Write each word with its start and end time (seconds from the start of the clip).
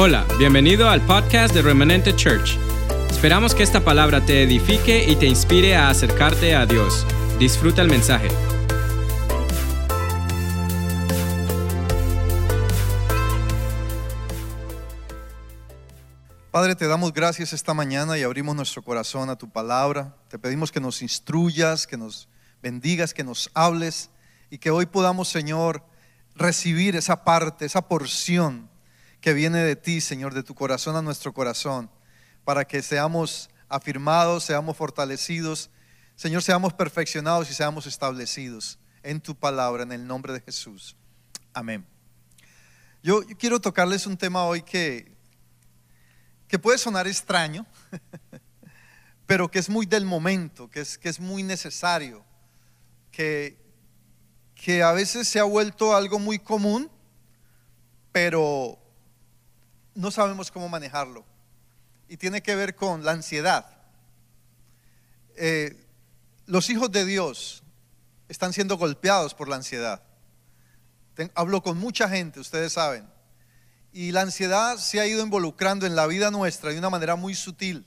Hola, 0.00 0.24
bienvenido 0.38 0.88
al 0.88 1.04
podcast 1.04 1.52
de 1.52 1.60
Remanente 1.60 2.14
Church. 2.14 2.56
Esperamos 3.10 3.52
que 3.52 3.64
esta 3.64 3.84
palabra 3.84 4.24
te 4.24 4.44
edifique 4.44 5.04
y 5.10 5.16
te 5.16 5.26
inspire 5.26 5.74
a 5.74 5.88
acercarte 5.88 6.54
a 6.54 6.66
Dios. 6.66 7.04
Disfruta 7.40 7.82
el 7.82 7.88
mensaje. 7.88 8.28
Padre, 16.52 16.76
te 16.76 16.86
damos 16.86 17.12
gracias 17.12 17.52
esta 17.52 17.74
mañana 17.74 18.16
y 18.16 18.22
abrimos 18.22 18.54
nuestro 18.54 18.84
corazón 18.84 19.30
a 19.30 19.36
tu 19.36 19.50
palabra. 19.50 20.14
Te 20.28 20.38
pedimos 20.38 20.70
que 20.70 20.78
nos 20.78 21.02
instruyas, 21.02 21.88
que 21.88 21.96
nos 21.96 22.28
bendigas, 22.62 23.12
que 23.12 23.24
nos 23.24 23.50
hables 23.52 24.10
y 24.48 24.58
que 24.58 24.70
hoy 24.70 24.86
podamos, 24.86 25.26
Señor, 25.26 25.82
recibir 26.36 26.94
esa 26.94 27.24
parte, 27.24 27.66
esa 27.66 27.88
porción 27.88 28.70
que 29.20 29.32
viene 29.32 29.58
de 29.58 29.76
ti, 29.76 30.00
Señor, 30.00 30.34
de 30.34 30.42
tu 30.42 30.54
corazón 30.54 30.96
a 30.96 31.02
nuestro 31.02 31.32
corazón, 31.32 31.90
para 32.44 32.64
que 32.64 32.82
seamos 32.82 33.50
afirmados, 33.68 34.44
seamos 34.44 34.76
fortalecidos, 34.76 35.70
Señor, 36.16 36.42
seamos 36.42 36.72
perfeccionados 36.72 37.50
y 37.50 37.54
seamos 37.54 37.86
establecidos 37.86 38.78
en 39.02 39.20
tu 39.20 39.34
palabra, 39.36 39.82
en 39.82 39.92
el 39.92 40.06
nombre 40.06 40.32
de 40.32 40.40
Jesús. 40.40 40.96
Amén. 41.52 41.86
Yo, 43.02 43.22
quiero 43.38 43.60
tocarles 43.60 44.06
un 44.06 44.16
tema 44.16 44.44
hoy 44.44 44.62
que, 44.62 45.16
que 46.48 46.58
puede 46.58 46.78
sonar 46.78 47.06
extraño, 47.06 47.66
pero 49.26 49.50
que 49.50 49.60
es 49.60 49.68
muy 49.68 49.86
del 49.86 50.04
momento, 50.04 50.68
que 50.68 50.80
es, 50.80 50.98
que 50.98 51.08
es 51.08 51.20
muy 51.20 51.42
necesario, 51.42 52.24
que, 53.12 53.56
que 54.54 54.82
a 54.82 54.92
veces 54.92 55.28
se 55.28 55.38
ha 55.38 55.44
vuelto 55.44 55.94
algo 55.94 56.18
muy 56.18 56.38
común, 56.38 56.90
pero 58.10 58.78
no 59.98 60.12
sabemos 60.12 60.52
cómo 60.52 60.68
manejarlo. 60.68 61.24
Y 62.08 62.16
tiene 62.16 62.40
que 62.40 62.54
ver 62.54 62.76
con 62.76 63.04
la 63.04 63.10
ansiedad. 63.10 63.66
Eh, 65.34 65.84
los 66.46 66.70
hijos 66.70 66.92
de 66.92 67.04
Dios 67.04 67.64
están 68.28 68.52
siendo 68.52 68.78
golpeados 68.78 69.34
por 69.34 69.48
la 69.48 69.56
ansiedad. 69.56 70.00
hablo 71.34 71.64
con 71.64 71.78
mucha 71.78 72.08
gente, 72.08 72.38
ustedes 72.38 72.74
saben. 72.74 73.10
Y 73.92 74.12
la 74.12 74.20
ansiedad 74.20 74.76
se 74.76 75.00
ha 75.00 75.06
ido 75.06 75.20
involucrando 75.20 75.84
en 75.84 75.96
la 75.96 76.06
vida 76.06 76.30
nuestra 76.30 76.70
de 76.70 76.78
una 76.78 76.90
manera 76.90 77.16
muy 77.16 77.34
sutil. 77.34 77.84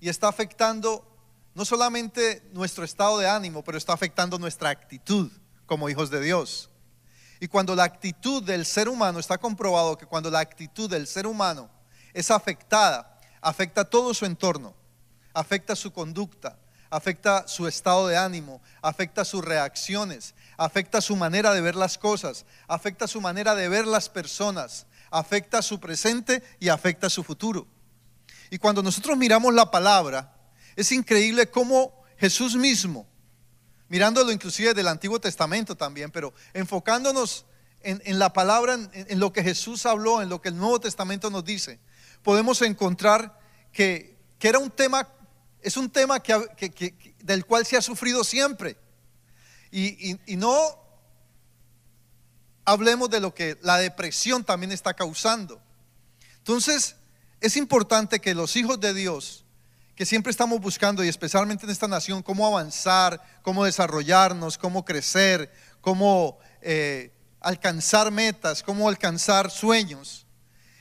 Y 0.00 0.08
está 0.08 0.28
afectando 0.28 1.06
no 1.54 1.66
solamente 1.66 2.48
nuestro 2.54 2.82
estado 2.82 3.18
de 3.18 3.28
ánimo, 3.28 3.62
pero 3.62 3.76
está 3.76 3.92
afectando 3.92 4.38
nuestra 4.38 4.70
actitud 4.70 5.30
como 5.66 5.90
hijos 5.90 6.08
de 6.08 6.22
Dios. 6.22 6.69
Y 7.40 7.48
cuando 7.48 7.74
la 7.74 7.84
actitud 7.84 8.42
del 8.42 8.66
ser 8.66 8.88
humano, 8.88 9.18
está 9.18 9.38
comprobado 9.38 9.96
que 9.96 10.06
cuando 10.06 10.30
la 10.30 10.40
actitud 10.40 10.90
del 10.90 11.06
ser 11.06 11.26
humano 11.26 11.70
es 12.12 12.30
afectada, 12.30 13.18
afecta 13.40 13.84
todo 13.84 14.12
su 14.12 14.26
entorno, 14.26 14.74
afecta 15.32 15.74
su 15.74 15.90
conducta, 15.90 16.58
afecta 16.90 17.48
su 17.48 17.66
estado 17.66 18.08
de 18.08 18.18
ánimo, 18.18 18.60
afecta 18.82 19.24
sus 19.24 19.42
reacciones, 19.42 20.34
afecta 20.58 21.00
su 21.00 21.16
manera 21.16 21.54
de 21.54 21.62
ver 21.62 21.76
las 21.76 21.96
cosas, 21.96 22.44
afecta 22.68 23.08
su 23.08 23.22
manera 23.22 23.54
de 23.54 23.70
ver 23.70 23.86
las 23.86 24.10
personas, 24.10 24.86
afecta 25.10 25.62
su 25.62 25.80
presente 25.80 26.42
y 26.58 26.68
afecta 26.68 27.08
su 27.08 27.24
futuro. 27.24 27.66
Y 28.50 28.58
cuando 28.58 28.82
nosotros 28.82 29.16
miramos 29.16 29.54
la 29.54 29.70
palabra, 29.70 30.36
es 30.76 30.92
increíble 30.92 31.48
cómo 31.48 32.02
Jesús 32.18 32.54
mismo 32.54 33.06
mirándolo 33.90 34.30
inclusive 34.30 34.72
del 34.72 34.86
Antiguo 34.86 35.20
Testamento 35.20 35.76
también, 35.76 36.12
pero 36.12 36.32
enfocándonos 36.54 37.44
en, 37.82 38.18
la 38.18 38.32
palabra, 38.32 38.78
en, 38.92 39.18
lo 39.18 39.32
que 39.32 39.42
Jesús 39.42 39.84
habló, 39.84 40.22
en 40.22 40.28
lo 40.28 40.40
que 40.40 40.48
el 40.48 40.56
Nuevo 40.56 40.78
Testamento 40.78 41.28
nos 41.28 41.44
dice, 41.44 41.80
podemos 42.22 42.62
encontrar 42.62 43.38
que, 43.72 44.16
era 44.40 44.60
un 44.60 44.70
tema, 44.70 45.08
es 45.60 45.76
un 45.76 45.90
tema 45.90 46.22
que, 46.22 47.16
del 47.18 47.44
cual 47.44 47.66
se 47.66 47.76
ha 47.76 47.82
sufrido 47.82 48.22
siempre. 48.22 48.76
Y, 49.72 50.16
y 50.24 50.36
no 50.36 50.56
hablemos 52.64 53.10
de 53.10 53.18
lo 53.18 53.34
que 53.34 53.58
la 53.60 53.78
depresión 53.78 54.44
también 54.44 54.70
está 54.70 54.94
causando. 54.94 55.60
Entonces, 56.36 56.94
es 57.40 57.56
importante 57.56 58.20
que 58.20 58.36
los 58.36 58.54
hijos 58.54 58.78
de 58.78 58.94
Dios 58.94 59.44
que 59.94 60.06
siempre 60.06 60.30
estamos 60.30 60.60
buscando, 60.60 61.04
y 61.04 61.08
especialmente 61.08 61.66
en 61.66 61.70
esta 61.70 61.88
nación, 61.88 62.22
cómo 62.22 62.46
avanzar, 62.46 63.22
cómo 63.42 63.64
desarrollarnos, 63.64 64.56
cómo 64.56 64.84
crecer, 64.84 65.52
cómo 65.80 66.38
eh, 66.62 67.12
alcanzar 67.40 68.10
metas, 68.10 68.62
cómo 68.62 68.88
alcanzar 68.88 69.50
sueños. 69.50 70.26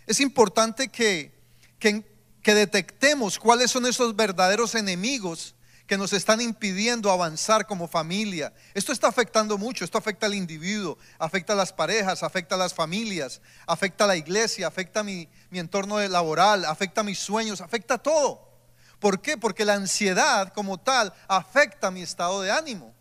Es 0.06 0.20
importante 0.20 0.90
que, 0.90 1.32
que, 1.80 2.04
detectemos 2.44 3.38
cuáles 3.38 3.70
son 3.70 3.86
esos 3.86 4.16
verdaderos 4.16 4.74
enemigos 4.74 5.54
que 5.86 6.00
nos 6.00 6.14
están 6.14 6.42
impidiendo 6.42 7.12
avanzar 7.12 7.68
como 7.68 7.88
familia. 7.88 8.52
Esto 8.74 8.92
está 8.92 9.08
afectando 9.08 9.56
mucho, 9.60 9.86
esto 9.86 10.00
afecta 10.00 10.26
al 10.26 10.34
individuo, 10.34 10.98
afecta 11.20 11.54
a 11.54 11.56
las 11.56 11.72
parejas, 11.72 12.24
afecta 12.24 12.56
a 12.56 12.58
las 12.58 12.74
familias, 12.74 13.40
afecta 13.68 14.06
a 14.06 14.08
la 14.08 14.16
iglesia, 14.16 14.66
afecta 14.66 15.02
a 15.02 15.04
mi, 15.04 15.30
mi 15.52 15.60
entorno 15.60 16.00
laboral, 16.00 16.66
afecta 16.66 17.02
a 17.02 17.04
mis 17.04 17.20
sueños, 17.20 17.62
afecta 17.62 17.96
a 17.96 17.98
todo. 18.00 18.49
¿Por 19.00 19.22
qué? 19.22 19.38
Porque 19.38 19.66
la 19.66 19.76
ansiedad 19.76 20.52
como 20.54 20.78
tal 20.78 21.14
afecta 21.28 21.90
mi 21.90 22.02
estado 22.02 22.42
de 22.42 22.52
ánimo. 22.52 22.94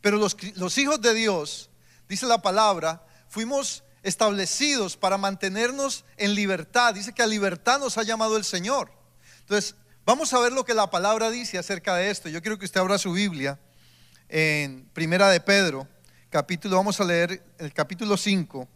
Pero 0.00 0.16
los, 0.18 0.78
hijos 0.78 1.00
de 1.00 1.14
Dios, 1.14 1.70
dice 2.08 2.26
la 2.26 2.42
palabra, 2.42 3.04
fuimos 3.28 3.84
establecidos 4.02 4.96
para 4.96 5.18
mantenernos 5.18 6.04
en 6.16 6.34
libertad. 6.34 6.94
Dice 6.94 7.12
que 7.12 7.22
a 7.22 7.26
libertad 7.26 7.78
nos 7.78 7.98
ha 7.98 8.02
llamado 8.02 8.36
el 8.36 8.44
Señor. 8.44 8.92
Entonces, 9.40 9.74
vamos 10.04 10.32
a 10.32 10.38
ver 10.40 10.52
lo 10.52 10.64
que 10.64 10.74
la 10.74 10.90
palabra 10.90 11.30
dice 11.30 11.58
acerca 11.58 11.94
de 11.94 12.10
esto. 12.10 12.28
Yo 12.28 12.42
quiero 12.42 12.58
que 12.58 12.64
usted 12.64 12.80
abra 12.80 12.98
su 12.98 13.12
Biblia 13.12 13.58
en 14.28 14.88
Primera 14.92 15.28
de 15.30 15.40
Pedro, 15.40 15.88
capítulo, 16.30 16.76
vamos 16.76 17.00
a 17.00 17.04
leer 17.04 17.42
el 17.58 17.72
capítulo 17.72 18.16
5, 18.16 18.68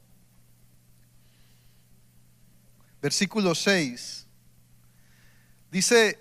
versículo 3.02 3.54
6. 3.54 4.26
Dice, 5.70 6.18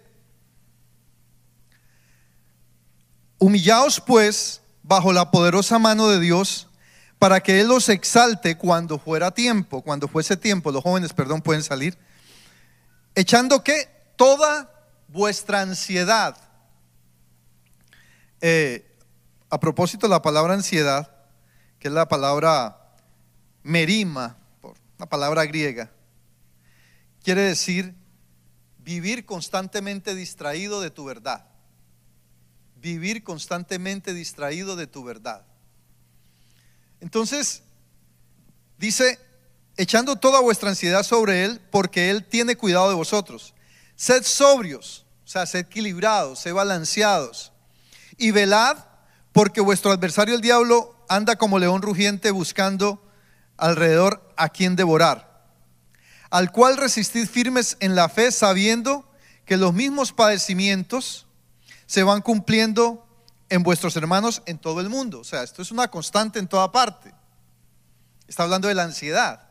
Humillaos 3.42 4.00
pues 4.00 4.62
bajo 4.84 5.12
la 5.12 5.32
poderosa 5.32 5.80
mano 5.80 6.08
de 6.10 6.20
Dios 6.20 6.68
para 7.18 7.42
que 7.42 7.60
Él 7.60 7.70
los 7.70 7.90
exalte 7.90 8.56
cuando 8.56 9.00
fuera 9.00 9.32
tiempo, 9.32 9.82
cuando 9.82 10.08
fuese 10.08 10.38
tiempo, 10.38 10.72
los 10.72 10.84
jóvenes, 10.84 11.12
perdón, 11.12 11.42
pueden 11.42 11.64
salir, 11.64 11.98
echando 13.16 13.64
que 13.64 13.90
toda 14.16 14.72
vuestra 15.08 15.62
ansiedad, 15.62 16.38
eh, 18.42 18.96
a 19.50 19.60
propósito 19.60 20.08
la 20.08 20.22
palabra 20.22 20.54
ansiedad, 20.54 21.12
que 21.80 21.88
es 21.88 21.94
la 21.96 22.08
palabra 22.08 22.94
merima, 23.64 24.38
una 25.00 25.10
palabra 25.10 25.46
griega, 25.46 25.90
quiere 27.24 27.42
decir 27.42 27.96
vivir 28.78 29.26
constantemente 29.26 30.14
distraído 30.14 30.80
de 30.80 30.92
tu 30.92 31.06
verdad 31.06 31.51
vivir 32.82 33.24
constantemente 33.24 34.14
distraído 34.14 34.76
de 34.76 34.88
tu 34.88 35.04
verdad. 35.04 35.46
Entonces, 37.00 37.62
dice, 38.78 39.20
echando 39.78 40.16
toda 40.16 40.42
vuestra 40.42 40.70
ansiedad 40.70 41.04
sobre 41.04 41.46
Él, 41.46 41.62
porque 41.72 42.10
Él 42.10 42.26
tiene 42.26 42.56
cuidado 42.56 42.90
de 42.90 42.96
vosotros. 42.96 43.54
Sed 43.96 44.24
sobrios, 44.24 45.06
o 45.24 45.28
sea, 45.28 45.46
sed 45.46 45.62
equilibrados, 45.62 46.40
sed 46.40 46.54
balanceados. 46.54 47.52
Y 48.18 48.32
velad, 48.32 48.78
porque 49.32 49.62
vuestro 49.62 49.92
adversario 49.92 50.36
el 50.36 50.42
diablo 50.42 50.96
anda 51.08 51.36
como 51.36 51.60
león 51.60 51.82
rugiente 51.82 52.32
buscando 52.32 53.08
alrededor 53.58 54.34
a 54.38 54.50
quien 54.50 54.76
devorar. 54.76 55.46
Al 56.30 56.52
cual 56.52 56.78
resistid 56.78 57.28
firmes 57.28 57.78
en 57.80 57.96
la 57.96 58.10
fe, 58.10 58.32
sabiendo 58.32 59.08
que 59.46 59.58
los 59.58 59.74
mismos 59.74 60.14
padecimientos 60.14 61.28
se 61.92 62.04
van 62.04 62.22
cumpliendo 62.22 63.06
en 63.50 63.64
vuestros 63.64 63.98
hermanos 63.98 64.44
en 64.46 64.58
todo 64.58 64.80
el 64.80 64.88
mundo. 64.88 65.20
O 65.20 65.24
sea, 65.26 65.44
esto 65.44 65.62
es 65.62 65.72
una 65.72 65.90
constante 65.90 66.40
en 66.40 66.48
toda 66.48 66.72
parte. 66.72 67.14
Está 68.30 68.44
hablando 68.44 68.70
de 68.70 68.76
la 68.76 68.84
ansiedad. 68.84 69.50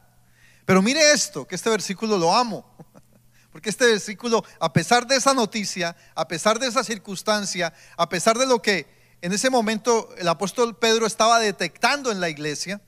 Pero 0.64 0.80
mire 0.80 1.12
esto, 1.12 1.46
que 1.46 1.54
este 1.54 1.68
versículo 1.68 2.16
lo 2.16 2.34
amo. 2.34 2.64
Porque 3.52 3.68
este 3.68 3.84
versículo, 3.84 4.42
a 4.58 4.72
pesar 4.72 5.06
de 5.06 5.16
esa 5.16 5.34
noticia, 5.34 5.94
a 6.14 6.26
pesar 6.26 6.58
de 6.58 6.68
esa 6.68 6.82
circunstancia, 6.82 7.74
a 7.98 8.08
pesar 8.08 8.38
de 8.38 8.46
lo 8.46 8.62
que 8.62 8.86
en 9.20 9.34
ese 9.34 9.50
momento 9.50 10.08
el 10.16 10.26
apóstol 10.26 10.78
Pedro 10.78 11.04
estaba 11.04 11.40
detectando 11.40 12.10
en 12.10 12.20
la 12.20 12.30
iglesia, 12.30 12.80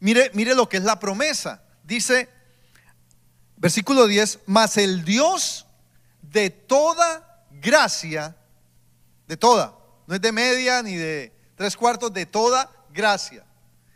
mire, 0.00 0.30
mire 0.32 0.54
lo 0.54 0.70
que 0.70 0.78
es 0.78 0.84
la 0.84 0.98
promesa. 0.98 1.62
Dice, 1.84 2.30
versículo 3.58 4.06
10, 4.06 4.38
mas 4.46 4.78
el 4.78 5.04
Dios 5.04 5.66
de 6.22 6.48
toda 6.48 7.44
gracia 7.50 8.34
de 9.32 9.38
toda, 9.38 9.74
no 10.06 10.14
es 10.14 10.20
de 10.20 10.30
media 10.30 10.82
ni 10.82 10.94
de 10.94 11.32
tres 11.56 11.74
cuartos, 11.74 12.12
de 12.12 12.26
toda 12.26 12.70
gracia. 12.92 13.46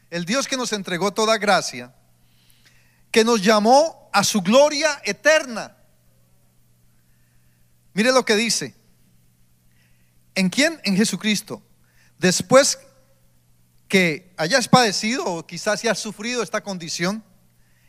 El 0.08 0.24
Dios 0.24 0.48
que 0.48 0.56
nos 0.56 0.72
entregó 0.72 1.12
toda 1.12 1.36
gracia, 1.36 1.94
que 3.10 3.22
nos 3.22 3.42
llamó 3.42 4.08
a 4.14 4.24
su 4.24 4.40
gloria 4.40 4.98
eterna. 5.04 5.76
Mire 7.92 8.12
lo 8.12 8.24
que 8.24 8.34
dice. 8.34 8.74
¿En 10.34 10.48
quién? 10.48 10.80
En 10.84 10.96
Jesucristo. 10.96 11.62
Después 12.18 12.78
que 13.88 14.32
hayas 14.38 14.68
padecido 14.68 15.22
o 15.26 15.46
quizás 15.46 15.84
hayas 15.84 15.98
sufrido 15.98 16.42
esta 16.42 16.62
condición, 16.62 17.22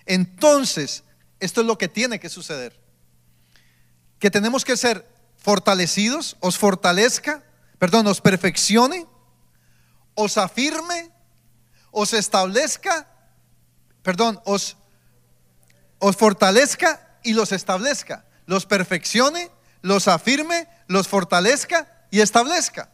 entonces 0.05 1.05
esto 1.39 1.61
es 1.61 1.67
lo 1.67 1.77
que 1.77 1.87
tiene 1.87 2.19
que 2.19 2.27
suceder. 2.27 2.77
Que 4.19 4.29
tenemos 4.29 4.65
que 4.65 4.75
ser 4.75 5.16
fortalecidos, 5.47 6.35
os 6.41 6.57
fortalezca, 6.57 7.41
perdón, 7.79 8.05
os 8.07 8.19
perfeccione, 8.19 9.07
os 10.13 10.37
afirme, 10.37 11.09
os 11.89 12.11
establezca, 12.11 13.07
perdón, 14.03 14.41
os, 14.43 14.75
os 15.99 16.17
fortalezca 16.17 17.17
y 17.23 17.31
los 17.31 17.53
establezca, 17.53 18.25
los 18.45 18.65
perfeccione, 18.65 19.49
los 19.81 20.09
afirme, 20.09 20.67
los 20.87 21.07
fortalezca 21.07 21.87
y 22.11 22.19
establezca. 22.19 22.89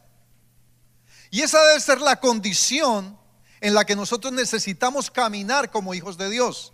Y 1.32 1.42
esa 1.42 1.60
debe 1.60 1.80
ser 1.80 2.00
la 2.00 2.20
condición 2.20 3.18
en 3.60 3.74
la 3.74 3.84
que 3.84 3.96
nosotros 3.96 4.32
necesitamos 4.32 5.10
caminar 5.10 5.72
como 5.72 5.92
hijos 5.92 6.16
de 6.16 6.30
Dios. 6.30 6.72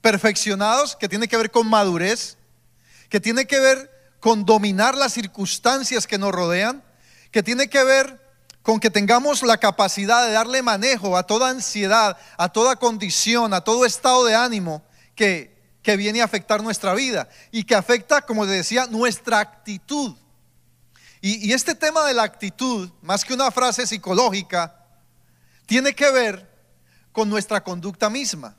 Perfeccionados, 0.00 0.96
que 0.96 1.08
tiene 1.08 1.28
que 1.28 1.36
ver 1.36 1.52
con 1.52 1.68
madurez, 1.68 2.36
que 3.08 3.20
tiene 3.20 3.46
que 3.46 3.60
ver 3.60 3.90
con 4.20 4.44
dominar 4.44 4.96
las 4.96 5.12
circunstancias 5.12 6.06
que 6.06 6.18
nos 6.18 6.32
rodean, 6.32 6.82
que 7.30 7.42
tiene 7.42 7.68
que 7.68 7.84
ver 7.84 8.20
con 8.62 8.80
que 8.80 8.90
tengamos 8.90 9.42
la 9.42 9.58
capacidad 9.58 10.26
de 10.26 10.32
darle 10.32 10.62
manejo 10.62 11.16
a 11.16 11.22
toda 11.22 11.50
ansiedad, 11.50 12.18
a 12.36 12.48
toda 12.48 12.76
condición, 12.76 13.54
a 13.54 13.60
todo 13.60 13.86
estado 13.86 14.24
de 14.24 14.34
ánimo 14.34 14.82
que, 15.14 15.56
que 15.82 15.96
viene 15.96 16.20
a 16.20 16.24
afectar 16.24 16.62
nuestra 16.64 16.94
vida 16.94 17.28
y 17.52 17.62
que 17.62 17.76
afecta, 17.76 18.22
como 18.22 18.44
decía, 18.44 18.86
nuestra 18.88 19.38
actitud. 19.38 20.16
Y, 21.20 21.52
este 21.52 21.74
tema 21.74 22.04
de 22.04 22.14
la 22.14 22.24
actitud, 22.24 22.90
más 23.02 23.24
que 23.24 23.34
una 23.34 23.50
frase 23.50 23.86
psicológica, 23.86 24.84
tiene 25.66 25.94
que 25.94 26.10
ver 26.10 26.48
con 27.12 27.28
nuestra 27.28 27.62
conducta 27.64 28.10
misma, 28.10 28.56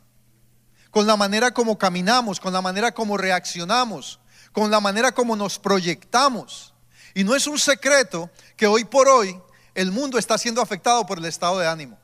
con 0.89 1.05
la 1.05 1.15
manera 1.15 1.51
como 1.53 1.77
caminamos, 1.77 2.39
con 2.39 2.53
la 2.53 2.61
manera 2.61 2.93
como 2.93 3.17
reaccionamos, 3.17 4.19
con 4.51 4.71
la 4.71 4.79
manera 4.79 5.11
como 5.11 5.35
nos 5.35 5.59
proyectamos. 5.59 6.73
Y 7.13 7.23
no 7.23 7.35
es 7.35 7.47
un 7.47 7.59
secreto 7.59 8.29
que 8.55 8.67
hoy 8.67 8.85
por 8.85 9.07
hoy 9.07 9.39
el 9.73 9.91
mundo 9.91 10.17
está 10.17 10.37
siendo 10.37 10.61
afectado 10.61 11.05
por 11.05 11.17
el 11.17 11.25
estado 11.25 11.59
de 11.59 11.67
ánimo. 11.67 11.97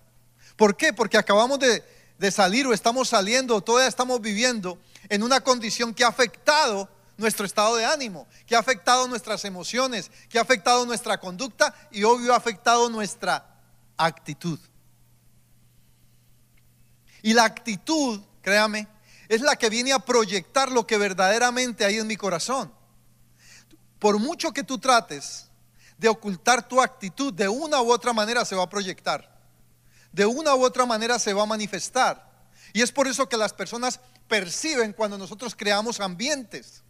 ¿Por 0.55 0.75
qué? 0.75 0.93
Porque 0.93 1.17
acabamos 1.17 1.59
de, 1.59 1.83
de 2.17 2.31
salir 2.31 2.67
o 2.67 2.73
estamos 2.73 3.09
saliendo, 3.09 3.55
o 3.55 3.61
todavía 3.61 3.87
estamos 3.87 4.21
viviendo 4.21 4.77
en 5.09 5.23
una 5.23 5.41
condición 5.41 5.93
que 5.93 6.03
ha 6.03 6.07
afectado 6.07 6.89
nuestro 7.17 7.45
estado 7.45 7.75
de 7.75 7.85
ánimo, 7.85 8.27
que 8.45 8.55
ha 8.55 8.59
afectado 8.59 9.07
nuestras 9.07 9.45
emociones, 9.45 10.11
que 10.29 10.39
ha 10.39 10.41
afectado 10.41 10.85
nuestra 10.85 11.19
conducta 11.19 11.73
y 11.91 12.03
obvio 12.03 12.33
ha 12.33 12.37
afectado 12.37 12.89
nuestra 12.89 13.45
actitud. 13.97 14.59
Y 17.21 17.33
la 17.33 17.45
actitud, 17.45 18.21
créame, 18.41 18.87
es 19.33 19.41
la 19.41 19.55
que 19.55 19.69
viene 19.69 19.93
a 19.93 19.99
proyectar 19.99 20.71
lo 20.71 20.85
que 20.85 20.97
verdaderamente 20.97 21.85
hay 21.85 21.97
en 21.97 22.07
mi 22.07 22.15
corazón. 22.15 22.73
Por 23.99 24.19
mucho 24.19 24.51
que 24.51 24.63
tú 24.63 24.77
trates 24.77 25.47
de 25.97 26.09
ocultar 26.09 26.67
tu 26.67 26.81
actitud, 26.81 27.33
de 27.33 27.47
una 27.47 27.81
u 27.81 27.91
otra 27.91 28.13
manera 28.13 28.45
se 28.45 28.55
va 28.55 28.63
a 28.63 28.69
proyectar. 28.69 29.41
De 30.11 30.25
una 30.25 30.55
u 30.55 30.63
otra 30.63 30.85
manera 30.85 31.17
se 31.19 31.33
va 31.33 31.43
a 31.43 31.47
manifestar. 31.47 32.31
Y 32.73 32.81
es 32.81 32.91
por 32.91 33.07
eso 33.07 33.29
que 33.29 33.37
las 33.37 33.53
personas 33.53 33.99
perciben 34.27 34.93
cuando 34.93 35.17
nosotros 35.17 35.55
creamos 35.55 35.99
ambientes 35.99 36.83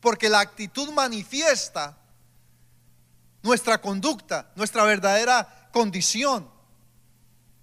porque 0.00 0.28
la 0.28 0.40
actitud 0.40 0.90
manifiesta 0.90 1.96
nuestra 3.42 3.80
conducta, 3.80 4.50
nuestra 4.56 4.84
verdadera 4.84 5.68
condición. 5.72 6.50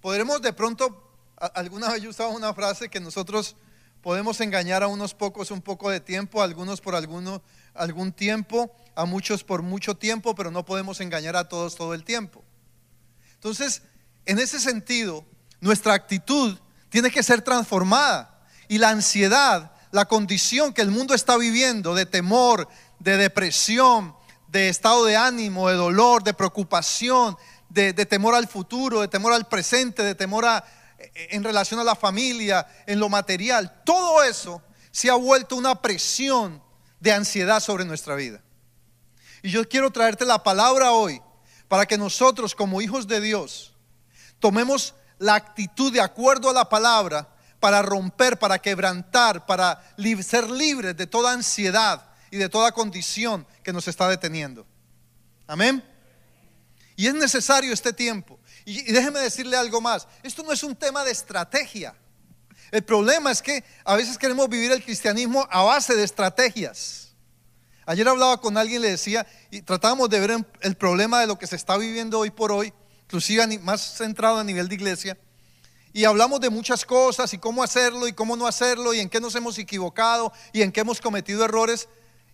Podremos 0.00 0.40
de 0.40 0.52
pronto, 0.52 1.12
alguna 1.36 1.90
vez 1.90 2.02
yo 2.02 2.28
una 2.30 2.54
frase 2.54 2.88
que 2.88 3.00
nosotros 3.00 3.56
podemos 4.02 4.40
engañar 4.40 4.82
a 4.82 4.88
unos 4.88 5.14
pocos 5.14 5.50
un 5.50 5.60
poco 5.60 5.90
de 5.90 6.00
tiempo, 6.00 6.40
a 6.40 6.44
algunos 6.44 6.80
por 6.80 6.94
alguno, 6.94 7.42
algún 7.74 8.12
tiempo, 8.12 8.74
a 8.94 9.04
muchos 9.04 9.44
por 9.44 9.62
mucho 9.62 9.96
tiempo, 9.96 10.34
pero 10.34 10.50
no 10.50 10.64
podemos 10.64 11.00
engañar 11.00 11.36
a 11.36 11.48
todos 11.48 11.74
todo 11.74 11.94
el 11.94 12.04
tiempo. 12.04 12.44
Entonces, 13.34 13.82
en 14.26 14.38
ese 14.38 14.60
sentido, 14.60 15.24
nuestra 15.60 15.94
actitud 15.94 16.58
tiene 16.88 17.10
que 17.10 17.22
ser 17.22 17.42
transformada 17.42 18.44
y 18.68 18.78
la 18.78 18.90
ansiedad 18.90 19.72
la 19.90 20.06
condición 20.06 20.72
que 20.72 20.82
el 20.82 20.90
mundo 20.90 21.14
está 21.14 21.36
viviendo 21.36 21.94
de 21.94 22.06
temor, 22.06 22.68
de 22.98 23.16
depresión, 23.16 24.14
de 24.48 24.68
estado 24.68 25.04
de 25.04 25.16
ánimo, 25.16 25.68
de 25.68 25.76
dolor, 25.76 26.22
de 26.22 26.34
preocupación, 26.34 27.36
de, 27.68 27.92
temor 27.92 28.34
al 28.34 28.48
futuro, 28.48 29.00
de 29.00 29.08
temor 29.08 29.32
al 29.32 29.46
presente, 29.46 30.02
de 30.02 30.14
temor 30.14 30.46
a, 30.46 30.64
en 30.98 31.44
relación 31.44 31.80
a 31.80 31.84
la 31.84 31.94
familia, 31.94 32.66
en 32.86 32.98
lo 32.98 33.08
material. 33.08 33.82
Todo 33.84 34.22
eso 34.22 34.62
se 34.90 35.10
ha 35.10 35.14
vuelto 35.14 35.56
una 35.56 35.80
presión 35.80 36.62
de 37.00 37.12
ansiedad 37.12 37.60
sobre 37.60 37.84
nuestra 37.84 38.14
vida. 38.14 38.42
Y 39.42 39.50
yo 39.50 39.68
quiero 39.68 39.90
traerte 39.90 40.24
la 40.24 40.42
palabra 40.42 40.92
hoy 40.92 41.20
para 41.68 41.86
que 41.86 41.98
nosotros 41.98 42.54
como 42.54 42.80
hijos 42.80 43.06
de 43.06 43.20
Dios 43.20 43.74
tomemos 44.40 44.94
la 45.18 45.34
actitud 45.34 45.92
de 45.92 46.00
acuerdo 46.00 46.50
a 46.50 46.52
la 46.52 46.68
palabra 46.68 47.28
para 47.60 47.82
romper, 47.82 48.38
para 48.38 48.58
quebrantar, 48.58 49.46
para 49.46 49.82
ser 50.22 50.50
libres 50.50 50.96
de 50.96 51.06
toda 51.06 51.32
ansiedad 51.32 52.08
y 52.30 52.36
de 52.36 52.48
toda 52.48 52.72
condición 52.72 53.46
que 53.62 53.72
nos 53.72 53.88
está 53.88 54.08
deteniendo. 54.08 54.66
Amén. 55.46 55.84
Y 56.96 57.06
es 57.06 57.14
necesario 57.14 57.72
este 57.72 57.92
tiempo. 57.92 58.37
Y, 58.68 58.92
déjeme 58.92 59.20
decirle 59.20 59.56
algo 59.56 59.80
más. 59.80 60.06
Esto 60.22 60.42
no 60.42 60.52
es 60.52 60.62
un 60.62 60.76
tema 60.76 61.02
de 61.02 61.10
estrategia. 61.10 61.94
El 62.70 62.84
problema 62.84 63.30
es 63.30 63.40
que 63.40 63.64
a 63.82 63.96
veces 63.96 64.18
queremos 64.18 64.46
vivir 64.46 64.70
el 64.70 64.84
cristianismo 64.84 65.48
a 65.50 65.62
base 65.62 65.96
de 65.96 66.04
estrategias. 66.04 67.14
Ayer 67.86 68.06
hablaba 68.06 68.38
con 68.38 68.58
alguien 68.58 68.82
y 68.82 68.84
le 68.84 68.90
decía, 68.90 69.26
y 69.50 69.62
tratábamos 69.62 70.10
de 70.10 70.20
ver 70.20 70.44
el 70.60 70.76
problema 70.76 71.20
de 71.20 71.26
lo 71.26 71.38
que 71.38 71.46
se 71.46 71.56
está 71.56 71.78
viviendo 71.78 72.18
hoy 72.18 72.30
por 72.30 72.52
hoy, 72.52 72.74
inclusive 73.04 73.58
más 73.60 73.96
centrado 73.96 74.36
a 74.36 74.44
nivel 74.44 74.68
de 74.68 74.74
iglesia 74.74 75.18
y 75.94 76.04
hablamos 76.04 76.40
de 76.40 76.50
muchas 76.50 76.84
cosas 76.84 77.32
y 77.32 77.38
cómo 77.38 77.62
hacerlo 77.62 78.06
y 78.06 78.12
cómo 78.12 78.36
no 78.36 78.46
hacerlo 78.46 78.92
y 78.92 79.00
en 79.00 79.08
qué 79.08 79.20
nos 79.20 79.34
hemos 79.34 79.58
equivocado 79.58 80.32
y 80.52 80.60
en 80.60 80.70
qué 80.70 80.80
hemos 80.80 81.00
cometido 81.00 81.44
errores 81.44 81.88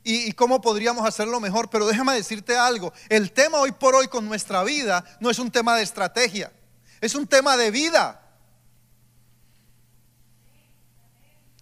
y, 0.05 0.33
cómo 0.33 0.61
podríamos 0.61 1.07
hacerlo 1.07 1.41
mejor. 1.41 1.71
Pero 1.71 1.87
déjame 1.87 2.15
decirte 2.15 2.57
algo, 2.57 2.93
el 3.09 3.33
tema 3.33 3.59
hoy 3.59 3.73
por 3.73 3.95
hoy 3.95 4.07
con 4.07 4.27
nuestra 4.27 4.63
vida 4.63 5.05
no 5.19 5.31
es 5.31 5.39
un 5.39 5.51
tema 5.51 5.77
de 5.77 5.83
estrategia, 5.83 6.53
es 7.01 7.15
un 7.15 7.27
tema 7.27 7.57
de 7.57 7.71
vida. 7.71 8.21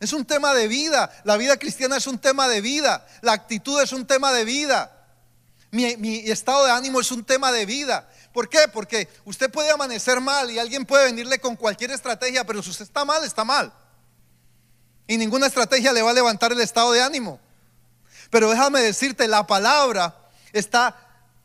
Es 0.00 0.12
un 0.12 0.24
tema 0.24 0.52
de 0.52 0.66
vida. 0.66 1.12
La 1.22 1.36
vida 1.36 1.56
cristiana 1.56 1.96
es 1.96 2.08
un 2.08 2.18
tema 2.18 2.48
de 2.48 2.60
vida. 2.60 3.06
La 3.20 3.32
actitud 3.32 3.80
es 3.80 3.92
un 3.92 4.04
tema 4.04 4.32
de 4.32 4.44
vida. 4.44 4.90
Mi, 5.70 5.96
mi, 5.96 6.16
estado 6.28 6.64
de 6.64 6.72
ánimo 6.72 7.00
es 7.00 7.12
un 7.12 7.24
tema 7.24 7.52
de 7.52 7.64
vida. 7.66 8.08
¿Por 8.32 8.48
qué? 8.48 8.66
Porque 8.72 9.08
usted 9.24 9.48
puede 9.48 9.70
amanecer 9.70 10.20
mal 10.20 10.50
y 10.50 10.58
alguien 10.58 10.84
puede 10.84 11.04
venirle 11.04 11.38
con 11.38 11.54
cualquier 11.54 11.92
estrategia, 11.92 12.44
pero 12.44 12.64
si 12.64 12.70
usted 12.70 12.84
está 12.84 13.04
mal, 13.04 13.22
está 13.22 13.44
mal. 13.44 13.72
Y 15.06 15.16
ninguna 15.18 15.46
estrategia 15.46 15.92
le 15.92 16.02
va 16.02 16.10
a 16.10 16.14
levantar 16.14 16.50
el 16.50 16.60
estado 16.60 16.90
de 16.90 17.00
ánimo. 17.00 17.38
Pero 18.32 18.50
déjame 18.50 18.80
decirte, 18.80 19.28
la 19.28 19.46
palabra 19.46 20.16
está 20.52 20.96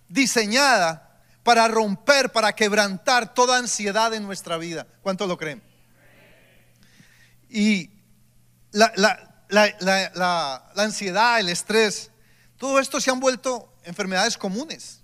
diseñada 0.09 1.21
para 1.43 1.67
romper, 1.67 2.31
para 2.31 2.55
quebrantar 2.55 3.35
toda 3.35 3.59
ansiedad 3.59 4.11
en 4.15 4.23
nuestra 4.23 4.57
vida. 4.57 4.87
¿Cuánto 5.03 5.27
lo 5.27 5.37
creen? 5.37 5.61
Y 7.47 7.91
la, 8.71 8.91
la 8.97 10.63
ansiedad, 10.75 11.39
el 11.39 11.49
estrés, 11.49 12.09
todo 12.57 12.79
esto 12.79 12.99
se 12.99 13.11
han 13.11 13.19
vuelto 13.19 13.71
enfermedades 13.83 14.35
comunes 14.35 15.01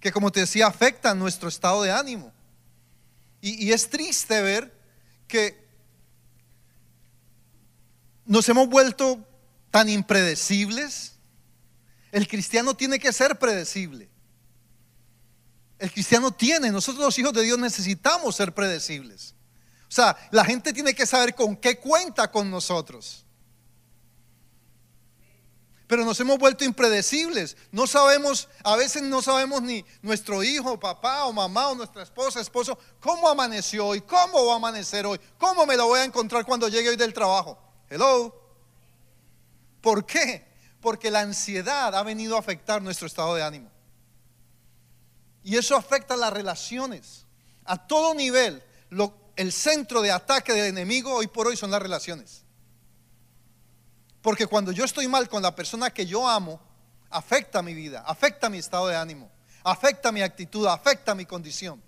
que 0.00 0.10
como 0.10 0.32
te 0.32 0.40
decía 0.40 0.66
afectan 0.66 1.18
nuestro 1.18 1.48
estado 1.48 1.82
de 1.82 1.92
ánimo. 1.92 2.32
Y, 3.42 3.72
es 3.72 3.88
triste 3.88 4.42
ver 4.42 4.74
que 5.26 5.66
nos 8.26 8.46
hemos 8.48 8.68
vuelto 8.68 9.18
tan 9.70 9.88
impredecibles. 9.88 11.09
El 12.12 12.26
cristiano 12.26 12.74
tiene 12.74 12.98
que 12.98 13.12
ser 13.12 13.38
predecible. 13.38 14.08
El 15.78 15.90
cristiano 15.92 16.30
tiene, 16.30 16.70
nosotros 16.70 17.04
los 17.04 17.18
hijos 17.18 17.32
de 17.32 17.42
Dios 17.42 17.58
necesitamos 17.58 18.36
ser 18.36 18.52
predecibles. 18.52 19.34
O 19.88 19.92
sea, 19.92 20.16
la 20.30 20.44
gente 20.44 20.72
tiene 20.72 20.94
que 20.94 21.06
saber 21.06 21.34
con 21.34 21.56
qué 21.56 21.78
cuenta 21.78 22.30
con 22.30 22.50
nosotros. 22.50 23.24
pero 25.90 26.04
nos 26.04 26.20
hemos 26.20 26.38
vuelto 26.38 26.64
impredecibles. 26.64 27.56
No 27.72 27.84
sabemos, 27.84 28.48
a 28.62 28.76
veces 28.76 29.02
no 29.02 29.20
sabemos 29.22 29.60
ni 29.60 29.84
nuestro 30.02 30.40
hijo, 30.44 30.78
papá 30.78 31.24
o 31.24 31.32
mamá 31.32 31.66
o 31.70 31.74
nuestra 31.74 32.04
esposa, 32.04 32.40
esposo, 32.40 32.78
cómo 33.00 33.28
amaneció 33.28 33.88
hoy, 33.88 34.00
cómo 34.02 34.46
va 34.46 34.52
a 34.52 34.56
amanecer 34.56 35.04
hoy, 35.04 35.18
cómo 35.36 35.66
me 35.66 35.76
lo 35.76 35.88
voy 35.88 35.98
a 35.98 36.04
encontrar 36.04 36.46
cuando 36.46 36.68
llegue 36.68 36.90
hoy 36.90 36.96
del 36.96 37.12
trabajo. 37.12 37.58
Hello. 37.88 38.32
¿Por 39.80 40.06
qué? 40.06 40.46
Porque 40.80 41.10
la 41.10 41.20
ansiedad 41.20 41.94
ha 41.94 42.02
venido 42.02 42.36
a 42.36 42.40
afectar 42.40 42.80
nuestro 42.82 43.06
estado 43.06 43.34
de 43.34 43.42
ánimo. 43.42 43.70
Y 45.42 45.56
eso 45.56 45.76
afecta 45.76 46.16
las 46.16 46.32
relaciones. 46.32 47.26
A 47.64 47.86
todo 47.86 48.14
nivel, 48.14 48.62
el 49.36 49.52
centro 49.52 50.02
de 50.02 50.10
ataque 50.10 50.52
del 50.52 50.66
enemigo 50.66 51.14
hoy 51.14 51.26
por 51.26 51.46
hoy 51.46 51.56
son 51.56 51.70
las 51.70 51.82
relaciones. 51.82 52.44
Porque 54.22 54.46
cuando 54.46 54.72
yo 54.72 54.84
estoy 54.84 55.08
mal 55.08 55.28
con 55.28 55.42
la 55.42 55.54
persona 55.54 55.90
que 55.90 56.06
yo 56.06 56.28
amo, 56.28 56.60
afecta 57.10 57.62
mi 57.62 57.74
vida, 57.74 58.04
afecta 58.06 58.50
mi 58.50 58.58
estado 58.58 58.88
de 58.88 58.96
ánimo, 58.96 59.30
afecta 59.64 60.12
mi 60.12 60.22
actitud, 60.22 60.66
afecta 60.66 61.14
mi 61.14 61.24
condición. 61.24 61.82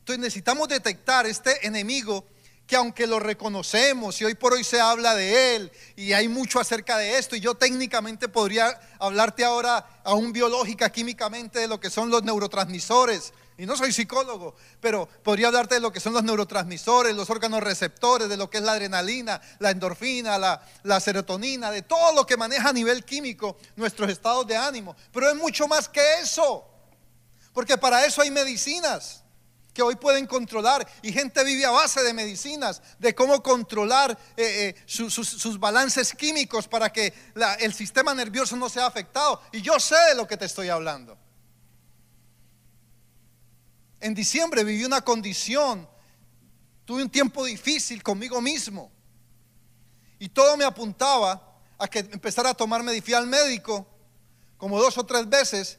Entonces 0.00 0.20
necesitamos 0.20 0.68
detectar 0.68 1.26
este 1.26 1.66
enemigo 1.66 2.26
que 2.66 2.76
aunque 2.76 3.06
lo 3.06 3.20
reconocemos 3.20 4.20
y 4.20 4.24
hoy 4.24 4.34
por 4.34 4.52
hoy 4.52 4.64
se 4.64 4.80
habla 4.80 5.14
de 5.14 5.56
él 5.56 5.72
y 5.94 6.12
hay 6.12 6.28
mucho 6.28 6.58
acerca 6.58 6.98
de 6.98 7.18
esto 7.18 7.36
y 7.36 7.40
yo 7.40 7.54
técnicamente 7.54 8.28
podría 8.28 8.78
hablarte 8.98 9.44
ahora 9.44 10.00
aún 10.04 10.32
biológica, 10.32 10.90
químicamente 10.90 11.60
de 11.60 11.68
lo 11.68 11.78
que 11.78 11.90
son 11.90 12.10
los 12.10 12.22
neurotransmisores, 12.24 13.32
y 13.58 13.64
no 13.64 13.74
soy 13.74 13.90
psicólogo, 13.90 14.54
pero 14.80 15.08
podría 15.22 15.46
hablarte 15.46 15.76
de 15.76 15.80
lo 15.80 15.90
que 15.90 16.00
son 16.00 16.12
los 16.12 16.22
neurotransmisores, 16.22 17.16
los 17.16 17.30
órganos 17.30 17.62
receptores, 17.62 18.28
de 18.28 18.36
lo 18.36 18.50
que 18.50 18.58
es 18.58 18.62
la 18.62 18.72
adrenalina, 18.72 19.40
la 19.60 19.70
endorfina, 19.70 20.38
la, 20.38 21.00
serotonina, 21.00 21.70
de 21.70 21.80
todo 21.80 22.14
lo 22.14 22.26
que 22.26 22.36
maneja 22.36 22.68
a 22.68 22.72
nivel 22.74 23.02
químico 23.04 23.56
nuestros 23.74 24.10
estados 24.10 24.46
de 24.46 24.58
ánimo. 24.58 24.94
Pero 25.10 25.30
es 25.30 25.36
mucho 25.36 25.66
más 25.68 25.88
que 25.88 26.20
eso, 26.20 26.68
porque 27.54 27.78
para 27.78 28.04
eso 28.04 28.20
hay 28.20 28.30
medicinas 28.30 29.22
que 29.76 29.82
hoy 29.82 29.96
pueden 29.96 30.26
controlar 30.26 30.88
y 31.02 31.12
gente 31.12 31.44
vive 31.44 31.66
a 31.66 31.70
base 31.70 32.02
de 32.02 32.14
medicinas, 32.14 32.80
de 32.98 33.14
cómo 33.14 33.42
controlar 33.42 34.18
eh, 34.34 34.74
eh, 34.74 34.82
sus, 34.86 35.60
balances 35.60 36.14
químicos 36.14 36.66
para 36.66 36.90
que 36.90 37.12
el 37.60 37.74
sistema 37.74 38.14
nervioso 38.14 38.56
no 38.56 38.70
sea 38.70 38.86
afectado. 38.86 39.42
Y 39.52 39.60
yo 39.60 39.78
sé 39.78 39.96
de 40.08 40.14
lo 40.14 40.26
que 40.26 40.38
te 40.38 40.46
estoy 40.46 40.70
hablando. 40.70 41.18
En 44.00 44.14
diciembre 44.14 44.64
viví 44.64 44.82
una 44.82 45.02
condición, 45.02 45.86
tuve 46.86 47.02
un 47.02 47.10
tiempo 47.10 47.44
difícil 47.44 48.02
conmigo 48.02 48.40
mismo. 48.40 48.90
Y 50.18 50.30
todo 50.30 50.56
me 50.56 50.64
apuntaba 50.64 51.60
a 51.76 51.86
que 51.86 51.98
empezara 51.98 52.48
a 52.48 52.54
tomarme, 52.54 53.02
fui 53.02 53.12
al 53.12 53.26
médico 53.26 53.86
como 54.56 54.80
dos 54.80 54.96
o 54.96 55.04
tres 55.04 55.28
veces 55.28 55.78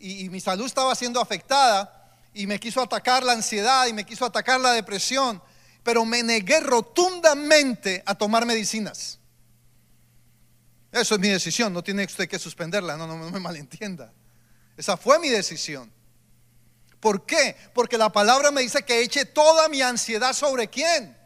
y, 0.00 0.28
mi 0.30 0.40
salud 0.40 0.66
estaba 0.66 0.96
siendo 0.96 1.20
afectada 1.20 1.95
y 2.36 2.46
me 2.46 2.60
quiso 2.60 2.82
atacar 2.82 3.22
la 3.22 3.32
ansiedad 3.32 3.86
y 3.86 3.94
me 3.94 4.04
quiso 4.04 4.26
atacar 4.26 4.60
la 4.60 4.72
depresión, 4.72 5.42
pero 5.82 6.04
me 6.04 6.22
negué 6.22 6.60
rotundamente 6.60 8.02
a 8.04 8.14
tomar 8.14 8.44
medicinas. 8.44 9.18
Eso 10.92 11.14
es 11.14 11.20
mi 11.20 11.28
decisión, 11.28 11.72
no 11.72 11.82
tiene 11.82 12.04
usted 12.04 12.28
que 12.28 12.38
suspenderla, 12.38 12.96
no, 12.96 13.06
no, 13.06 13.16
no 13.16 13.30
me 13.30 13.40
malentienda. 13.40 14.12
Esa 14.76 14.98
fue 14.98 15.18
mi 15.18 15.30
decisión. 15.30 15.90
¿Por 17.00 17.24
qué? 17.24 17.56
Porque 17.72 17.96
la 17.96 18.12
palabra 18.12 18.50
me 18.50 18.60
dice 18.60 18.84
que 18.84 19.00
eche 19.00 19.24
toda 19.24 19.68
mi 19.70 19.80
ansiedad 19.80 20.34
sobre 20.34 20.68
quién? 20.68 21.16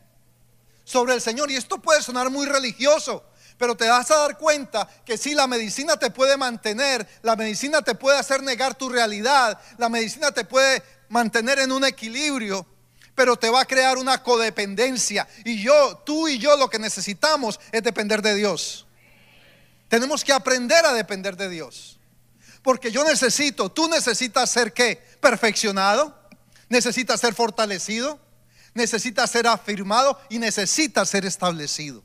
Sobre 0.85 1.15
el 1.15 1.21
Señor. 1.21 1.51
Y 1.51 1.57
esto 1.57 1.83
puede 1.83 2.03
sonar 2.03 2.31
muy 2.31 2.47
religioso, 2.47 3.25
pero 3.59 3.77
te 3.77 3.89
vas 3.89 4.11
a 4.13 4.17
dar 4.17 4.39
cuenta 4.39 4.89
que 5.05 5.19
si 5.19 5.35
la 5.35 5.49
medicina 5.49 5.97
te 5.97 6.11
puede 6.11 6.37
mantener, 6.37 7.07
la 7.23 7.35
medicina 7.35 7.83
te 7.83 7.97
puede 7.97 8.19
hacer 8.19 8.45
negar 8.45 8.77
tu 8.77 8.89
realidad, 8.89 9.61
la 9.77 9.89
medicina 9.89 10.31
te 10.31 10.45
puede 10.45 10.83
mantener 11.11 11.59
en 11.59 11.73
un 11.73 11.85
equilibrio, 11.85 12.67
pero 13.15 13.37
te 13.37 13.51
va 13.51 13.61
a 13.61 13.67
crear 13.67 13.99
una 13.99 14.23
codependencia. 14.23 15.29
Y 15.45 15.63
yo, 15.63 15.99
tú 16.07 16.27
y 16.27 16.39
yo 16.39 16.57
lo 16.57 16.71
que 16.71 16.79
necesitamos 16.79 17.61
es 17.71 17.83
depender 17.83 18.23
de 18.23 18.35
Dios. 18.35 18.87
Tenemos 19.89 20.25
que 20.25 20.33
aprender 20.33 20.87
a 20.87 20.95
depender 20.95 21.37
de 21.37 21.51
Dios. 21.51 21.99
Porque 22.63 22.91
yo 22.91 23.05
necesito, 23.05 23.71
tú 23.71 23.89
necesitas 23.89 24.51
ser 24.51 24.73
qué? 24.73 25.03
Perfeccionado, 25.21 26.17
necesitas 26.69 27.21
ser 27.21 27.35
fortalecido, 27.35 28.21
necesitas 28.73 29.31
ser 29.31 29.47
afirmado 29.47 30.19
y 30.29 30.39
necesitas 30.39 31.09
ser 31.09 31.27
establecido. 31.27 32.05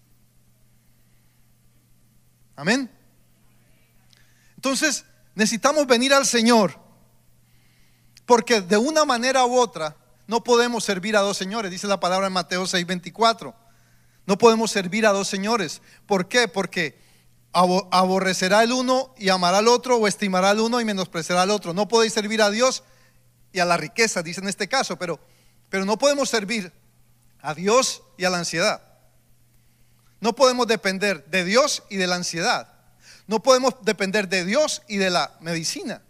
Amén. 2.56 2.90
Entonces, 4.56 5.06
necesitamos 5.36 5.86
venir 5.86 6.14
al 6.14 6.26
Señor. 6.26 6.85
Porque 8.26 8.62
de 8.62 8.78
una 8.78 9.06
manera 9.06 9.46
u 9.46 9.58
otra 9.58 9.96
no 10.28 10.44
podemos 10.44 10.84
servir 10.84 11.16
a 11.16 11.22
dos 11.22 11.38
señores, 11.38 11.72
dice 11.72 11.88
la 11.88 12.00
palabra 12.00 12.28
en 12.28 12.34
Mateo 12.34 12.66
6:24. 12.66 13.54
No 14.26 14.38
podemos 14.38 14.72
servir 14.72 15.06
a 15.06 15.12
dos 15.12 15.28
señores. 15.28 15.82
¿Por 16.08 16.28
qué? 16.28 16.48
Porque 16.48 16.98
aborrecerá 17.52 18.64
el 18.64 18.74
uno 18.74 19.14
y 19.18 19.30
amará 19.30 19.60
al 19.60 19.68
otro, 19.68 19.98
o 19.98 20.08
estimará 20.08 20.50
al 20.50 20.60
uno 20.60 20.82
y 20.82 20.86
menospreciará 20.86 21.44
al 21.44 21.52
otro. 21.52 21.74
No 21.74 21.88
podéis 21.88 22.14
servir 22.14 22.42
a 22.42 22.50
Dios 22.50 22.84
y 23.54 23.60
a 23.60 23.66
la 23.66 23.78
riqueza, 23.78 24.24
dice 24.24 24.42
en 24.42 24.50
este 24.50 24.68
caso, 24.68 24.98
pero, 24.98 25.20
pero 25.70 25.86
no 25.86 25.98
podemos 25.98 26.28
servir 26.30 26.74
a 27.42 27.54
Dios 27.54 28.02
y 28.18 28.26
a 28.26 28.30
la 28.30 28.40
ansiedad. 28.40 28.82
No 30.20 30.34
podemos 30.34 30.68
depender 30.68 31.24
de 31.28 31.46
Dios 31.46 31.84
y 31.90 31.98
de 31.98 32.08
la 32.08 32.16
ansiedad. 32.16 32.74
No 33.28 33.42
podemos 33.42 33.76
depender 33.84 34.28
de 34.28 34.44
Dios 34.44 34.82
y 34.88 34.98
de 34.98 35.10
la 35.10 35.36
medicina. 35.40 36.02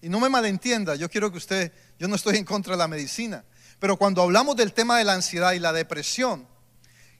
Y 0.00 0.08
no 0.08 0.20
me 0.20 0.28
malentienda, 0.28 0.94
yo 0.94 1.08
quiero 1.08 1.30
que 1.30 1.38
usted, 1.38 1.72
yo 1.98 2.08
no 2.08 2.14
estoy 2.14 2.36
en 2.36 2.44
contra 2.44 2.74
de 2.74 2.78
la 2.78 2.88
medicina, 2.88 3.44
pero 3.78 3.96
cuando 3.96 4.22
hablamos 4.22 4.56
del 4.56 4.72
tema 4.72 4.98
de 4.98 5.04
la 5.04 5.14
ansiedad 5.14 5.52
y 5.52 5.58
la 5.58 5.72
depresión, 5.72 6.46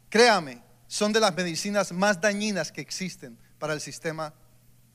créame, 0.09 0.63
son 0.87 1.13
de 1.13 1.21
las 1.21 1.35
medicinas 1.35 1.93
más 1.93 2.21
dañinas 2.21 2.73
que 2.73 2.81
existen 2.81 3.39
para 3.59 3.73
el 3.73 3.81
sistema 3.81 4.33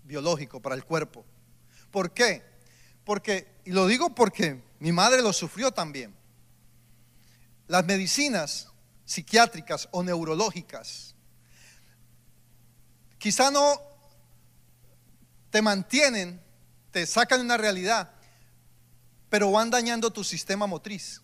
biológico, 0.04 0.62
para 0.62 0.76
el 0.76 0.84
cuerpo. 0.84 1.26
¿Por 1.92 2.12
qué? 2.12 2.44
Porque, 3.04 3.60
y 3.66 3.72
lo 3.72 3.86
digo 3.86 4.16
porque 4.16 4.62
mi 4.80 4.92
madre 4.92 5.22
lo 5.22 5.34
sufrió 5.34 5.72
también. 5.72 6.16
Las 7.68 7.86
medicinas 7.86 8.70
psiquiátricas 9.06 9.88
o 9.92 10.04
neurológicas 10.04 11.16
quizá 13.18 13.52
no 13.52 13.80
te 15.50 15.62
mantienen, 15.62 16.43
te 16.94 17.06
sacan 17.06 17.40
de 17.40 17.46
una 17.46 17.58
realidad, 17.58 18.12
pero 19.30 19.52
van 19.52 19.70
dañando 19.70 20.14
tu 20.14 20.24
sistema 20.24 20.66
motriz 20.66 21.22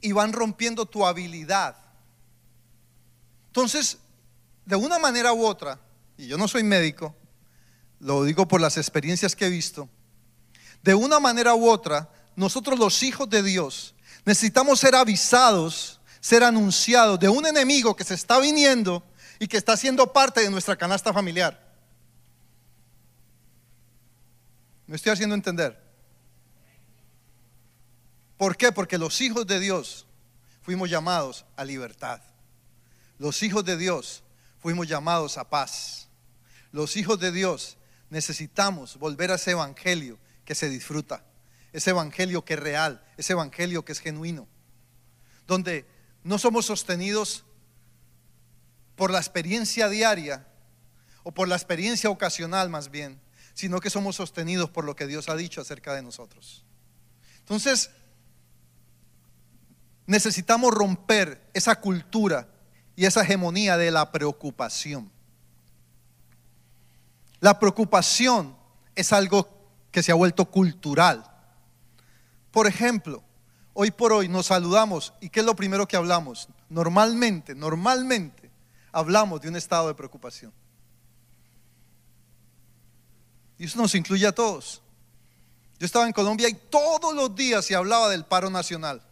y 0.00 0.12
van 0.12 0.32
rompiendo 0.32 0.86
tu 0.86 1.04
habilidad 1.04 1.90
entonces, 3.50 3.98
de 4.64 4.76
una 4.76 5.00
manera 5.00 5.32
u 5.32 5.44
otra, 5.44 5.80
y 6.16 6.28
yo 6.28 6.38
no 6.38 6.46
soy 6.46 6.62
médico, 6.62 7.16
lo 7.98 8.22
digo 8.22 8.46
por 8.46 8.60
las 8.60 8.76
experiencias 8.76 9.34
que 9.34 9.46
he 9.46 9.50
visto, 9.50 9.88
de 10.84 10.94
una 10.94 11.18
manera 11.18 11.54
u 11.56 11.68
otra, 11.68 12.08
nosotros 12.36 12.78
los 12.78 13.02
hijos 13.02 13.28
de 13.28 13.42
Dios 13.42 13.96
necesitamos 14.24 14.78
ser 14.78 14.94
avisados, 14.94 16.00
ser 16.20 16.44
anunciados 16.44 17.18
de 17.18 17.28
un 17.28 17.44
enemigo 17.44 17.96
que 17.96 18.04
se 18.04 18.14
está 18.14 18.38
viniendo 18.38 19.02
y 19.40 19.48
que 19.48 19.56
está 19.56 19.76
siendo 19.76 20.12
parte 20.12 20.42
de 20.42 20.50
nuestra 20.50 20.76
canasta 20.76 21.12
familiar. 21.12 21.69
Me 24.90 24.96
estoy 24.96 25.12
haciendo 25.12 25.36
entender. 25.36 25.80
¿Por 28.36 28.56
qué? 28.56 28.72
Porque 28.72 28.98
los 28.98 29.20
hijos 29.20 29.46
de 29.46 29.60
Dios 29.60 30.04
fuimos 30.62 30.90
llamados 30.90 31.44
a 31.54 31.64
libertad. 31.64 32.20
Los 33.16 33.44
hijos 33.44 33.64
de 33.64 33.76
Dios 33.76 34.24
fuimos 34.58 34.88
llamados 34.88 35.38
a 35.38 35.48
paz. 35.48 36.08
Los 36.72 36.96
hijos 36.96 37.20
de 37.20 37.30
Dios 37.30 37.76
necesitamos 38.08 38.98
volver 38.98 39.30
a 39.30 39.36
ese 39.36 39.52
evangelio 39.52 40.18
que 40.44 40.56
se 40.56 40.68
disfruta, 40.68 41.24
ese 41.72 41.90
evangelio 41.90 42.44
que 42.44 42.54
es 42.54 42.60
real, 42.60 43.00
ese 43.16 43.34
evangelio 43.34 43.84
que 43.84 43.92
es 43.92 44.00
genuino, 44.00 44.48
donde 45.46 45.86
no 46.24 46.36
somos 46.36 46.66
sostenidos 46.66 47.44
por 48.96 49.12
la 49.12 49.18
experiencia 49.18 49.88
diaria 49.88 50.48
o 51.22 51.30
por 51.30 51.46
la 51.46 51.54
experiencia 51.54 52.10
ocasional 52.10 52.70
más 52.70 52.90
bien, 52.90 53.20
sino 53.54 53.80
que 53.80 53.90
somos 53.90 54.16
sostenidos 54.16 54.70
por 54.70 54.84
lo 54.84 54.96
que 54.96 55.06
Dios 55.06 55.28
ha 55.28 55.36
dicho 55.36 55.60
acerca 55.60 55.94
de 55.94 56.02
nosotros. 56.02 56.64
Entonces, 57.40 57.90
necesitamos 60.06 60.72
romper 60.72 61.50
esa 61.54 61.80
cultura 61.80 62.48
y 62.96 63.06
esa 63.06 63.22
hegemonía 63.22 63.76
de 63.76 63.90
la 63.90 64.12
preocupación. 64.12 65.10
La 67.40 67.58
preocupación 67.58 68.56
es 68.94 69.12
algo 69.12 69.48
que 69.90 70.02
se 70.02 70.12
ha 70.12 70.14
vuelto 70.14 70.44
cultural. 70.44 71.24
Por 72.50 72.66
ejemplo, 72.66 73.22
hoy 73.72 73.90
por 73.90 74.12
hoy 74.12 74.28
nos 74.28 74.46
saludamos 74.46 75.14
y 75.20 75.30
¿qué 75.30 75.40
es 75.40 75.46
lo 75.46 75.56
primero 75.56 75.86
que 75.88 75.96
hablamos? 75.96 76.48
Normalmente, 76.68 77.54
normalmente 77.54 78.50
hablamos 78.92 79.40
de 79.40 79.48
un 79.48 79.56
estado 79.56 79.88
de 79.88 79.94
preocupación. 79.94 80.52
Y 83.60 83.66
eso 83.66 83.78
nos 83.78 83.94
incluye 83.94 84.26
a 84.26 84.32
todos. 84.32 84.80
Yo 85.78 85.84
estaba 85.84 86.06
en 86.06 86.14
Colombia 86.14 86.48
y 86.48 86.54
todos 86.54 87.14
los 87.14 87.34
días 87.34 87.62
se 87.62 87.74
hablaba 87.74 88.08
del 88.08 88.24
paro 88.24 88.48
nacional. 88.48 89.02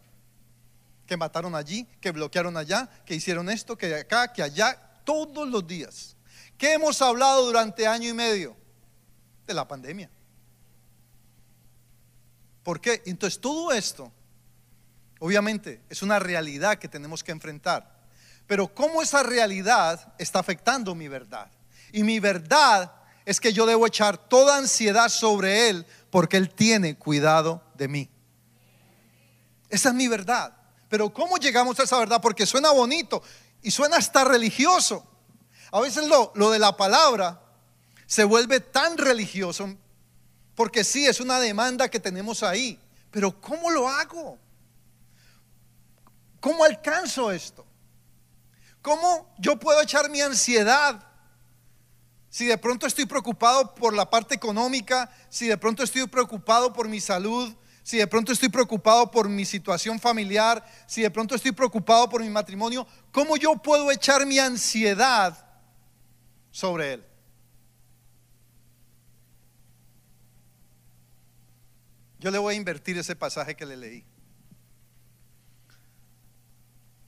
Que 1.05 1.15
mataron 1.15 1.53
allí, 1.53 1.85
que 2.01 2.09
bloquearon 2.09 2.57
allá, 2.57 2.89
que 3.05 3.13
hicieron 3.13 3.47
esto, 3.51 3.77
que 3.77 3.93
acá, 3.93 4.33
que 4.33 4.41
allá, 4.41 4.75
todos 5.03 5.47
los 5.47 5.67
días. 5.67 6.15
¿Qué 6.57 6.73
hemos 6.73 6.99
hablado 7.03 7.45
durante 7.45 7.85
año 7.85 8.09
y 8.09 8.13
medio? 8.13 8.57
De 9.45 9.53
la 9.53 9.67
pandemia. 9.67 10.09
¿Por 12.63 12.81
qué? 12.81 13.03
Entonces 13.05 13.39
todo 13.39 13.71
esto, 13.71 14.11
obviamente, 15.19 15.83
es 15.89 16.01
una 16.01 16.17
realidad 16.17 16.79
que 16.79 16.87
tenemos 16.87 17.23
que 17.23 17.31
enfrentar. 17.31 17.99
Pero 18.47 18.73
¿cómo 18.73 19.03
esa 19.03 19.21
realidad 19.21 20.11
está 20.17 20.39
afectando 20.39 20.95
mi 20.95 21.07
verdad? 21.07 21.51
Y 21.91 22.01
mi 22.01 22.19
verdad 22.19 22.98
es 23.29 23.39
que 23.39 23.53
yo 23.53 23.67
debo 23.67 23.85
echar 23.85 24.17
toda 24.17 24.57
ansiedad 24.57 25.07
sobre 25.07 25.69
Él 25.69 25.85
porque 26.09 26.35
Él 26.35 26.49
tiene 26.49 26.97
cuidado 26.97 27.61
de 27.75 27.87
mí. 27.87 28.09
Esa 29.69 29.89
es 29.89 29.95
mi 29.95 30.07
verdad. 30.07 30.57
Pero 30.89 31.13
¿cómo 31.13 31.37
llegamos 31.37 31.79
a 31.79 31.83
esa 31.83 31.99
verdad? 31.99 32.19
Porque 32.23 32.47
suena 32.47 32.71
bonito 32.71 33.21
y 33.61 33.69
suena 33.69 33.97
hasta 33.97 34.23
religioso. 34.23 35.05
A 35.71 35.79
veces 35.79 36.07
lo, 36.07 36.31
lo 36.33 36.49
de 36.49 36.57
la 36.57 36.75
palabra 36.75 37.39
se 38.07 38.23
vuelve 38.23 38.61
tan 38.61 38.97
religioso 38.97 39.75
porque 40.55 40.83
sí, 40.83 41.05
es 41.05 41.19
una 41.19 41.39
demanda 41.39 41.87
que 41.87 41.99
tenemos 41.99 42.41
ahí. 42.41 42.79
Pero 43.11 43.39
¿cómo 43.39 43.69
lo 43.69 43.87
hago? 43.87 44.39
¿Cómo 46.39 46.63
alcanzo 46.63 47.31
esto? 47.31 47.63
¿Cómo 48.81 49.31
yo 49.37 49.59
puedo 49.59 49.79
echar 49.81 50.09
mi 50.09 50.19
ansiedad? 50.19 51.08
Si 52.29 52.45
de 52.45 52.57
pronto 52.57 52.85
estoy 52.85 53.05
preocupado 53.05 53.73
por 53.73 53.93
la 53.93 54.09
parte 54.09 54.35
económica, 54.35 55.09
si 55.29 55.47
de 55.47 55.57
pronto 55.57 55.83
estoy 55.83 56.07
preocupado 56.07 56.71
por 56.71 56.87
mi 56.87 56.99
salud, 56.99 57.53
si 57.83 57.97
de 57.97 58.05
pronto 58.05 58.31
estoy 58.31 58.49
preocupado 58.49 59.09
por 59.09 59.27
mi 59.27 59.45
situación 59.45 59.99
familiar, 59.99 60.63
si 60.85 61.01
de 61.01 61.09
pronto 61.09 61.33
estoy 61.33 61.51
preocupado 61.51 62.07
por 62.07 62.21
mi 62.21 62.29
matrimonio, 62.29 62.85
¿cómo 63.11 63.35
yo 63.35 63.55
puedo 63.55 63.89
echar 63.91 64.27
mi 64.27 64.37
ansiedad 64.37 65.43
sobre 66.51 66.93
él? 66.93 67.05
Yo 72.19 72.29
le 72.29 72.37
voy 72.37 72.53
a 72.53 72.57
invertir 72.57 72.97
ese 72.97 73.15
pasaje 73.15 73.55
que 73.55 73.65
le 73.65 73.77
leí. 73.77 74.05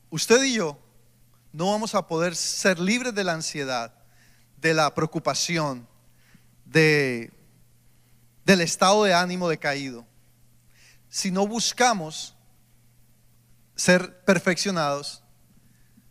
Usted 0.09 0.41
y 0.43 0.53
yo 0.55 0.79
no 1.53 1.69
vamos 1.69 1.93
a 1.93 2.07
poder 2.07 2.35
ser 2.35 2.79
libres 2.79 3.13
de 3.13 3.23
la 3.23 3.33
ansiedad, 3.33 3.93
de 4.61 4.73
la 4.73 4.93
preocupación, 4.93 5.87
de, 6.65 7.33
del 8.45 8.61
estado 8.61 9.03
de 9.03 9.13
ánimo 9.13 9.49
decaído, 9.49 10.05
si 11.09 11.31
no 11.31 11.47
buscamos 11.47 12.35
ser 13.75 14.23
perfeccionados, 14.23 15.23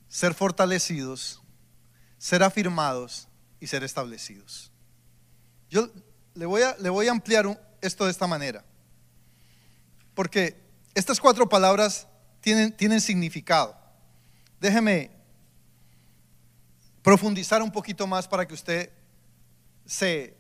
ser 0.09 0.35
fortalecidos, 0.35 1.41
ser 2.19 2.43
afirmados 2.43 3.29
y 3.61 3.69
ser 3.69 3.85
establecidos. 3.85 4.73
Yo 5.71 5.89
le 6.35 6.47
voy 6.47 6.63
a, 6.63 6.77
le 6.79 6.91
voy 6.91 7.07
a 7.07 7.13
ampliar 7.13 7.47
esto 7.81 8.05
de 8.05 8.11
esta 8.11 8.27
manera, 8.27 8.65
porque 10.15 10.61
estas 10.95 11.21
cuatro 11.21 11.49
palabras 11.49 12.09
tienen, 12.41 12.77
tienen 12.77 13.01
significado. 13.01 13.79
Déjeme 14.59 15.20
profundizar 17.03 17.63
un 17.63 17.71
poquito 17.71 18.07
más 18.07 18.29
para 18.29 18.47
que 18.47 18.55
usted 18.55 18.91
se, 19.87 20.37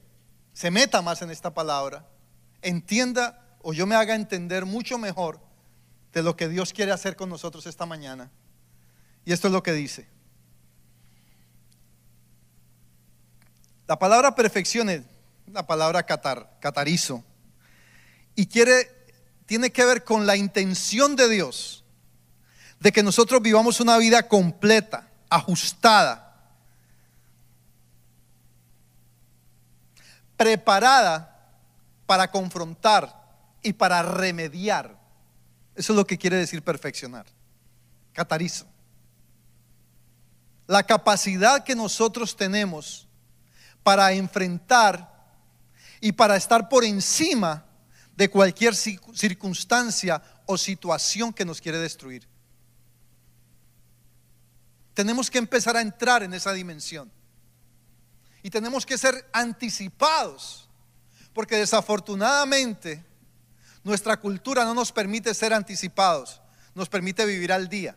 se 0.53 0.71
meta 0.71 1.03
más 1.03 1.23
en 1.23 1.31
esta 1.31 1.53
palabra, 1.53 2.07
entienda 2.63 3.57
o 3.63 3.73
yo 3.73 3.87
me 3.87 3.95
haga 3.95 4.15
entender 4.15 4.65
mucho 4.67 4.99
mejor 4.99 5.41
de 6.13 6.23
lo 6.23 6.37
que 6.37 6.49
Dios 6.49 6.73
quiere 6.73 6.93
hacer 6.93 7.17
con 7.17 7.29
nosotros 7.29 7.67
esta 7.67 7.87
mañana. 7.87 8.31
Y 9.25 9.33
esto 9.33 9.49
es 9.49 9.53
lo 9.53 9.63
que 9.63 9.73
dice. 9.73 10.09
La 13.87 13.99
palabra 13.99 14.35
perfección 14.35 14.89
es 14.89 15.03
la 15.47 15.67
palabra 15.67 16.05
catar, 16.05 16.59
catarizo. 16.61 17.25
Y 18.35 18.47
quiere, 18.47 18.89
tiene 19.47 19.71
que 19.71 19.85
ver 19.85 20.05
con 20.05 20.27
la 20.27 20.37
intención 20.37 21.17
de 21.17 21.29
Dios 21.29 21.85
de 22.79 22.93
que 22.93 23.03
nosotros 23.03 23.43
vivamos 23.43 23.81
una 23.81 23.99
vida 23.99 24.27
completa, 24.27 25.09
ajustada, 25.29 26.30
preparada 30.41 31.53
para 32.07 32.31
confrontar 32.31 33.15
y 33.63 33.75
para 33.75 34.01
remediar. 34.03 34.99
Eso 35.75 35.93
es 35.93 35.97
lo 35.99 36.07
que 36.07 36.17
quiere 36.17 36.37
decir 36.37 36.63
perfeccionar. 36.63 37.27
Catarizo. 38.15 38.65
La 40.67 40.83
capacidad 40.83 41.63
que 41.63 41.77
nosotros 41.77 42.35
tenemos 42.35 43.07
para 43.83 44.13
enfrentar 44.13 45.29
y 46.01 46.13
para 46.13 46.37
estar 46.37 46.71
por 46.71 46.85
encima 46.85 47.67
de 48.17 48.31
cualquier 48.31 48.75
circunstancia 48.75 50.23
o 50.47 50.57
situación 50.57 51.35
que 51.35 51.45
nos 51.45 51.61
quiere 51.61 51.77
destruir. 51.77 52.27
Tenemos 54.95 55.31
que 55.31 55.37
empezar 55.37 55.77
a 55.77 55.83
entrar 55.83 56.23
en 56.23 56.33
esa 56.33 56.55
dimensión. 56.55 57.13
Y 58.43 58.51
tenemos 58.51 58.87
que 58.87 58.97
ser 58.97 59.29
anticipados, 59.33 60.69
porque 61.33 61.57
desafortunadamente 61.57 63.05
nuestra 63.83 64.19
cultura 64.19 64.65
no 64.65 64.75
nos 64.75 64.93
permite 64.93 65.35
ser 65.35 65.53
anticipados, 65.53 66.41
nos 66.75 66.89
permite 66.89 67.25
vivir 67.27 67.53
al 67.53 67.69
día. 67.69 67.97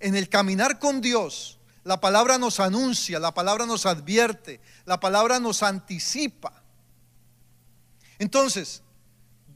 En 0.00 0.16
el 0.16 0.28
caminar 0.28 0.78
con 0.78 1.00
Dios, 1.00 1.58
la 1.84 2.00
palabra 2.00 2.38
nos 2.38 2.60
anuncia, 2.60 3.18
la 3.18 3.32
palabra 3.32 3.66
nos 3.66 3.86
advierte, 3.86 4.60
la 4.84 5.00
palabra 5.00 5.40
nos 5.40 5.62
anticipa. 5.62 6.62
Entonces, 8.18 8.82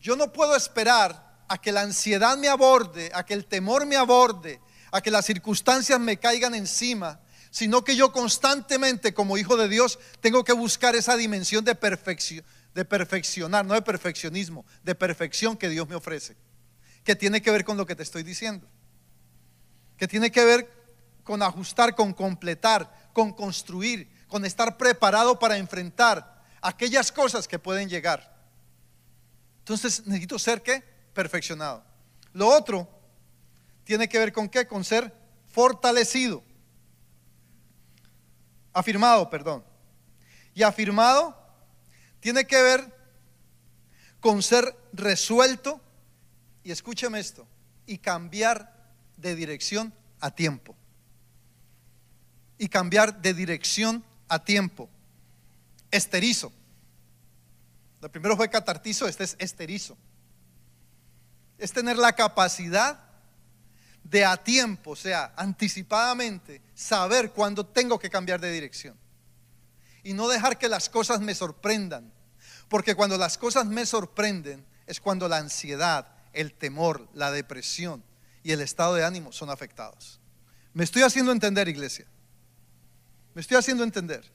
yo 0.00 0.16
no 0.16 0.33
puedo 0.33 0.57
esperar 0.57 1.44
a 1.48 1.59
que 1.59 1.72
la 1.72 1.83
ansiedad 1.83 2.37
me 2.38 2.48
aborde, 2.48 3.11
a 3.14 3.24
que 3.24 3.35
el 3.35 3.46
temor 3.46 3.87
me 3.87 3.96
aborde, 3.96 4.61
a 4.90 5.00
que 5.00 5.11
las 5.11 5.26
circunstancias 5.26 6.00
me 6.00 6.16
caigan 6.16 6.55
encima 6.55 7.20
sino 7.52 7.84
que 7.84 7.94
yo 7.94 8.12
constantemente 8.12 9.12
como 9.12 9.36
hijo 9.36 9.58
de 9.58 9.68
Dios 9.68 9.98
tengo 10.20 10.42
que 10.42 10.54
buscar 10.54 10.96
esa 10.96 11.18
dimensión 11.18 11.62
de 11.66 11.74
perfección, 11.74 12.42
de 12.74 12.86
perfeccionar, 12.86 13.66
no 13.66 13.74
de 13.74 13.82
perfeccionismo, 13.82 14.64
de 14.82 14.94
perfección 14.94 15.58
que 15.58 15.68
Dios 15.68 15.86
me 15.86 15.94
ofrece, 15.94 16.34
que 17.04 17.14
tiene 17.14 17.42
que 17.42 17.50
ver 17.50 17.66
con 17.66 17.76
lo 17.76 17.84
que 17.84 17.94
te 17.94 18.02
estoy 18.02 18.22
diciendo, 18.22 18.66
que 19.98 20.08
tiene 20.08 20.32
que 20.32 20.42
ver 20.42 20.72
con 21.24 21.42
ajustar, 21.42 21.94
con 21.94 22.14
completar, 22.14 23.10
con 23.12 23.32
construir, 23.34 24.10
con 24.28 24.46
estar 24.46 24.78
preparado 24.78 25.38
para 25.38 25.58
enfrentar 25.58 26.42
aquellas 26.62 27.12
cosas 27.12 27.46
que 27.46 27.58
pueden 27.58 27.86
llegar. 27.86 28.34
Entonces 29.58 30.06
necesito 30.06 30.38
ser 30.38 30.62
qué? 30.62 30.82
Perfeccionado. 31.12 31.84
Lo 32.32 32.48
otro 32.48 32.88
tiene 33.84 34.08
que 34.08 34.18
ver 34.18 34.32
con 34.32 34.48
qué? 34.48 34.66
Con 34.66 34.84
ser 34.84 35.14
fortalecido 35.50 36.42
afirmado, 38.72 39.28
perdón. 39.30 39.64
Y 40.54 40.62
afirmado 40.62 41.37
tiene 42.20 42.46
que 42.46 42.62
ver 42.62 43.02
con 44.20 44.42
ser 44.42 44.76
resuelto, 44.92 45.80
y 46.62 46.70
escúcheme 46.70 47.18
esto, 47.18 47.46
y 47.87 47.98
cambiar 47.98 48.72
de 49.16 49.35
dirección 49.35 49.92
a 50.20 50.30
tiempo. 50.30 50.76
Y 52.58 52.68
cambiar 52.68 53.20
de 53.20 53.35
dirección 53.35 54.04
a 54.28 54.44
tiempo. 54.44 54.88
Esterizo. 55.90 56.52
Lo 58.00 58.11
primero 58.11 58.37
fue 58.37 58.48
catartizo, 58.48 59.08
este 59.08 59.24
es 59.24 59.37
esterizo. 59.38 59.96
Es 61.58 61.72
tener 61.72 61.96
la 61.96 62.12
capacidad 62.14 63.12
de 64.12 64.27
a 64.27 64.37
tiempo, 64.37 64.90
o 64.90 64.96
sea, 64.96 65.33
anticipadamente, 65.37 66.61
saber 66.75 67.31
cuándo 67.31 67.64
tengo 67.64 67.98
que 67.98 68.11
cambiar 68.11 68.42
de 68.42 68.53
dirección. 68.53 68.94
Y 70.03 70.12
no 70.12 70.29
dejar 70.29 70.59
que 70.59 70.68
las 70.68 70.90
cosas 70.90 71.22
me 71.22 71.35
sorprendan. 71.35 72.12
Porque 72.68 72.94
cuando 72.94 73.16
las 73.16 73.38
cosas 73.38 73.64
me 73.64 73.87
sorprenden 73.87 74.66
es 74.87 75.01
cuando 75.01 75.29
la 75.29 75.38
ansiedad, 75.38 76.09
el 76.35 76.53
temor, 76.53 77.09
la 77.14 77.31
depresión 77.31 78.05
y 78.42 78.53
el 78.53 78.61
estado 78.61 78.94
de 78.94 79.05
ánimo 79.05 79.33
son 79.33 79.48
afectados. 79.48 80.20
¿Me 80.75 80.85
estoy 80.85 81.03
haciendo 81.03 81.33
entender, 81.33 81.68
iglesia? 81.68 82.05
¿Me 83.33 83.40
estoy 83.40 83.57
haciendo 83.57 83.83
entender? 83.83 84.31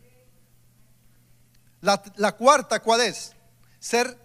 La, 1.82 2.02
la 2.16 2.32
cuarta, 2.32 2.80
¿cuál 2.80 3.02
es? 3.02 3.34
Ser 3.80 4.18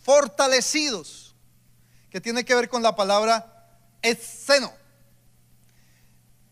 fortalecidos, 0.00 1.34
que 2.10 2.20
tiene 2.20 2.44
que 2.44 2.54
ver 2.54 2.68
con 2.68 2.82
la 2.82 2.94
palabra 2.94 3.51
es 4.02 4.18
seno. 4.18 4.72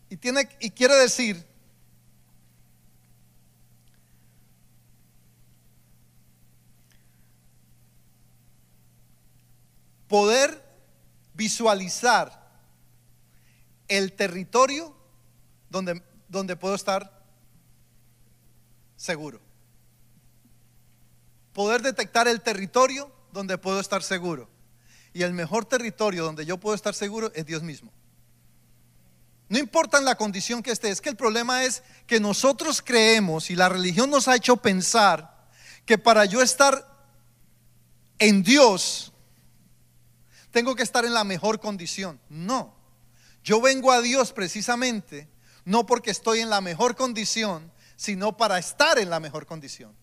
Y, 0.08 0.16
tiene, 0.16 0.48
y 0.60 0.70
quiere 0.70 0.94
decir 0.96 1.46
poder 10.08 10.60
visualizar 11.34 12.50
el 13.86 14.12
territorio 14.12 14.94
donde, 15.68 16.02
donde 16.28 16.56
puedo 16.56 16.74
estar 16.74 17.24
seguro. 18.96 19.40
Poder 21.52 21.82
detectar 21.82 22.26
el 22.26 22.40
territorio 22.40 23.10
donde 23.32 23.56
puedo 23.56 23.78
estar 23.78 24.02
seguro. 24.02 24.48
Y 25.12 25.22
el 25.22 25.32
mejor 25.32 25.64
territorio 25.64 26.24
donde 26.24 26.46
yo 26.46 26.58
puedo 26.58 26.74
estar 26.74 26.94
seguro 26.94 27.32
es 27.34 27.46
Dios 27.46 27.62
mismo. 27.62 27.92
No 29.48 29.58
importa 29.58 29.98
en 29.98 30.04
la 30.04 30.14
condición 30.14 30.62
que 30.62 30.70
esté, 30.70 30.90
es 30.90 31.00
que 31.00 31.08
el 31.08 31.16
problema 31.16 31.64
es 31.64 31.82
que 32.06 32.20
nosotros 32.20 32.80
creemos 32.80 33.50
y 33.50 33.56
la 33.56 33.68
religión 33.68 34.08
nos 34.08 34.28
ha 34.28 34.36
hecho 34.36 34.56
pensar 34.56 35.48
que 35.84 35.98
para 35.98 36.24
yo 36.24 36.40
estar 36.40 36.86
en 38.20 38.44
Dios 38.44 39.12
tengo 40.52 40.76
que 40.76 40.84
estar 40.84 41.04
en 41.04 41.14
la 41.14 41.24
mejor 41.24 41.58
condición. 41.58 42.20
No, 42.28 42.76
yo 43.42 43.60
vengo 43.60 43.90
a 43.90 44.00
Dios 44.00 44.32
precisamente 44.32 45.28
no 45.64 45.86
porque 45.86 46.10
estoy 46.10 46.40
en 46.40 46.50
la 46.50 46.60
mejor 46.60 46.96
condición, 46.96 47.70
sino 47.96 48.36
para 48.36 48.58
estar 48.58 48.98
en 48.98 49.10
la 49.10 49.20
mejor 49.20 49.46
condición. 49.46 49.94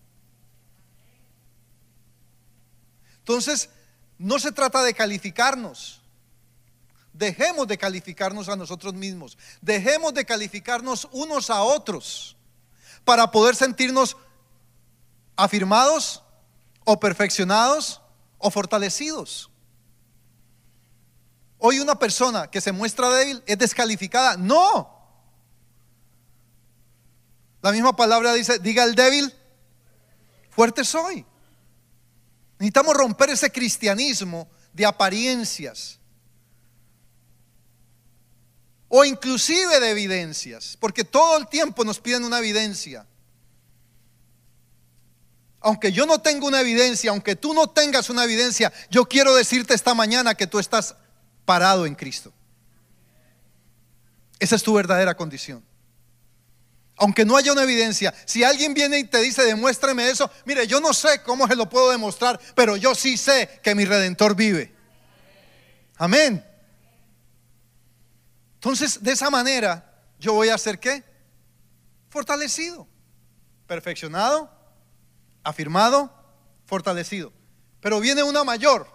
Entonces, 3.20 3.70
no 4.18 4.40
se 4.40 4.52
trata 4.52 4.84
de 4.84 4.94
calificarnos. 4.94 6.02
Dejemos 7.14 7.68
de 7.68 7.78
calificarnos 7.78 8.50
a 8.50 8.56
nosotros 8.56 8.94
mismos. 8.94 9.38
Dejemos 9.62 10.14
de 10.14 10.26
calificarnos 10.26 11.08
unos 11.12 11.50
a 11.50 11.64
otros 11.64 12.38
para 13.04 13.32
poder 13.32 13.56
sentirnos 13.56 14.18
afirmados 15.36 16.24
o 16.84 17.00
perfeccionados 17.00 18.02
o 18.38 18.52
fortalecidos. 18.52 19.50
Hoy 21.60 21.80
una 21.80 21.98
persona 21.98 22.50
que 22.52 22.62
se 22.62 22.72
muestra 22.72 23.10
débil 23.10 23.42
es 23.48 23.58
descalificada. 23.58 24.38
No. 24.38 24.96
La 27.62 27.72
misma 27.72 27.96
palabra 27.96 28.34
dice, 28.34 28.60
diga 28.60 28.84
el 28.84 28.94
débil, 28.94 29.34
fuerte 30.50 30.84
soy. 30.84 31.26
Necesitamos 32.60 32.96
romper 32.96 33.30
ese 33.30 33.52
cristianismo 33.52 34.48
de 34.74 34.86
apariencias 34.86 36.00
o 38.90 39.04
inclusive 39.04 39.80
de 39.80 39.92
evidencias, 39.92 40.78
porque 40.80 41.04
todo 41.04 41.38
el 41.38 41.48
tiempo 41.48 41.84
nos 41.84 42.00
piden 42.00 42.24
una 42.24 42.40
evidencia. 42.40 43.06
Aunque 45.60 45.92
yo 45.92 46.06
no 46.06 46.20
tengo 46.20 46.48
una 46.48 46.62
evidencia, 46.62 47.12
aunque 47.12 47.36
tú 47.36 47.54
no 47.54 47.68
tengas 47.68 48.10
una 48.10 48.24
evidencia, 48.24 48.72
yo 48.90 49.06
quiero 49.06 49.36
decirte 49.36 49.74
esta 49.74 49.94
mañana 49.94 50.36
que 50.36 50.48
tú 50.48 50.60
estás 50.60 50.96
parado 51.46 51.86
en 51.86 51.96
Cristo. 51.96 52.32
Esa 54.40 54.56
es 54.56 54.64
tu 54.64 54.74
verdadera 54.74 55.16
condición 55.18 55.64
aunque 56.98 57.26
no 57.26 57.38
haya 57.38 57.52
una 57.52 57.64
evidencia, 57.64 58.14
si 58.26 58.44
alguien 58.44 58.74
viene 58.74 59.00
y 59.00 59.04
te 59.04 59.20
dice, 59.20 59.44
demuéstrame 59.44 60.10
eso, 60.10 60.30
mire, 60.46 60.66
yo 60.68 60.82
no 60.82 60.94
sé 60.94 61.22
cómo 61.24 61.48
se 61.48 61.56
lo 61.56 61.70
puedo 61.70 61.92
demostrar, 61.92 62.40
pero 62.56 62.76
yo 62.76 62.96
sí 62.96 63.18
sé 63.18 63.60
que 63.64 63.76
mi 63.76 63.86
redentor 63.86 64.36
vive. 64.36 64.74
Amén. 65.98 66.44
Entonces, 68.56 69.02
de 69.02 69.12
esa 69.12 69.30
manera, 69.30 70.02
yo 70.20 70.34
voy 70.34 70.50
a 70.50 70.58
ser 70.58 70.80
qué? 70.80 71.04
Fortalecido, 72.10 72.88
perfeccionado, 73.68 74.52
afirmado, 75.44 76.12
fortalecido. 76.66 77.32
Pero 77.80 78.00
viene 78.00 78.24
una 78.24 78.44
mayor, 78.44 78.88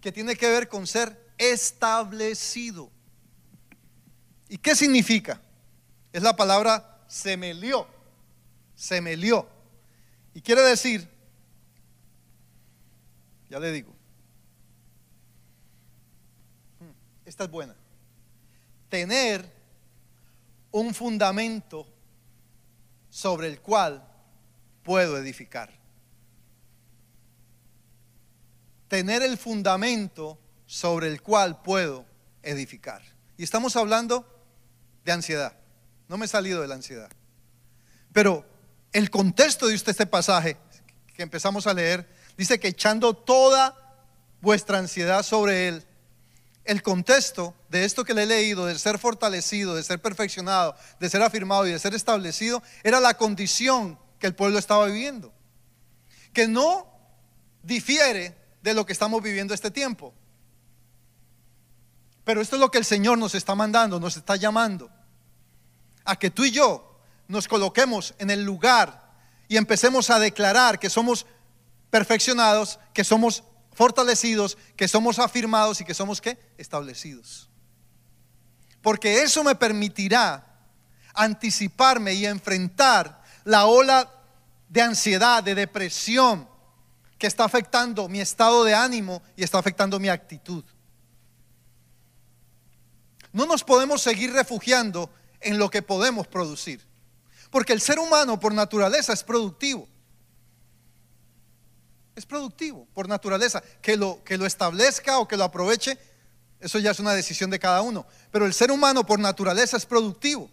que 0.00 0.12
tiene 0.12 0.36
que 0.36 0.48
ver 0.50 0.68
con 0.68 0.86
ser 0.86 1.32
establecido. 1.38 2.90
¿Y 4.48 4.58
qué 4.58 4.76
significa? 4.76 5.40
Es 6.12 6.22
la 6.22 6.34
palabra 6.36 7.02
semelió. 7.06 7.86
Semelió. 8.74 9.48
Y 10.34 10.40
quiere 10.40 10.62
decir, 10.62 11.08
ya 13.50 13.58
le 13.58 13.72
digo, 13.72 13.92
hmm, 16.80 17.26
esta 17.26 17.44
es 17.44 17.50
buena, 17.50 17.74
tener 18.88 19.52
un 20.70 20.94
fundamento 20.94 21.86
sobre 23.10 23.48
el 23.48 23.60
cual 23.60 24.06
puedo 24.82 25.18
edificar. 25.18 25.70
Tener 28.86 29.22
el 29.22 29.36
fundamento 29.36 30.38
sobre 30.66 31.08
el 31.08 31.20
cual 31.20 31.62
puedo 31.62 32.06
edificar. 32.42 33.02
Y 33.36 33.42
estamos 33.42 33.76
hablando 33.76 34.26
de 35.04 35.12
ansiedad. 35.12 35.57
No 36.08 36.16
me 36.16 36.24
he 36.24 36.28
salido 36.28 36.62
de 36.62 36.68
la 36.68 36.74
ansiedad. 36.74 37.10
Pero 38.12 38.44
el 38.92 39.10
contexto 39.10 39.66
de 39.66 39.74
este 39.74 40.06
pasaje 40.06 40.56
que 41.14 41.22
empezamos 41.22 41.66
a 41.66 41.74
leer 41.74 42.08
dice 42.36 42.58
que 42.58 42.68
echando 42.68 43.14
toda 43.14 43.76
vuestra 44.40 44.78
ansiedad 44.78 45.22
sobre 45.22 45.68
Él, 45.68 45.84
el 46.64 46.82
contexto 46.82 47.54
de 47.68 47.84
esto 47.84 48.04
que 48.04 48.14
le 48.14 48.22
he 48.22 48.26
leído, 48.26 48.66
de 48.66 48.78
ser 48.78 48.98
fortalecido, 48.98 49.74
de 49.74 49.82
ser 49.82 50.00
perfeccionado, 50.00 50.74
de 50.98 51.10
ser 51.10 51.22
afirmado 51.22 51.66
y 51.66 51.72
de 51.72 51.78
ser 51.78 51.94
establecido, 51.94 52.62
era 52.82 53.00
la 53.00 53.14
condición 53.14 53.98
que 54.18 54.26
el 54.26 54.34
pueblo 54.34 54.58
estaba 54.58 54.86
viviendo. 54.86 55.32
Que 56.32 56.48
no 56.48 56.86
difiere 57.62 58.36
de 58.62 58.74
lo 58.74 58.86
que 58.86 58.92
estamos 58.92 59.22
viviendo 59.22 59.54
este 59.54 59.70
tiempo. 59.70 60.14
Pero 62.24 62.40
esto 62.40 62.56
es 62.56 62.60
lo 62.60 62.70
que 62.70 62.78
el 62.78 62.84
Señor 62.84 63.18
nos 63.18 63.34
está 63.34 63.54
mandando, 63.54 63.98
nos 63.98 64.16
está 64.16 64.36
llamando 64.36 64.90
a 66.08 66.16
que 66.16 66.30
tú 66.30 66.46
y 66.46 66.50
yo 66.50 66.98
nos 67.28 67.46
coloquemos 67.46 68.14
en 68.18 68.30
el 68.30 68.42
lugar 68.42 69.12
y 69.46 69.58
empecemos 69.58 70.08
a 70.08 70.18
declarar 70.18 70.78
que 70.78 70.88
somos 70.88 71.26
perfeccionados, 71.90 72.80
que 72.94 73.04
somos 73.04 73.44
fortalecidos, 73.74 74.56
que 74.74 74.88
somos 74.88 75.18
afirmados 75.18 75.82
y 75.82 75.84
que 75.84 75.92
somos 75.92 76.22
qué? 76.22 76.38
Establecidos. 76.56 77.50
Porque 78.80 79.22
eso 79.22 79.44
me 79.44 79.54
permitirá 79.54 80.46
anticiparme 81.12 82.14
y 82.14 82.24
enfrentar 82.24 83.22
la 83.44 83.66
ola 83.66 84.10
de 84.70 84.80
ansiedad, 84.80 85.42
de 85.42 85.54
depresión 85.54 86.48
que 87.18 87.26
está 87.26 87.44
afectando 87.44 88.08
mi 88.08 88.22
estado 88.22 88.64
de 88.64 88.74
ánimo 88.74 89.20
y 89.36 89.44
está 89.44 89.58
afectando 89.58 90.00
mi 90.00 90.08
actitud. 90.08 90.64
No 93.30 93.44
nos 93.44 93.62
podemos 93.62 94.00
seguir 94.00 94.32
refugiando 94.32 95.10
en 95.40 95.58
lo 95.58 95.70
que 95.70 95.82
podemos 95.82 96.26
producir. 96.26 96.80
Porque 97.50 97.72
el 97.72 97.80
ser 97.80 97.98
humano 97.98 98.38
por 98.38 98.52
naturaleza 98.52 99.12
es 99.12 99.22
productivo. 99.22 99.88
Es 102.14 102.26
productivo 102.26 102.86
por 102.94 103.08
naturaleza. 103.08 103.62
Que 103.80 103.96
lo, 103.96 104.22
que 104.24 104.36
lo 104.36 104.46
establezca 104.46 105.18
o 105.18 105.28
que 105.28 105.36
lo 105.36 105.44
aproveche, 105.44 105.98
eso 106.60 106.78
ya 106.78 106.90
es 106.90 107.00
una 107.00 107.14
decisión 107.14 107.50
de 107.50 107.58
cada 107.58 107.82
uno. 107.82 108.06
Pero 108.30 108.44
el 108.44 108.52
ser 108.52 108.70
humano 108.70 109.06
por 109.06 109.18
naturaleza 109.18 109.76
es 109.76 109.86
productivo. 109.86 110.50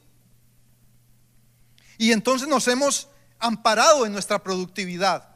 Y 1.97 2.11
entonces 2.11 2.47
nos 2.47 2.67
hemos 2.67 3.09
amparado 3.39 4.05
en 4.05 4.13
nuestra 4.13 4.41
productividad. 4.41 5.29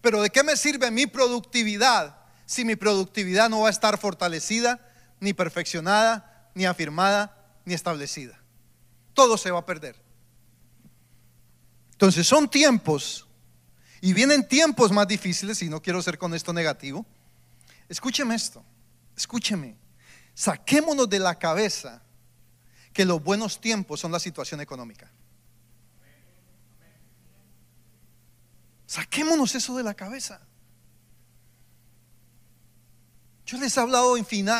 Pero 0.00 0.22
¿de 0.22 0.30
qué 0.30 0.42
me 0.42 0.56
sirve 0.56 0.90
mi 0.90 1.06
productividad 1.06 2.16
si 2.44 2.64
mi 2.64 2.76
productividad 2.76 3.48
no 3.48 3.62
va 3.62 3.68
a 3.68 3.70
estar 3.70 3.98
fortalecida, 3.98 4.80
ni 5.18 5.32
perfeccionada, 5.32 6.50
ni 6.54 6.64
afirmada, 6.64 7.36
ni 7.64 7.74
establecida? 7.74 8.40
Todo 9.16 9.36
se 9.36 9.50
va 9.50 9.60
a 9.60 9.66
perder. 9.66 9.96
Entonces 11.92 12.26
son 12.26 12.48
tiempos, 12.48 13.26
y 14.02 14.12
vienen 14.12 14.46
tiempos 14.46 14.92
más 14.92 15.08
difíciles, 15.08 15.62
y 15.62 15.68
no 15.68 15.80
quiero 15.80 16.00
ser 16.02 16.18
con 16.18 16.34
esto 16.34 16.52
negativo. 16.52 17.04
Escúcheme 17.88 18.34
esto, 18.34 18.62
escúcheme. 19.16 19.76
Saquémonos 20.34 21.08
de 21.08 21.18
la 21.18 21.36
cabeza 21.36 22.02
que 22.92 23.06
los 23.06 23.22
buenos 23.22 23.58
tiempos 23.60 23.98
son 23.98 24.12
la 24.12 24.20
situación 24.20 24.60
económica. 24.60 25.10
Saquémonos 28.86 29.54
eso 29.54 29.76
de 29.76 29.82
la 29.82 29.94
cabeza. 29.94 30.40
Yo 33.46 33.58
les 33.58 33.76
he 33.76 33.80
hablado 33.80 34.14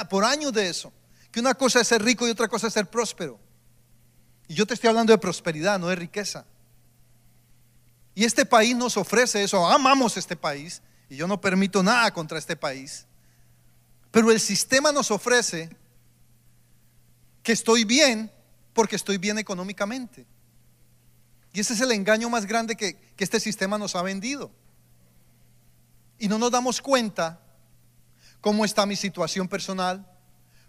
por 0.08 0.24
años 0.24 0.52
de 0.52 0.68
eso, 0.68 0.92
que 1.30 1.40
una 1.40 1.54
cosa 1.54 1.82
es 1.82 1.88
ser 1.88 2.02
rico 2.02 2.26
y 2.26 2.30
otra 2.30 2.48
cosa 2.48 2.68
es 2.68 2.72
ser 2.72 2.88
próspero. 2.88 3.45
Y 4.48 4.54
yo 4.54 4.66
te 4.66 4.74
estoy 4.74 4.88
hablando 4.88 5.12
de 5.12 5.18
prosperidad, 5.18 5.78
no 5.78 5.88
de 5.88 5.96
riqueza. 5.96 6.44
Y 8.14 8.24
este 8.24 8.46
país 8.46 8.76
nos 8.76 8.96
ofrece 8.96 9.42
eso. 9.42 9.66
Amamos 9.66 10.16
este 10.16 10.36
país 10.36 10.82
y 11.08 11.16
yo 11.16 11.26
no 11.26 11.40
permito 11.40 11.82
nada 11.82 12.12
contra 12.12 12.38
este 12.38 12.56
país. 12.56 13.06
Pero 14.10 14.30
el 14.30 14.40
sistema 14.40 14.92
nos 14.92 15.10
ofrece 15.10 15.68
que 17.42 17.52
estoy 17.52 17.84
bien 17.84 18.32
porque 18.72 18.96
estoy 18.96 19.18
bien 19.18 19.38
económicamente. 19.38 20.26
Y 21.52 21.60
ese 21.60 21.74
es 21.74 21.80
el 21.80 21.92
engaño 21.92 22.30
más 22.30 22.46
grande 22.46 22.76
que, 22.76 22.96
que 22.96 23.24
este 23.24 23.40
sistema 23.40 23.78
nos 23.78 23.96
ha 23.96 24.02
vendido. 24.02 24.50
Y 26.18 26.28
no 26.28 26.38
nos 26.38 26.50
damos 26.50 26.80
cuenta 26.80 27.40
cómo 28.40 28.64
está 28.64 28.86
mi 28.86 28.96
situación 28.96 29.48
personal, 29.48 30.06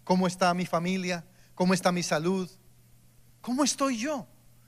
cómo 0.03 0.27
está 0.27 0.53
mi 0.53 0.65
familia, 0.65 1.25
cómo 1.55 1.73
está 1.73 1.91
mi 1.91 2.03
salud, 2.03 2.49
cómo 3.41 3.63
estoy 3.63 3.97
yo. 3.97 4.27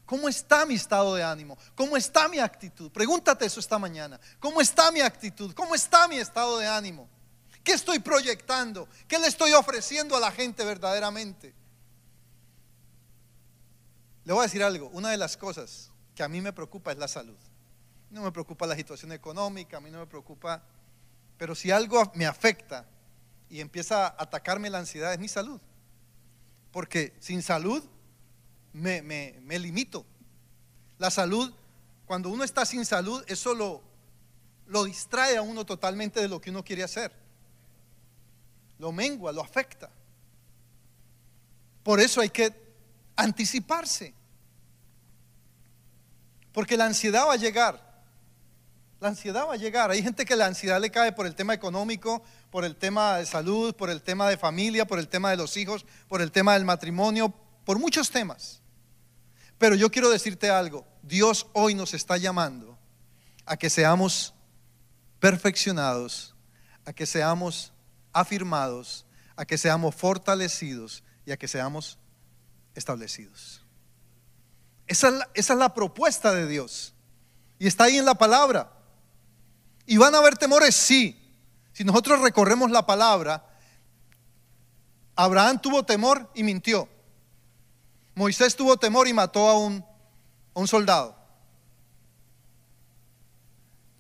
¿Cómo 0.09 0.27
está 0.27 0.65
mi 0.65 0.73
estado 0.73 1.13
de 1.13 1.23
ánimo? 1.23 1.55
¿Cómo 1.75 1.95
está 1.95 2.27
mi 2.27 2.39
actitud? 2.39 2.91
Pregúntate 2.91 3.45
eso 3.45 3.59
esta 3.59 3.77
mañana. 3.77 4.19
¿Cómo 4.39 4.59
está 4.59 4.91
mi 4.91 5.01
actitud? 5.01 5.53
¿Cómo 5.53 5.75
está 5.75 6.07
mi 6.07 6.17
estado 6.17 6.57
de 6.57 6.65
ánimo? 6.65 7.07
¿Qué 7.63 7.73
estoy 7.73 7.99
proyectando? 7.99 8.89
¿Qué 9.07 9.19
le 9.19 9.27
estoy 9.27 9.53
ofreciendo 9.53 10.15
a 10.15 10.19
la 10.19 10.31
gente 10.31 10.65
verdaderamente? 10.65 11.53
Le 14.23 14.33
voy 14.33 14.39
a 14.39 14.47
decir 14.47 14.63
algo. 14.63 14.89
Una 14.93 15.11
de 15.11 15.17
las 15.17 15.37
cosas 15.37 15.91
que 16.15 16.23
a 16.23 16.27
mí 16.27 16.41
me 16.41 16.53
preocupa 16.53 16.91
es 16.91 16.97
la 16.97 17.07
salud. 17.07 17.37
No 18.09 18.23
me 18.23 18.31
preocupa 18.31 18.65
la 18.65 18.75
situación 18.75 19.11
económica, 19.11 19.77
a 19.77 19.79
mí 19.79 19.91
no 19.91 19.99
me 19.99 20.07
preocupa. 20.07 20.63
Pero 21.37 21.53
si 21.53 21.69
algo 21.69 22.11
me 22.15 22.25
afecta 22.25 22.87
y 23.47 23.59
empieza 23.59 24.07
a 24.07 24.15
atacarme 24.17 24.71
la 24.71 24.79
ansiedad, 24.79 25.13
es 25.13 25.19
mi 25.19 25.27
salud. 25.27 25.61
Porque 26.71 27.15
sin 27.19 27.43
salud 27.43 27.83
me, 28.73 29.01
me, 29.01 29.59
limito. 29.59 30.05
La 30.97 31.09
salud, 31.09 31.51
cuando 32.05 32.29
uno 32.29 32.43
está 32.43 32.65
sin 32.65 32.85
salud, 32.85 33.23
eso 33.27 33.53
lo, 33.53 33.81
lo 34.67 34.83
distrae 34.85 35.37
a 35.37 35.41
uno 35.41 35.65
totalmente 35.65 36.19
de 36.19 36.27
lo 36.27 36.39
que 36.39 36.49
uno 36.49 36.63
quiere 36.63 36.83
hacer. 36.83 37.11
Lo 38.77 38.91
mengua, 38.91 39.31
lo 39.31 39.41
afecta. 39.41 39.89
Por 41.83 41.99
eso 41.99 42.21
hay 42.21 42.29
que 42.29 42.53
anticiparse. 43.15 44.13
Porque 46.51 46.77
la 46.77 46.85
ansiedad 46.85 47.27
va 47.27 47.33
a 47.33 47.37
llegar. 47.37 47.89
La 48.99 49.09
ansiedad 49.09 49.47
va 49.47 49.53
a 49.53 49.57
llegar. 49.57 49.91
Hay 49.91 50.03
gente 50.03 50.25
que 50.25 50.35
la 50.35 50.45
ansiedad 50.45 50.79
le 50.81 50.91
cae 50.91 51.13
por 51.13 51.25
el 51.25 51.35
tema 51.35 51.53
económico, 51.53 52.21
por 52.49 52.65
el 52.65 52.75
tema 52.75 53.17
de 53.17 53.25
salud, 53.25 53.73
por 53.73 53.89
el 53.89 54.01
tema 54.01 54.29
de 54.29 54.37
familia, 54.37 54.85
por 54.85 54.99
el 54.99 55.07
tema 55.07 55.31
de 55.31 55.37
los 55.37 55.55
hijos, 55.55 55.85
por 56.07 56.21
el 56.21 56.31
tema 56.31 56.53
del 56.53 56.65
matrimonio, 56.65 57.33
por 57.69 57.77
muchos 57.77 58.09
temas. 58.09 58.63
Pero 59.59 59.75
yo 59.75 59.91
quiero 59.91 60.09
decirte 60.09 60.49
algo, 60.49 60.87
Dios 61.03 61.45
hoy 61.53 61.75
nos 61.75 61.93
está 61.93 62.17
llamando 62.17 62.79
a 63.45 63.57
que 63.57 63.69
seamos 63.69 64.33
perfeccionados, 65.19 66.33
a 66.83 66.93
que 66.93 67.05
seamos 67.05 67.71
afirmados, 68.11 69.05
a 69.35 69.45
que 69.45 69.55
seamos 69.55 69.93
fortalecidos 69.93 71.03
y 71.27 71.31
a 71.31 71.37
que 71.37 71.47
seamos 71.47 71.99
establecidos. 72.73 73.63
Esa 74.87 75.09
es, 75.09 75.13
la, 75.13 75.29
esa 75.35 75.53
es 75.53 75.59
la 75.59 75.71
propuesta 75.75 76.33
de 76.33 76.47
Dios. 76.47 76.95
Y 77.59 77.67
está 77.67 77.83
ahí 77.83 77.99
en 77.99 78.05
la 78.05 78.15
palabra. 78.15 78.73
¿Y 79.85 79.97
van 79.97 80.15
a 80.15 80.17
haber 80.17 80.39
temores? 80.39 80.73
Sí. 80.73 81.21
Si 81.73 81.83
nosotros 81.83 82.19
recorremos 82.21 82.71
la 82.71 82.87
palabra, 82.87 83.47
Abraham 85.15 85.61
tuvo 85.61 85.85
temor 85.85 86.31
y 86.33 86.41
mintió. 86.41 86.89
Moisés 88.19 88.53
tuvo 88.53 88.75
temor 88.75 89.07
y 89.07 89.13
mató 89.13 89.47
a 89.47 89.57
un, 89.57 89.81
a 90.53 90.59
un 90.59 90.67
soldado. 90.67 91.15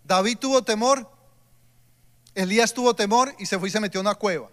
David 0.03 0.37
tuvo 0.39 0.61
temor, 0.61 1.09
Elías 2.35 2.73
tuvo 2.73 2.93
temor 2.93 3.33
y 3.39 3.45
se 3.45 3.57
fue 3.57 3.69
y 3.69 3.71
se 3.71 3.79
metió 3.79 4.01
en 4.01 4.07
una 4.07 4.15
cueva. 4.15 4.49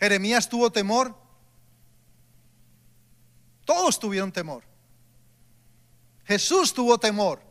Jeremías 0.00 0.48
tuvo 0.48 0.72
temor. 0.72 1.14
Todos 3.66 3.98
tuvieron 3.98 4.32
temor. 4.32 4.64
Jesús 6.24 6.72
tuvo 6.72 6.96
temor. 6.96 7.42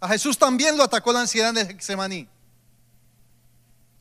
A 0.00 0.08
Jesús 0.08 0.36
también 0.36 0.76
lo 0.76 0.82
atacó 0.82 1.12
la 1.12 1.20
ansiedad 1.20 1.54
de 1.54 1.64
Getsemaní. 1.64 2.28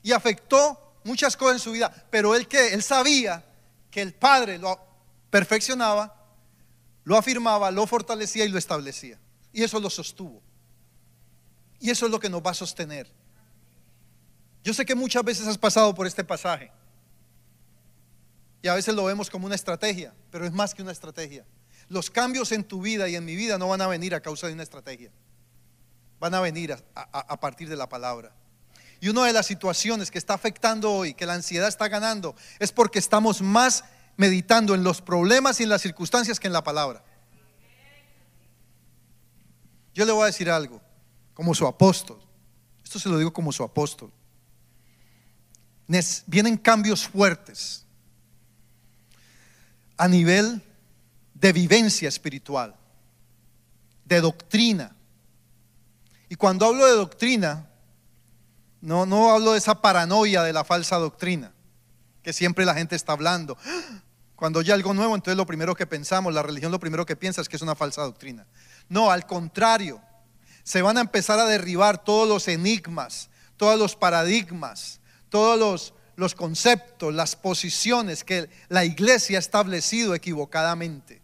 Y 0.01 0.13
afectó 0.13 0.95
muchas 1.03 1.37
cosas 1.37 1.57
en 1.57 1.59
su 1.59 1.71
vida. 1.73 2.07
Pero 2.09 2.33
él 2.33 2.47
que 2.47 2.73
él 2.73 2.81
sabía 2.81 3.45
que 3.91 4.01
el 4.01 4.15
Padre 4.15 4.57
lo 4.57 4.90
perfeccionaba, 5.31 6.15
lo 7.03 7.17
afirmaba, 7.17 7.71
lo 7.71 7.87
fortalecía 7.87 8.45
y 8.45 8.49
lo 8.49 8.59
establecía. 8.59 9.17
Y 9.51 9.63
eso 9.63 9.79
lo 9.79 9.89
sostuvo. 9.89 10.43
Y 11.79 11.89
eso 11.89 12.05
es 12.05 12.11
lo 12.11 12.19
que 12.19 12.29
nos 12.29 12.45
va 12.45 12.51
a 12.51 12.53
sostener. 12.53 13.11
Yo 14.63 14.73
sé 14.73 14.85
que 14.85 14.93
muchas 14.93 15.23
veces 15.23 15.47
has 15.47 15.57
pasado 15.57 15.95
por 15.95 16.05
este 16.05 16.23
pasaje. 16.23 16.71
Y 18.61 18.67
a 18.67 18.75
veces 18.75 18.93
lo 18.93 19.05
vemos 19.05 19.29
como 19.29 19.47
una 19.47 19.55
estrategia, 19.55 20.13
pero 20.29 20.45
es 20.45 20.51
más 20.51 20.75
que 20.75 20.83
una 20.83 20.91
estrategia. 20.91 21.43
Los 21.89 22.11
cambios 22.11 22.51
en 22.51 22.63
tu 22.63 22.81
vida 22.81 23.09
y 23.09 23.15
en 23.15 23.25
mi 23.25 23.35
vida 23.35 23.57
no 23.57 23.69
van 23.69 23.81
a 23.81 23.87
venir 23.87 24.13
a 24.13 24.21
causa 24.21 24.47
de 24.47 24.53
una 24.53 24.63
estrategia. 24.63 25.11
Van 26.19 26.35
a 26.35 26.39
venir 26.39 26.71
a, 26.93 27.39
partir 27.39 27.67
de 27.67 27.75
la 27.75 27.89
palabra. 27.89 28.31
Y 28.99 29.09
una 29.09 29.25
de 29.25 29.33
las 29.33 29.47
situaciones 29.47 30.11
que 30.11 30.19
está 30.19 30.35
afectando 30.35 30.91
hoy, 30.93 31.15
que 31.15 31.25
la 31.25 31.33
ansiedad 31.33 31.67
está 31.67 31.87
ganando, 31.87 32.35
es 32.59 32.71
porque 32.71 32.99
estamos 32.99 33.41
más 33.41 33.83
meditando 34.21 34.75
en 34.75 34.83
los 34.83 35.01
problemas 35.01 35.59
y 35.59 35.63
en 35.63 35.69
las 35.69 35.81
circunstancias 35.81 36.39
que 36.39 36.45
en 36.45 36.53
la 36.53 36.63
palabra. 36.63 37.03
Yo 39.95 40.05
le 40.05 40.11
voy 40.11 40.21
a 40.21 40.25
decir 40.27 40.47
algo, 40.47 40.79
como 41.33 41.55
su 41.55 41.65
apóstol. 41.65 42.21
Esto 42.83 42.99
se 42.99 43.09
lo 43.09 43.17
digo 43.17 43.33
como 43.33 43.51
su 43.51 43.63
apóstol. 43.63 44.11
Vienen 46.27 46.55
cambios 46.55 47.07
fuertes 47.07 47.83
a 49.97 50.07
nivel 50.07 50.61
de 51.33 51.51
vivencia 51.51 52.07
espiritual, 52.07 52.75
de 54.05 54.21
doctrina. 54.21 54.95
Y 56.29 56.35
cuando 56.35 56.67
hablo 56.67 56.85
de 56.85 56.93
doctrina, 56.93 57.67
no, 58.81 59.07
no 59.07 59.31
hablo 59.31 59.53
de 59.53 59.57
esa 59.57 59.81
paranoia 59.81 60.43
de 60.43 60.53
la 60.53 60.63
falsa 60.63 60.97
doctrina 60.97 61.51
que 62.21 62.33
siempre 62.33 62.65
la 62.65 62.75
gente 62.75 62.95
está 62.95 63.13
hablando. 63.13 63.57
Cuando 64.41 64.59
hay 64.59 64.71
algo 64.71 64.95
nuevo, 64.95 65.13
entonces 65.13 65.37
lo 65.37 65.45
primero 65.45 65.75
que 65.75 65.85
pensamos, 65.85 66.33
la 66.33 66.41
religión 66.41 66.71
lo 66.71 66.79
primero 66.79 67.05
que 67.05 67.15
piensa 67.15 67.41
es 67.41 67.47
que 67.47 67.57
es 67.57 67.61
una 67.61 67.75
falsa 67.75 68.01
doctrina. 68.01 68.47
No, 68.89 69.11
al 69.11 69.27
contrario, 69.27 70.01
se 70.63 70.81
van 70.81 70.97
a 70.97 71.01
empezar 71.01 71.37
a 71.37 71.45
derribar 71.45 72.03
todos 72.03 72.27
los 72.27 72.47
enigmas, 72.47 73.29
todos 73.55 73.77
los 73.77 73.95
paradigmas, 73.95 74.99
todos 75.29 75.59
los, 75.59 75.93
los 76.15 76.33
conceptos, 76.33 77.13
las 77.13 77.35
posiciones 77.35 78.23
que 78.23 78.49
la 78.67 78.83
iglesia 78.83 79.37
ha 79.37 79.39
establecido 79.39 80.15
equivocadamente. 80.15 81.21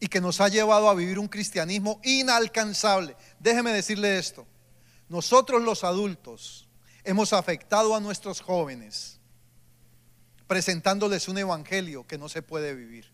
Y 0.00 0.06
que 0.06 0.22
nos 0.22 0.40
ha 0.40 0.48
llevado 0.48 0.88
a 0.88 0.94
vivir 0.94 1.18
un 1.18 1.28
cristianismo 1.28 2.00
inalcanzable. 2.02 3.14
Déjeme 3.38 3.74
decirle 3.74 4.18
esto. 4.18 4.46
Nosotros 5.10 5.62
los 5.62 5.84
adultos 5.84 6.69
hemos 7.10 7.32
afectado 7.32 7.94
a 7.94 8.00
nuestros 8.00 8.40
jóvenes 8.40 9.18
presentándoles 10.46 11.28
un 11.28 11.38
evangelio 11.38 12.06
que 12.06 12.18
no 12.18 12.28
se 12.28 12.42
puede 12.42 12.74
vivir. 12.74 13.10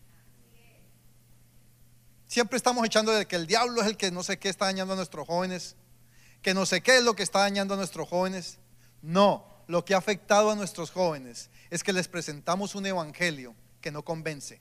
Siempre 2.27 2.57
estamos 2.57 2.85
echando 2.85 3.11
de 3.11 3.25
que 3.25 3.35
el 3.35 3.47
diablo 3.47 3.81
es 3.81 3.87
el 3.87 3.97
que 3.97 4.11
no 4.11 4.23
sé 4.23 4.37
qué 4.37 4.49
está 4.49 4.65
dañando 4.65 4.93
a 4.93 4.97
nuestros 4.97 5.27
jóvenes, 5.27 5.75
que 6.41 6.53
no 6.53 6.65
sé 6.65 6.81
qué 6.81 6.97
es 6.97 7.03
lo 7.03 7.15
que 7.15 7.23
está 7.23 7.39
dañando 7.39 7.73
a 7.73 7.77
nuestros 7.77 8.07
jóvenes. 8.07 8.59
No, 9.01 9.63
lo 9.67 9.85
que 9.85 9.93
ha 9.93 9.97
afectado 9.97 10.51
a 10.51 10.55
nuestros 10.55 10.91
jóvenes 10.91 11.49
es 11.69 11.83
que 11.83 11.93
les 11.93 12.07
presentamos 12.07 12.75
un 12.75 12.85
evangelio 12.85 13.55
que 13.81 13.91
no 13.91 14.03
convence. 14.03 14.59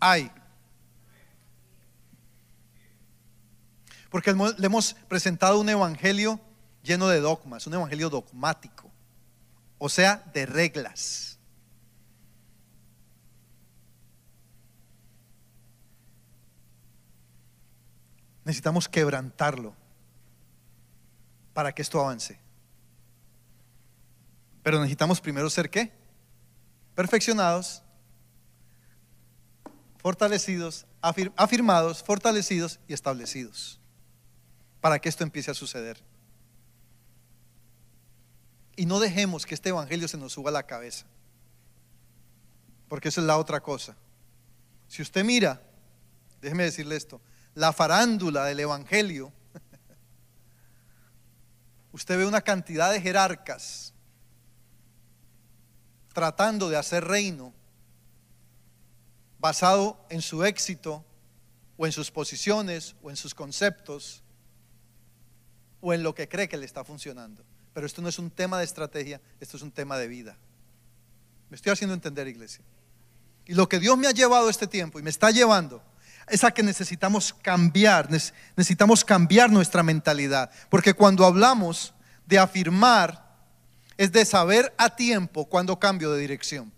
Hay 0.00 0.30
Porque 4.10 4.32
le 4.32 4.66
hemos 4.66 4.94
presentado 5.08 5.60
un 5.60 5.68
evangelio 5.68 6.40
lleno 6.86 7.08
de 7.08 7.20
dogmas, 7.20 7.66
un 7.66 7.74
evangelio 7.74 8.08
dogmático, 8.08 8.90
o 9.78 9.88
sea, 9.88 10.22
de 10.32 10.46
reglas. 10.46 11.38
Necesitamos 18.44 18.88
quebrantarlo 18.88 19.74
para 21.52 21.72
que 21.72 21.82
esto 21.82 22.00
avance. 22.00 22.38
Pero 24.62 24.78
necesitamos 24.78 25.20
primero 25.20 25.50
ser 25.50 25.68
qué? 25.68 25.92
Perfeccionados, 26.94 27.82
fortalecidos, 29.98 30.86
afirmados, 31.00 32.02
fortalecidos 32.02 32.78
y 32.86 32.94
establecidos 32.94 33.80
para 34.80 35.00
que 35.00 35.08
esto 35.08 35.24
empiece 35.24 35.50
a 35.50 35.54
suceder. 35.54 36.00
Y 38.76 38.86
no 38.86 39.00
dejemos 39.00 39.46
que 39.46 39.54
este 39.54 39.70
Evangelio 39.70 40.06
se 40.06 40.18
nos 40.18 40.34
suba 40.34 40.50
a 40.50 40.52
la 40.52 40.66
cabeza. 40.66 41.06
Porque 42.88 43.08
esa 43.08 43.22
es 43.22 43.26
la 43.26 43.38
otra 43.38 43.60
cosa. 43.60 43.96
Si 44.86 45.02
usted 45.02 45.24
mira, 45.24 45.62
déjeme 46.40 46.64
decirle 46.64 46.96
esto, 46.96 47.20
la 47.54 47.72
farándula 47.72 48.44
del 48.44 48.60
Evangelio, 48.60 49.32
usted 51.92 52.18
ve 52.18 52.26
una 52.26 52.42
cantidad 52.42 52.92
de 52.92 53.00
jerarcas, 53.00 53.94
tratando 56.12 56.68
de 56.68 56.76
hacer 56.76 57.04
reino 57.04 57.52
basado 59.38 60.04
en 60.08 60.22
su 60.22 60.44
éxito 60.44 61.04
o 61.76 61.86
en 61.86 61.92
sus 61.92 62.10
posiciones 62.10 62.94
o 63.02 63.10
en 63.10 63.16
sus 63.16 63.34
conceptos 63.34 64.22
o 65.80 65.92
en 65.92 66.02
lo 66.02 66.14
que 66.14 66.28
cree 66.28 66.48
que 66.48 66.56
le 66.56 66.66
está 66.66 66.84
funcionando. 66.84 67.44
Pero 67.76 67.84
esto 67.86 68.00
no 68.00 68.08
es 68.08 68.18
un 68.18 68.30
tema 68.30 68.56
de 68.58 68.64
estrategia, 68.64 69.20
esto 69.38 69.58
es 69.58 69.62
un 69.62 69.70
tema 69.70 69.98
de 69.98 70.08
vida. 70.08 70.34
Me 71.50 71.56
estoy 71.56 71.72
haciendo 71.72 71.92
entender, 71.92 72.26
iglesia. 72.26 72.64
Y 73.44 73.52
lo 73.52 73.68
que 73.68 73.78
Dios 73.78 73.98
me 73.98 74.06
ha 74.06 74.12
llevado 74.12 74.48
este 74.48 74.66
tiempo 74.66 74.98
y 74.98 75.02
me 75.02 75.10
está 75.10 75.30
llevando 75.30 75.82
es 76.26 76.42
a 76.42 76.52
que 76.52 76.62
necesitamos 76.62 77.34
cambiar, 77.34 78.08
necesitamos 78.10 79.04
cambiar 79.04 79.50
nuestra 79.50 79.82
mentalidad. 79.82 80.50
Porque 80.70 80.94
cuando 80.94 81.26
hablamos 81.26 81.92
de 82.24 82.38
afirmar, 82.38 83.36
es 83.98 84.10
de 84.10 84.24
saber 84.24 84.72
a 84.78 84.96
tiempo 84.96 85.44
cuando 85.44 85.78
cambio 85.78 86.10
de 86.12 86.20
dirección. 86.22 86.72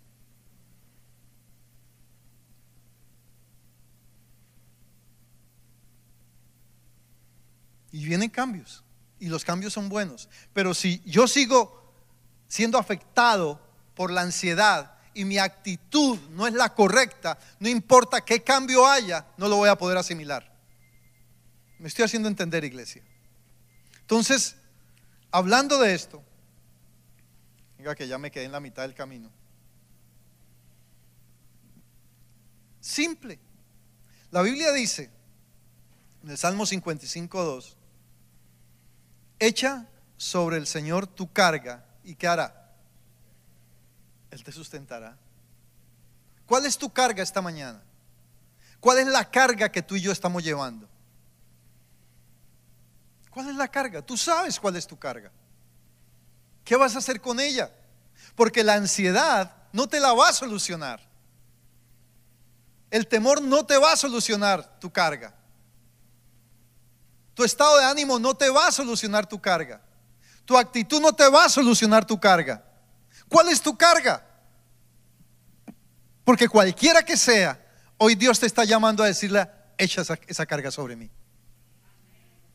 Y 7.93 8.03
vienen 8.03 8.29
cambios. 8.29 8.83
Y 9.19 9.27
los 9.27 9.43
cambios 9.43 9.73
son 9.73 9.89
buenos. 9.89 10.29
Pero 10.53 10.73
si 10.73 11.01
yo 11.05 11.27
sigo 11.27 11.93
siendo 12.47 12.77
afectado 12.77 13.59
por 13.95 14.11
la 14.11 14.21
ansiedad 14.21 14.95
y 15.13 15.25
mi 15.25 15.37
actitud 15.37 16.17
no 16.31 16.47
es 16.47 16.53
la 16.53 16.73
correcta, 16.73 17.37
no 17.59 17.69
importa 17.69 18.21
qué 18.21 18.43
cambio 18.43 18.87
haya, 18.87 19.25
no 19.37 19.47
lo 19.47 19.57
voy 19.57 19.69
a 19.69 19.77
poder 19.77 19.97
asimilar. 19.97 20.49
Me 21.79 21.87
estoy 21.87 22.05
haciendo 22.05 22.27
entender, 22.27 22.63
iglesia. 22.63 23.03
Entonces, 24.01 24.55
hablando 25.31 25.77
de 25.79 25.93
esto, 25.93 26.23
diga 27.77 27.95
que 27.95 28.07
ya 28.07 28.17
me 28.17 28.31
quedé 28.31 28.45
en 28.45 28.51
la 28.51 28.59
mitad 28.59 28.83
del 28.83 28.93
camino. 28.93 29.29
Simple. 32.79 33.39
La 34.31 34.41
Biblia 34.41 34.71
dice 34.71 35.09
en 36.23 36.31
el 36.31 36.37
Salmo 36.37 36.65
55, 36.65 37.43
2, 37.43 37.77
echa 39.39 39.87
sobre 40.17 40.57
el 40.57 40.67
Señor 40.67 41.07
tu 41.07 41.31
carga 41.31 41.85
y 42.03 42.15
¿qué 42.15 42.27
hará? 42.27 42.71
Él 44.31 44.43
te 44.43 44.51
sustentará. 44.51 45.17
¿Cuál 46.45 46.65
es 46.65 46.77
tu 46.77 46.89
carga 46.91 47.23
esta 47.23 47.41
mañana? 47.41 47.81
¿Cuál 48.79 48.99
es 48.99 49.07
la 49.07 49.29
carga 49.29 49.71
que 49.71 49.81
tú 49.81 49.95
y 49.95 50.01
yo 50.01 50.11
estamos 50.11 50.43
llevando? 50.43 50.87
¿Cuál 53.29 53.49
es 53.49 53.55
la 53.55 53.67
carga? 53.67 54.01
Tú 54.01 54.17
sabes 54.17 54.59
cuál 54.59 54.75
es 54.75 54.87
tu 54.87 54.97
carga. 54.97 55.31
¿Qué 56.63 56.75
vas 56.75 56.95
a 56.95 56.99
hacer 56.99 57.21
con 57.21 57.39
ella? 57.39 57.71
Porque 58.35 58.63
la 58.63 58.73
ansiedad 58.73 59.55
no 59.71 59.87
te 59.87 59.99
la 59.99 60.13
va 60.13 60.29
a 60.29 60.33
solucionar. 60.33 60.99
El 62.91 63.07
temor 63.07 63.41
no 63.41 63.65
te 63.65 63.77
va 63.77 63.93
a 63.93 63.97
solucionar 63.97 64.79
tu 64.79 64.91
carga. 64.91 65.33
Tu 67.39 67.45
estado 67.45 67.77
de 67.77 67.85
ánimo 67.85 68.19
no 68.19 68.33
te 68.33 68.49
va 68.49 68.67
a 68.67 68.71
solucionar 68.73 69.25
tu 69.25 69.39
carga. 69.39 69.81
Tu 70.43 70.57
actitud 70.57 70.99
no 70.99 71.13
te 71.13 71.25
va 71.29 71.45
a 71.45 71.47
solucionar 71.47 72.03
tu 72.03 72.19
carga. 72.19 72.61
¿Cuál 73.29 73.47
es 73.47 73.61
tu 73.61 73.77
carga? 73.77 74.27
Porque 76.25 76.49
cualquiera 76.49 77.01
que 77.01 77.15
sea, 77.15 77.57
hoy 77.97 78.15
Dios 78.15 78.41
te 78.41 78.45
está 78.45 78.65
llamando 78.65 79.03
a 79.03 79.07
decirle, 79.07 79.49
echa 79.77 80.01
esa, 80.01 80.45
carga 80.45 80.69
sobre 80.69 80.97
mí. 80.97 81.09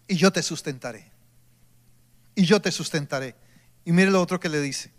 Y 0.07 0.17
yo 0.17 0.31
te 0.31 0.43
sustentaré. 0.43 1.11
Y 2.35 2.45
yo 2.45 2.61
te 2.61 2.71
sustentaré. 2.71 3.35
Y 3.87 3.93
mire 3.93 4.11
lo 4.11 4.21
otro 4.21 4.39
que 4.39 4.51
le 4.51 4.61
dice. 4.61 4.93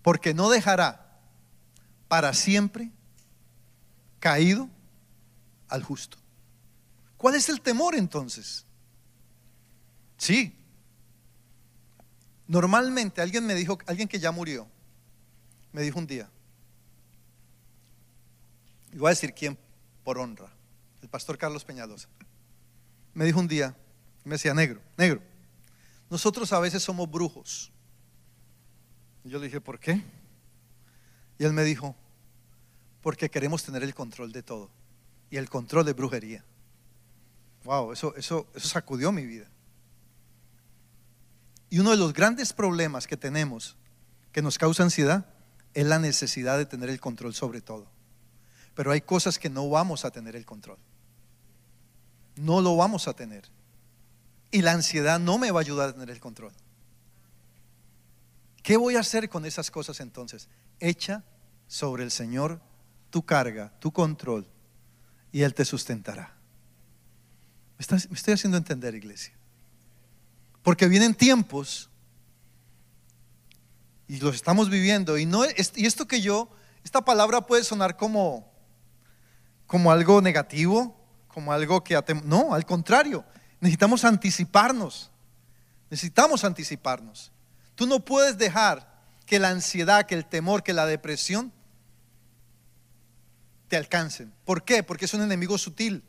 Porque 0.00 0.32
no 0.32 0.48
dejará 0.48 1.20
para 2.08 2.32
siempre 2.32 2.90
caído 4.18 4.70
al 5.72 5.82
justo. 5.82 6.18
¿Cuál 7.16 7.34
es 7.34 7.48
el 7.48 7.60
temor 7.60 7.94
entonces? 7.94 8.64
Sí, 10.16 10.62
Normalmente 12.52 13.22
alguien 13.22 13.46
me 13.46 13.54
dijo, 13.54 13.78
alguien 13.86 14.06
que 14.06 14.18
ya 14.18 14.30
murió, 14.30 14.68
me 15.72 15.80
dijo 15.80 15.98
un 15.98 16.06
día, 16.06 16.28
y 18.92 18.98
voy 18.98 19.06
a 19.06 19.10
decir 19.10 19.32
quién 19.32 19.56
por 20.04 20.18
honra, 20.18 20.52
el 21.00 21.08
pastor 21.08 21.38
Carlos 21.38 21.64
Peñalosa, 21.64 22.08
me 23.14 23.24
dijo 23.24 23.40
un 23.40 23.48
día, 23.48 23.74
me 24.24 24.32
decía, 24.34 24.52
negro, 24.52 24.82
negro, 24.98 25.22
nosotros 26.10 26.52
a 26.52 26.60
veces 26.60 26.82
somos 26.82 27.10
brujos. 27.10 27.72
Y 29.24 29.30
yo 29.30 29.38
le 29.38 29.46
dije, 29.46 29.62
¿por 29.62 29.80
qué? 29.80 30.02
Y 31.38 31.44
él 31.44 31.54
me 31.54 31.64
dijo, 31.64 31.96
porque 33.00 33.30
queremos 33.30 33.62
tener 33.62 33.82
el 33.82 33.94
control 33.94 34.30
de 34.30 34.42
todo. 34.42 34.70
Y 35.32 35.38
el 35.38 35.48
control 35.48 35.86
de 35.86 35.94
brujería. 35.94 36.44
Wow, 37.64 37.92
eso, 37.92 38.14
eso, 38.16 38.46
eso 38.54 38.68
sacudió 38.68 39.10
mi 39.12 39.24
vida. 39.24 39.48
Y 41.70 41.78
uno 41.78 41.92
de 41.92 41.96
los 41.96 42.12
grandes 42.12 42.52
problemas 42.52 43.06
que 43.06 43.16
tenemos 43.16 43.78
que 44.30 44.42
nos 44.42 44.58
causa 44.58 44.82
ansiedad 44.82 45.24
es 45.72 45.86
la 45.86 45.98
necesidad 45.98 46.58
de 46.58 46.66
tener 46.66 46.90
el 46.90 47.00
control 47.00 47.32
sobre 47.32 47.62
todo. 47.62 47.86
Pero 48.74 48.90
hay 48.90 49.00
cosas 49.00 49.38
que 49.38 49.48
no 49.48 49.70
vamos 49.70 50.04
a 50.04 50.10
tener 50.10 50.36
el 50.36 50.44
control. 50.44 50.76
No 52.36 52.60
lo 52.60 52.76
vamos 52.76 53.08
a 53.08 53.14
tener. 53.14 53.48
Y 54.50 54.60
la 54.60 54.72
ansiedad 54.72 55.18
no 55.18 55.38
me 55.38 55.50
va 55.50 55.60
a 55.60 55.62
ayudar 55.62 55.88
a 55.88 55.92
tener 55.94 56.10
el 56.10 56.20
control. 56.20 56.52
¿Qué 58.62 58.76
voy 58.76 58.96
a 58.96 59.00
hacer 59.00 59.30
con 59.30 59.46
esas 59.46 59.70
cosas 59.70 59.98
entonces? 60.00 60.50
Echa 60.78 61.24
sobre 61.68 62.04
el 62.04 62.10
Señor 62.10 62.60
tu 63.08 63.24
carga, 63.24 63.72
tu 63.78 63.92
control, 63.94 64.46
y 65.32 65.42
Él 65.42 65.54
te 65.54 65.64
sustentará. 65.64 66.36
Me, 67.78 67.96
estoy 67.96 68.34
haciendo 68.34 68.58
entender, 68.58 68.94
iglesia. 68.94 69.32
Porque 70.62 70.86
vienen 70.86 71.14
tiempos 71.14 71.90
y 74.06 74.18
los 74.18 74.36
estamos 74.36 74.68
viviendo 74.68 75.18
y 75.18 75.26
no 75.26 75.44
y 75.44 75.86
esto 75.86 76.06
que 76.06 76.20
yo 76.20 76.50
esta 76.84 77.02
palabra 77.02 77.40
puede 77.40 77.64
sonar 77.64 77.96
como 77.96 78.52
como 79.66 79.90
algo 79.90 80.20
negativo, 80.20 80.94
como 81.28 81.50
algo 81.50 81.82
que 81.82 81.98
no, 82.24 82.52
al 82.52 82.66
contrario, 82.66 83.24
necesitamos 83.58 84.04
anticiparnos. 84.04 85.10
Necesitamos 85.88 86.44
anticiparnos. 86.44 87.32
Tú 87.74 87.86
no 87.86 88.00
puedes 88.00 88.36
dejar 88.36 89.02
que 89.24 89.38
la 89.38 89.48
ansiedad, 89.48 90.04
que 90.04 90.14
el 90.14 90.26
temor, 90.26 90.62
que 90.62 90.74
la 90.74 90.84
depresión 90.84 91.52
te 93.72 93.78
alcancen. 93.78 94.30
¿Por 94.44 94.64
qué? 94.64 94.82
Porque 94.82 95.06
es 95.06 95.14
un 95.14 95.22
enemigo 95.22 95.56
sutil. 95.56 96.04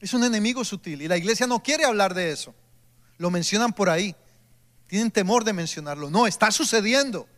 Es 0.00 0.14
un 0.14 0.24
enemigo 0.24 0.64
sutil 0.64 1.02
y 1.02 1.06
la 1.06 1.18
iglesia 1.18 1.46
no 1.46 1.62
quiere 1.62 1.84
hablar 1.84 2.14
de 2.14 2.32
eso. 2.32 2.54
Lo 3.18 3.30
mencionan 3.30 3.74
por 3.74 3.90
ahí. 3.90 4.16
Tienen 4.86 5.10
temor 5.10 5.44
de 5.44 5.52
mencionarlo. 5.52 6.08
No, 6.08 6.26
está 6.26 6.50
sucediendo. 6.50 7.28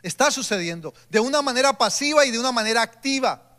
Está 0.00 0.30
sucediendo 0.30 0.94
de 1.10 1.18
una 1.18 1.42
manera 1.42 1.72
pasiva 1.72 2.24
y 2.24 2.30
de 2.30 2.38
una 2.38 2.52
manera 2.52 2.82
activa. 2.82 3.58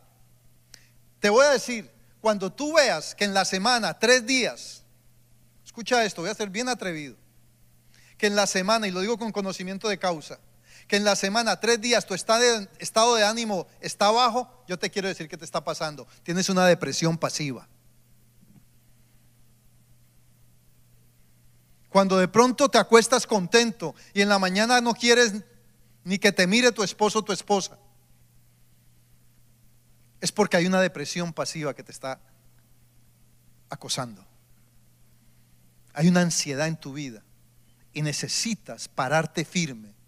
Te 1.18 1.28
voy 1.28 1.44
a 1.44 1.50
decir, 1.50 1.90
cuando 2.22 2.50
tú 2.50 2.72
veas 2.72 3.14
que 3.14 3.26
en 3.26 3.34
la 3.34 3.44
semana, 3.44 3.98
tres 3.98 4.24
días, 4.24 4.84
escucha 5.66 6.02
esto, 6.02 6.22
voy 6.22 6.30
a 6.30 6.34
ser 6.34 6.48
bien 6.48 6.70
atrevido, 6.70 7.14
que 8.16 8.26
en 8.26 8.36
la 8.36 8.46
semana, 8.46 8.88
y 8.88 8.90
lo 8.90 9.00
digo 9.00 9.18
con 9.18 9.32
conocimiento 9.32 9.86
de 9.86 9.98
causa, 9.98 10.40
que 10.90 10.96
en 10.96 11.04
la 11.04 11.14
semana, 11.14 11.60
tres 11.60 11.80
días, 11.80 12.04
tu 12.04 12.14
estado 12.14 13.14
de 13.14 13.24
ánimo 13.24 13.68
está 13.80 14.10
bajo, 14.10 14.64
yo 14.66 14.76
te 14.76 14.90
quiero 14.90 15.06
decir 15.06 15.28
qué 15.28 15.36
te 15.36 15.44
está 15.44 15.62
pasando. 15.62 16.08
Tienes 16.24 16.48
una 16.48 16.66
depresión 16.66 17.16
pasiva. 17.16 17.68
Cuando 21.90 22.18
de 22.18 22.26
pronto 22.26 22.68
te 22.68 22.78
acuestas 22.78 23.24
contento 23.24 23.94
y 24.12 24.22
en 24.22 24.28
la 24.28 24.40
mañana 24.40 24.80
no 24.80 24.94
quieres 24.94 25.32
ni 26.02 26.18
que 26.18 26.32
te 26.32 26.48
mire 26.48 26.72
tu 26.72 26.82
esposo 26.82 27.20
o 27.20 27.24
tu 27.24 27.32
esposa, 27.32 27.78
es 30.20 30.32
porque 30.32 30.56
hay 30.56 30.66
una 30.66 30.80
depresión 30.80 31.32
pasiva 31.32 31.72
que 31.72 31.84
te 31.84 31.92
está 31.92 32.20
acosando. 33.68 34.26
Hay 35.92 36.08
una 36.08 36.22
ansiedad 36.22 36.66
en 36.66 36.76
tu 36.76 36.94
vida 36.94 37.22
y 37.92 38.02
necesitas 38.02 38.88
pararte 38.88 39.44
firme 39.44 39.99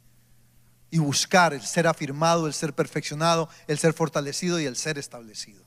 y 0.93 0.99
buscar 0.99 1.55
el 1.55 1.63
ser 1.63 1.87
afirmado, 1.87 2.47
el 2.47 2.53
ser 2.53 2.75
perfeccionado, 2.75 3.49
el 3.67 3.79
ser 3.79 3.95
fortalecido 3.95 4.61
y 4.61 4.67
el 4.67 4.77
ser 4.77 4.99
establecido. 4.99 5.65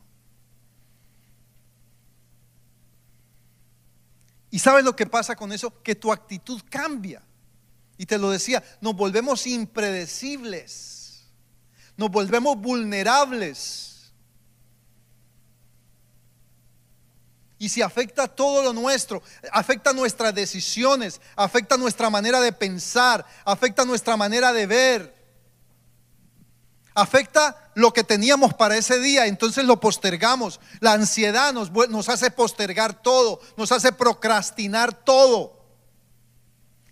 ¿Y 4.51 4.59
sabes 4.59 4.85
lo 4.85 4.95
que 4.95 5.07
pasa 5.07 5.35
con 5.35 5.51
eso? 5.51 5.81
Que 5.81 5.95
tu 5.95 6.13
actitud 6.13 6.61
cambia. 6.69 7.23
Y 7.97 8.05
te 8.05 8.19
lo 8.19 8.29
decía, 8.29 8.63
nos 8.81 8.95
volvemos 8.95 9.47
impredecibles, 9.47 11.25
nos 11.97 12.11
volvemos 12.11 12.55
vulnerables. 12.61 14.13
Y 17.57 17.69
si 17.69 17.81
afecta 17.81 18.27
todo 18.27 18.61
lo 18.61 18.73
nuestro, 18.73 19.23
afecta 19.51 19.91
nuestras 19.91 20.35
decisiones, 20.35 21.19
afecta 21.35 21.77
nuestra 21.77 22.11
manera 22.11 22.39
de 22.41 22.51
pensar, 22.51 23.25
afecta 23.43 23.85
nuestra 23.85 24.15
manera 24.15 24.53
de 24.53 24.67
ver, 24.67 25.14
afecta 26.95 27.71
lo 27.75 27.91
que 27.93 28.05
teníamos 28.05 28.53
para 28.53 28.77
ese 28.77 28.99
día, 28.99 29.27
entonces 29.27 29.65
lo 29.65 29.79
postergamos. 29.79 30.59
La 30.79 30.93
ansiedad 30.93 31.53
nos, 31.53 32.09
hace 32.09 32.31
postergar 32.31 33.01
todo, 33.01 33.41
nos 33.57 33.71
hace 33.71 33.91
procrastinar 33.91 34.93
todo. 35.03 35.53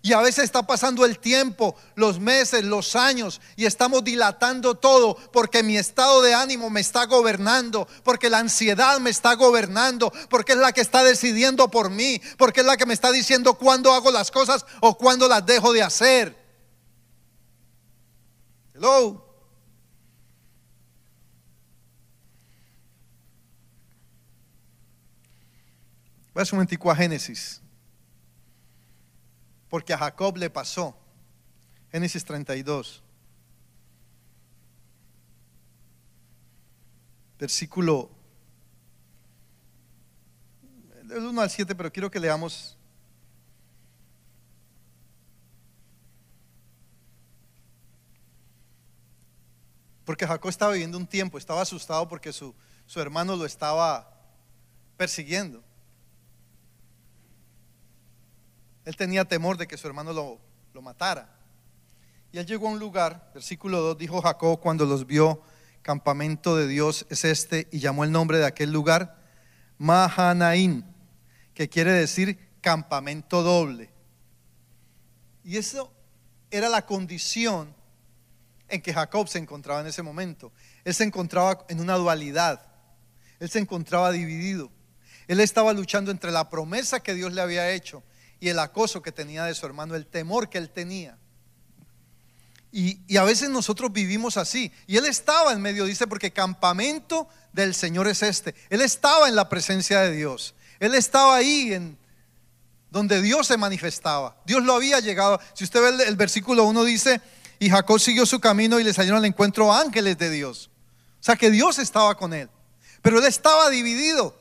Y 0.02 0.12
a 0.12 0.20
veces 0.20 0.44
está 0.44 0.66
pasando 0.66 1.06
el 1.06 1.18
tiempo, 1.18 1.74
los 1.94 2.20
meses, 2.20 2.62
los 2.62 2.94
años, 2.94 3.40
y 3.56 3.64
estamos 3.64 4.04
dilatando 4.04 4.74
todo 4.74 5.16
porque 5.32 5.62
mi 5.62 5.78
estado 5.78 6.20
de 6.20 6.34
ánimo 6.34 6.68
me 6.68 6.82
está 6.82 7.06
gobernando, 7.06 7.88
porque 8.02 8.28
la 8.28 8.40
ansiedad 8.40 9.00
me 9.00 9.08
está 9.08 9.34
gobernando, 9.34 10.12
porque 10.28 10.52
es 10.52 10.58
la 10.58 10.72
que 10.72 10.82
está 10.82 11.02
decidiendo 11.02 11.70
por 11.70 11.88
mí, 11.88 12.20
porque 12.36 12.60
es 12.60 12.66
la 12.66 12.76
que 12.76 12.84
me 12.84 12.92
está 12.92 13.10
diciendo 13.12 13.54
cuándo 13.54 13.94
hago 13.94 14.10
las 14.10 14.30
cosas 14.30 14.66
o 14.80 14.98
cuándo 14.98 15.26
las 15.26 15.46
dejo 15.46 15.72
de 15.72 15.82
hacer. 15.82 16.36
Hello. 18.74 19.23
Voy 26.34 26.40
a 26.40 26.44
un 26.44 26.56
momentico 26.56 26.90
a 26.90 26.96
Génesis 26.96 27.62
porque 29.68 29.92
a 29.92 29.98
Jacob 29.98 30.36
le 30.36 30.50
pasó. 30.50 30.96
Génesis 31.90 32.24
32. 32.24 33.02
Versículo 37.38 38.10
del 41.04 41.26
1 41.26 41.40
al 41.40 41.50
7, 41.50 41.74
pero 41.74 41.92
quiero 41.92 42.10
que 42.10 42.20
leamos 42.20 42.76
Porque 50.04 50.26
Jacob 50.26 50.50
estaba 50.50 50.72
viviendo 50.72 50.98
un 50.98 51.06
tiempo, 51.06 51.38
estaba 51.38 51.62
asustado 51.62 52.06
porque 52.08 52.32
su, 52.32 52.54
su 52.86 53.00
hermano 53.00 53.36
lo 53.36 53.46
estaba 53.46 54.08
persiguiendo. 54.96 55.64
Él 58.84 58.96
tenía 58.96 59.24
temor 59.24 59.56
de 59.56 59.66
que 59.66 59.76
su 59.76 59.86
hermano 59.86 60.12
lo, 60.12 60.38
lo 60.72 60.82
matara. 60.82 61.28
Y 62.32 62.38
él 62.38 62.46
llegó 62.46 62.68
a 62.68 62.72
un 62.72 62.78
lugar, 62.78 63.30
versículo 63.32 63.80
2, 63.80 63.98
dijo 63.98 64.20
Jacob 64.20 64.60
cuando 64.60 64.84
los 64.84 65.06
vio, 65.06 65.42
campamento 65.82 66.56
de 66.56 66.66
Dios 66.66 67.06
es 67.10 67.24
este, 67.24 67.68
y 67.70 67.78
llamó 67.78 68.04
el 68.04 68.10
nombre 68.10 68.38
de 68.38 68.46
aquel 68.46 68.72
lugar 68.72 69.16
Mahanaim, 69.78 70.82
que 71.54 71.68
quiere 71.68 71.92
decir 71.92 72.38
campamento 72.60 73.42
doble. 73.42 73.90
Y 75.44 75.58
eso 75.58 75.92
era 76.50 76.68
la 76.68 76.86
condición 76.86 77.74
en 78.68 78.80
que 78.80 78.94
Jacob 78.94 79.28
se 79.28 79.38
encontraba 79.38 79.80
en 79.80 79.86
ese 79.86 80.02
momento. 80.02 80.52
Él 80.84 80.94
se 80.94 81.04
encontraba 81.04 81.64
en 81.68 81.80
una 81.80 81.94
dualidad, 81.94 82.66
él 83.38 83.50
se 83.50 83.58
encontraba 83.58 84.10
dividido. 84.10 84.70
Él 85.28 85.40
estaba 85.40 85.72
luchando 85.72 86.10
entre 86.10 86.30
la 86.30 86.50
promesa 86.50 87.00
que 87.00 87.14
Dios 87.14 87.32
le 87.32 87.40
había 87.40 87.70
hecho 87.70 88.02
y 88.44 88.50
el 88.50 88.58
acoso 88.58 89.00
que 89.00 89.10
tenía 89.10 89.44
de 89.44 89.54
su 89.54 89.64
hermano, 89.64 89.94
el 89.94 90.04
temor 90.04 90.50
que 90.50 90.58
él 90.58 90.68
tenía. 90.68 91.16
Y, 92.70 93.16
a 93.16 93.24
veces 93.24 93.48
nosotros 93.48 93.90
vivimos 93.90 94.36
así. 94.36 94.70
Y 94.86 94.98
él 94.98 95.06
estaba 95.06 95.54
en 95.54 95.62
medio, 95.62 95.86
dice, 95.86 96.06
porque 96.06 96.30
campamento 96.30 97.26
del 97.54 97.74
Señor 97.74 98.06
es 98.06 98.22
este. 98.22 98.54
Él 98.68 98.82
estaba 98.82 99.30
en 99.30 99.34
la 99.34 99.48
presencia 99.48 100.00
de 100.00 100.12
Dios. 100.12 100.54
Él 100.78 100.94
estaba 100.94 101.36
ahí 101.36 101.72
en 101.72 101.96
donde 102.90 103.22
Dios 103.22 103.46
se 103.46 103.56
manifestaba. 103.56 104.36
Dios 104.44 104.62
lo 104.62 104.74
había 104.74 105.00
llegado. 105.00 105.40
Si 105.54 105.64
usted 105.64 105.80
ve 105.80 105.88
el, 105.88 106.00
el 106.02 106.16
versículo 106.16 106.64
1 106.64 106.84
dice, 106.84 107.22
y 107.58 107.70
Jacob 107.70 107.98
siguió 107.98 108.26
su 108.26 108.40
camino 108.40 108.78
y 108.78 108.84
le 108.84 108.92
salieron 108.92 109.20
al 109.20 109.24
encuentro 109.24 109.72
ángeles 109.72 110.18
de 110.18 110.28
Dios. 110.28 110.68
O 111.18 111.22
sea 111.22 111.36
que 111.36 111.50
Dios 111.50 111.78
estaba 111.78 112.14
con 112.14 112.34
él. 112.34 112.50
Pero 113.00 113.20
él 113.20 113.24
estaba 113.24 113.70
dividido. 113.70 114.36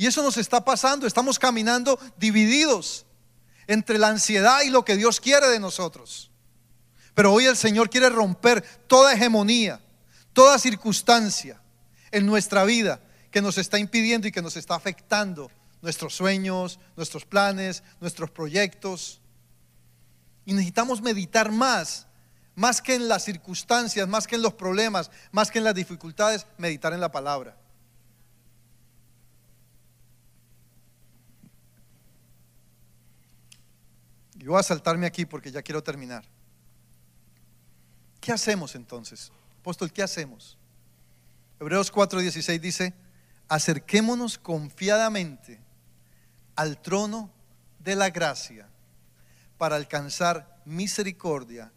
Y 0.00 0.06
eso 0.06 0.22
nos 0.22 0.38
está 0.38 0.64
pasando, 0.64 1.06
estamos 1.06 1.38
caminando 1.38 2.00
divididos 2.16 3.04
entre 3.66 3.98
la 3.98 4.08
ansiedad 4.08 4.62
y 4.62 4.70
lo 4.70 4.82
que 4.82 4.96
Dios 4.96 5.20
quiere 5.20 5.46
de 5.48 5.60
nosotros. 5.60 6.30
Pero 7.14 7.34
hoy 7.34 7.44
el 7.44 7.54
Señor 7.54 7.90
quiere 7.90 8.08
romper 8.08 8.62
toda 8.86 9.12
hegemonía, 9.12 9.78
toda 10.32 10.58
circunstancia 10.58 11.60
en 12.12 12.24
nuestra 12.24 12.64
vida 12.64 13.02
que 13.30 13.42
nos 13.42 13.58
está 13.58 13.78
impidiendo 13.78 14.26
y 14.26 14.32
que 14.32 14.40
nos 14.40 14.56
está 14.56 14.74
afectando 14.74 15.50
nuestros 15.82 16.14
sueños, 16.14 16.78
nuestros 16.96 17.26
planes, 17.26 17.82
nuestros 18.00 18.30
proyectos. 18.30 19.20
Y 20.46 20.54
necesitamos 20.54 21.02
meditar 21.02 21.52
más, 21.52 22.06
más 22.54 22.80
que 22.80 22.94
en 22.94 23.06
las 23.06 23.22
circunstancias, 23.22 24.08
más 24.08 24.26
que 24.26 24.36
en 24.36 24.42
los 24.42 24.54
problemas, 24.54 25.10
más 25.30 25.50
que 25.50 25.58
en 25.58 25.64
las 25.64 25.74
dificultades, 25.74 26.46
meditar 26.56 26.94
en 26.94 27.00
la 27.00 27.12
palabra. 27.12 27.54
Y 34.40 34.46
voy 34.46 34.58
a 34.58 34.62
saltarme 34.62 35.06
aquí 35.06 35.26
porque 35.26 35.52
ya 35.52 35.60
quiero 35.60 35.82
terminar. 35.82 36.24
¿Qué 38.20 38.32
hacemos 38.32 38.74
entonces? 38.74 39.30
Apóstol, 39.60 39.92
¿qué 39.92 40.02
hacemos? 40.02 40.56
Hebreos 41.60 41.92
4:16 41.92 42.58
dice, 42.58 42.94
acerquémonos 43.48 44.38
confiadamente 44.38 45.60
al 46.56 46.80
trono 46.80 47.30
de 47.80 47.96
la 47.96 48.08
gracia 48.08 48.66
para 49.58 49.76
alcanzar 49.76 50.62
misericordia 50.64 51.70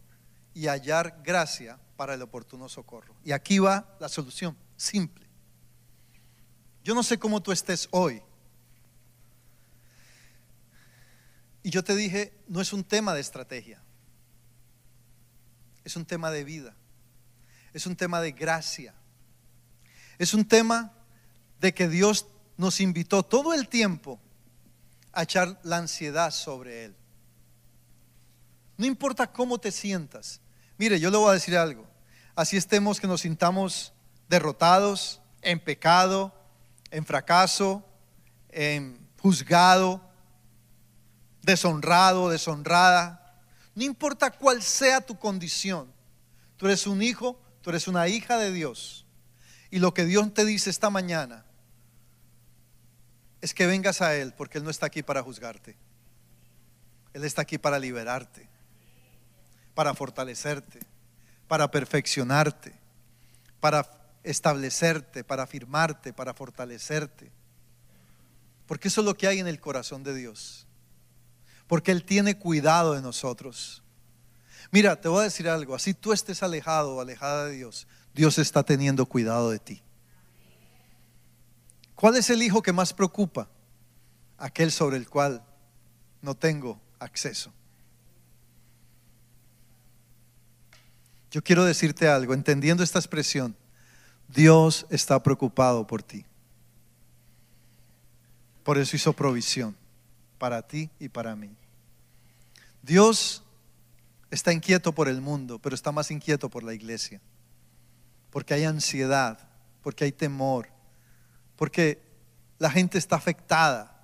y 0.54 0.68
hallar 0.68 1.20
gracia 1.22 1.78
para 1.96 2.14
el 2.14 2.22
oportuno 2.22 2.68
socorro. 2.70 3.14
Y 3.24 3.32
aquí 3.32 3.58
va 3.58 3.94
la 4.00 4.08
solución, 4.08 4.56
simple. 4.76 5.26
Yo 6.82 6.94
no 6.94 7.02
sé 7.02 7.18
cómo 7.18 7.42
tú 7.42 7.52
estés 7.52 7.88
hoy, 7.90 8.22
Y 11.64 11.70
yo 11.70 11.82
te 11.82 11.96
dije, 11.96 12.32
no 12.46 12.60
es 12.60 12.74
un 12.74 12.84
tema 12.84 13.14
de 13.14 13.22
estrategia, 13.22 13.80
es 15.82 15.96
un 15.96 16.04
tema 16.04 16.30
de 16.30 16.44
vida, 16.44 16.76
es 17.72 17.86
un 17.86 17.96
tema 17.96 18.20
de 18.20 18.32
gracia, 18.32 18.94
es 20.18 20.34
un 20.34 20.44
tema 20.44 20.92
de 21.60 21.72
que 21.72 21.88
Dios 21.88 22.26
nos 22.58 22.80
invitó 22.80 23.22
todo 23.22 23.54
el 23.54 23.68
tiempo 23.68 24.20
a 25.10 25.22
echar 25.22 25.58
la 25.62 25.78
ansiedad 25.78 26.30
sobre 26.32 26.84
Él. 26.84 26.96
No 28.76 28.84
importa 28.84 29.32
cómo 29.32 29.56
te 29.56 29.72
sientas. 29.72 30.42
Mire, 30.76 31.00
yo 31.00 31.10
le 31.10 31.16
voy 31.16 31.30
a 31.30 31.34
decir 31.34 31.56
algo. 31.56 31.86
Así 32.34 32.58
estemos 32.58 33.00
que 33.00 33.06
nos 33.06 33.22
sintamos 33.22 33.94
derrotados, 34.28 35.22
en 35.40 35.60
pecado, 35.60 36.34
en 36.90 37.06
fracaso, 37.06 37.82
en 38.50 38.98
juzgado, 39.18 40.03
deshonrado, 41.44 42.28
deshonrada. 42.28 43.20
No 43.74 43.84
importa 43.84 44.30
cuál 44.30 44.62
sea 44.62 45.00
tu 45.00 45.18
condición. 45.18 45.92
Tú 46.56 46.66
eres 46.66 46.86
un 46.86 47.02
hijo, 47.02 47.40
tú 47.60 47.70
eres 47.70 47.88
una 47.88 48.08
hija 48.08 48.38
de 48.38 48.52
Dios. 48.52 49.04
Y 49.70 49.78
lo 49.78 49.92
que 49.92 50.04
Dios 50.04 50.32
te 50.32 50.44
dice 50.44 50.70
esta 50.70 50.90
mañana 50.90 51.44
es 53.40 53.52
que 53.52 53.66
vengas 53.66 54.00
a 54.00 54.14
Él 54.14 54.32
porque 54.36 54.58
Él 54.58 54.64
no 54.64 54.70
está 54.70 54.86
aquí 54.86 55.02
para 55.02 55.22
juzgarte. 55.22 55.76
Él 57.12 57.24
está 57.24 57.42
aquí 57.42 57.58
para 57.58 57.78
liberarte, 57.78 58.48
para 59.74 59.94
fortalecerte, 59.94 60.80
para 61.46 61.70
perfeccionarte, 61.70 62.72
para 63.60 63.88
establecerte, 64.24 65.22
para 65.22 65.44
afirmarte, 65.44 66.12
para 66.12 66.34
fortalecerte. 66.34 67.30
Porque 68.66 68.88
eso 68.88 69.02
es 69.02 69.04
lo 69.04 69.16
que 69.16 69.28
hay 69.28 69.40
en 69.40 69.46
el 69.46 69.60
corazón 69.60 70.02
de 70.02 70.14
Dios 70.14 70.66
porque 71.66 71.92
Él 71.92 72.04
tiene 72.04 72.38
cuidado 72.38 72.94
de 72.94 73.02
nosotros. 73.02 73.82
Mira, 74.70 75.00
te 75.00 75.08
voy 75.08 75.20
a 75.20 75.24
decir 75.24 75.48
algo, 75.48 75.74
así 75.74 75.94
tú 75.94 76.12
estés 76.12 76.42
alejado 76.42 76.96
o 76.96 77.00
alejada 77.00 77.46
de 77.46 77.52
Dios, 77.56 77.86
Dios 78.12 78.38
está 78.38 78.62
teniendo 78.62 79.06
cuidado 79.06 79.50
de 79.50 79.58
ti. 79.58 79.82
¿Cuál 81.94 82.16
es 82.16 82.28
el 82.30 82.42
hijo 82.42 82.62
que 82.62 82.72
más 82.72 82.92
preocupa? 82.92 83.48
Aquel 84.36 84.72
sobre 84.72 84.96
el 84.96 85.08
cual 85.08 85.44
no 86.20 86.34
tengo 86.34 86.80
acceso. 86.98 87.52
Yo 91.30 91.42
quiero 91.42 91.64
decirte 91.64 92.08
algo, 92.08 92.34
entendiendo 92.34 92.82
esta 92.82 92.98
expresión, 92.98 93.56
Dios 94.28 94.86
está 94.90 95.22
preocupado 95.22 95.86
por 95.86 96.02
ti. 96.02 96.24
Por 98.62 98.78
eso 98.78 98.96
hizo 98.96 99.12
provisión 99.12 99.76
para 100.44 100.60
ti 100.60 100.90
y 100.98 101.08
para 101.08 101.34
mí. 101.34 101.56
Dios 102.82 103.42
está 104.30 104.52
inquieto 104.52 104.92
por 104.92 105.08
el 105.08 105.22
mundo, 105.22 105.58
pero 105.58 105.74
está 105.74 105.90
más 105.90 106.10
inquieto 106.10 106.50
por 106.50 106.62
la 106.62 106.74
iglesia. 106.74 107.18
Porque 108.30 108.52
hay 108.52 108.64
ansiedad, 108.64 109.38
porque 109.82 110.04
hay 110.04 110.12
temor, 110.12 110.68
porque 111.56 112.02
la 112.58 112.68
gente 112.70 112.98
está 112.98 113.16
afectada. 113.16 113.98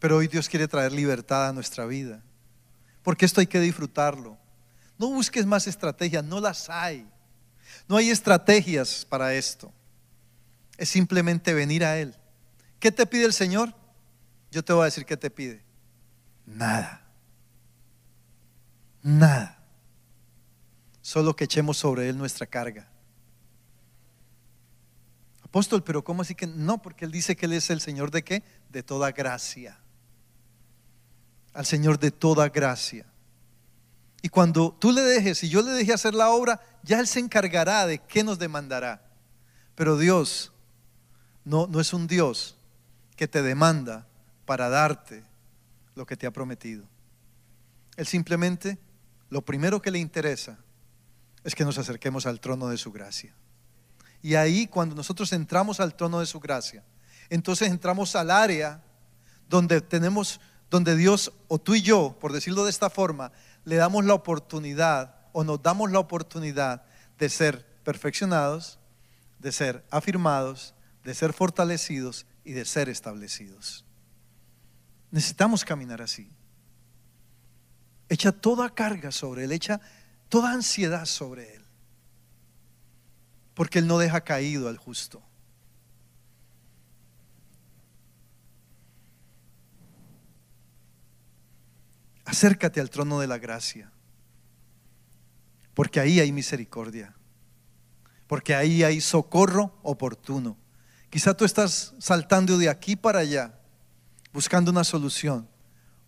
Pero 0.00 0.18
hoy 0.18 0.28
Dios 0.28 0.50
quiere 0.50 0.68
traer 0.68 0.92
libertad 0.92 1.48
a 1.48 1.52
nuestra 1.54 1.86
vida. 1.86 2.22
Porque 3.02 3.24
esto 3.24 3.40
hay 3.40 3.46
que 3.46 3.58
disfrutarlo. 3.58 4.36
No 4.98 5.06
busques 5.06 5.46
más 5.46 5.66
estrategias, 5.66 6.22
no 6.22 6.40
las 6.40 6.68
hay. 6.68 7.08
No 7.88 7.96
hay 7.96 8.10
estrategias 8.10 9.06
para 9.08 9.32
esto. 9.32 9.72
Es 10.76 10.90
simplemente 10.90 11.54
venir 11.54 11.82
a 11.86 11.98
Él. 11.98 12.14
¿Qué 12.78 12.92
te 12.92 13.06
pide 13.06 13.24
el 13.24 13.32
Señor? 13.32 13.74
Yo 14.50 14.64
te 14.64 14.72
voy 14.72 14.82
a 14.82 14.84
decir 14.86 15.04
qué 15.04 15.16
te 15.16 15.30
pide. 15.30 15.62
Nada. 16.46 17.02
Nada. 19.02 19.58
Solo 21.02 21.36
que 21.36 21.44
echemos 21.44 21.76
sobre 21.76 22.08
Él 22.08 22.16
nuestra 22.16 22.46
carga. 22.46 22.88
Apóstol, 25.42 25.82
pero 25.84 26.02
¿cómo 26.02 26.22
así 26.22 26.34
que 26.34 26.46
no? 26.46 26.82
Porque 26.82 27.04
Él 27.04 27.12
dice 27.12 27.36
que 27.36 27.46
Él 27.46 27.52
es 27.52 27.70
el 27.70 27.80
Señor 27.80 28.10
de 28.10 28.22
qué? 28.22 28.42
De 28.68 28.82
toda 28.82 29.12
gracia. 29.12 29.78
Al 31.52 31.66
Señor 31.66 31.98
de 31.98 32.10
toda 32.10 32.48
gracia. 32.48 33.06
Y 34.22 34.28
cuando 34.28 34.72
tú 34.72 34.92
le 34.92 35.02
dejes 35.02 35.42
y 35.44 35.48
yo 35.48 35.62
le 35.62 35.70
deje 35.70 35.92
hacer 35.92 36.14
la 36.14 36.30
obra, 36.30 36.60
ya 36.82 36.98
Él 36.98 37.06
se 37.06 37.20
encargará 37.20 37.86
de 37.86 37.98
qué 37.98 38.24
nos 38.24 38.38
demandará. 38.38 39.08
Pero 39.76 39.96
Dios 39.96 40.52
no, 41.44 41.66
no 41.68 41.80
es 41.80 41.92
un 41.92 42.06
Dios 42.06 42.56
que 43.14 43.28
te 43.28 43.42
demanda 43.42 44.06
para 44.46 44.68
darte 44.68 45.24
lo 45.94 46.06
que 46.06 46.16
te 46.16 46.26
ha 46.26 46.30
prometido. 46.30 46.86
Él 47.96 48.06
simplemente, 48.06 48.78
lo 49.28 49.42
primero 49.42 49.82
que 49.82 49.90
le 49.90 49.98
interesa 49.98 50.58
es 51.44 51.54
que 51.54 51.64
nos 51.64 51.78
acerquemos 51.78 52.26
al 52.26 52.40
trono 52.40 52.68
de 52.68 52.76
su 52.76 52.92
gracia. 52.92 53.34
Y 54.22 54.34
ahí 54.34 54.66
cuando 54.66 54.94
nosotros 54.94 55.32
entramos 55.32 55.80
al 55.80 55.94
trono 55.94 56.20
de 56.20 56.26
su 56.26 56.40
gracia, 56.40 56.84
entonces 57.28 57.70
entramos 57.70 58.16
al 58.16 58.30
área 58.30 58.82
donde 59.48 59.80
tenemos, 59.80 60.40
donde 60.70 60.96
Dios 60.96 61.32
o 61.48 61.58
tú 61.58 61.74
y 61.74 61.82
yo, 61.82 62.16
por 62.20 62.32
decirlo 62.32 62.64
de 62.64 62.70
esta 62.70 62.90
forma, 62.90 63.32
le 63.64 63.76
damos 63.76 64.04
la 64.04 64.14
oportunidad 64.14 65.16
o 65.32 65.44
nos 65.44 65.62
damos 65.62 65.90
la 65.90 65.98
oportunidad 65.98 66.84
de 67.18 67.28
ser 67.28 67.66
perfeccionados, 67.84 68.78
de 69.38 69.52
ser 69.52 69.84
afirmados, 69.90 70.74
de 71.04 71.14
ser 71.14 71.32
fortalecidos 71.32 72.26
y 72.44 72.52
de 72.52 72.64
ser 72.64 72.88
establecidos. 72.88 73.85
Necesitamos 75.16 75.64
caminar 75.64 76.02
así. 76.02 76.28
Echa 78.10 78.32
toda 78.32 78.74
carga 78.74 79.10
sobre 79.10 79.44
Él, 79.44 79.52
echa 79.52 79.80
toda 80.28 80.52
ansiedad 80.52 81.06
sobre 81.06 81.54
Él. 81.54 81.64
Porque 83.54 83.78
Él 83.78 83.86
no 83.86 83.96
deja 83.96 84.20
caído 84.20 84.68
al 84.68 84.76
justo. 84.76 85.22
Acércate 92.26 92.78
al 92.82 92.90
trono 92.90 93.18
de 93.18 93.26
la 93.26 93.38
gracia, 93.38 93.90
porque 95.72 95.98
ahí 95.98 96.20
hay 96.20 96.30
misericordia, 96.30 97.14
porque 98.26 98.54
ahí 98.54 98.82
hay 98.82 99.00
socorro 99.00 99.78
oportuno. 99.82 100.58
Quizá 101.08 101.32
tú 101.32 101.46
estás 101.46 101.94
saltando 102.00 102.58
de 102.58 102.68
aquí 102.68 102.96
para 102.96 103.20
allá, 103.20 103.58
buscando 104.36 104.70
una 104.70 104.84
solución, 104.84 105.48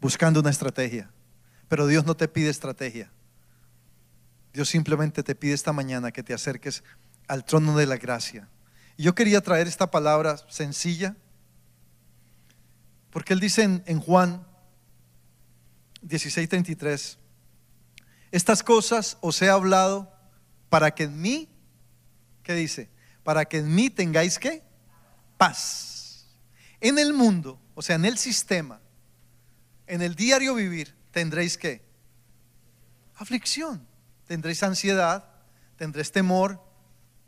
buscando 0.03 0.41
una 0.41 0.51
estrategia, 0.51 1.11
pero 1.67 1.87
Dios 1.87 2.05
no 2.05 2.15
te 2.15 2.29
pide 2.29 2.51
estrategia. 2.51 3.11
Dios 4.53 4.69
simplemente 4.69 5.23
te 5.23 5.35
pide 5.35 5.55
esta 5.55 5.73
mañana 5.73 6.13
que 6.13 6.23
te 6.23 6.35
acerques 6.35 6.85
al 7.27 7.47
trono 7.47 7.75
de 7.75 7.87
la 7.87 7.97
gracia. 7.97 8.47
Y 8.99 9.05
yo 9.05 9.15
quería 9.15 9.41
traer 9.41 9.67
esta 9.67 9.91
palabra 9.91 10.37
sencilla, 10.51 11.17
porque 13.09 13.33
Él 13.33 13.41
dice 13.41 13.63
en, 13.63 13.83
en 13.87 13.99
Juan 13.99 14.47
16:33, 16.07 17.17
estas 18.31 18.63
cosas 18.63 19.17
os 19.23 19.41
he 19.41 19.49
hablado 19.49 20.13
para 20.69 20.91
que 20.91 21.05
en 21.05 21.19
mí, 21.19 21.49
¿qué 22.43 22.53
dice? 22.53 22.91
Para 23.25 23.47
que 23.47 23.61
en 23.61 23.75
mí 23.75 23.89
tengáis 23.89 24.39
qué? 24.39 24.63
Paz. 25.39 26.27
En 26.83 26.99
el 26.99 27.15
mundo, 27.15 27.59
o 27.79 27.83
sea, 27.83 27.95
en 27.95 28.05
el 28.05 28.19
sistema, 28.19 28.81
en 29.87 30.03
el 30.03 30.17
diario 30.17 30.57
vivir, 30.57 30.97
tendréis 31.13 31.57
qué? 31.57 31.81
Aflicción, 33.15 33.87
tendréis 34.27 34.65
ansiedad, 34.65 35.25
tendréis 35.77 36.11
temor, 36.11 36.61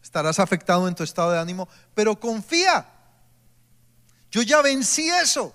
estarás 0.03 0.41
afectado 0.41 0.89
en 0.89 0.97
tu 0.97 1.05
estado 1.05 1.31
de 1.31 1.39
ánimo, 1.39 1.69
pero 1.95 2.19
confía. 2.19 2.85
Yo 4.33 4.43
ya 4.43 4.61
vencí 4.61 5.09
eso. 5.09 5.55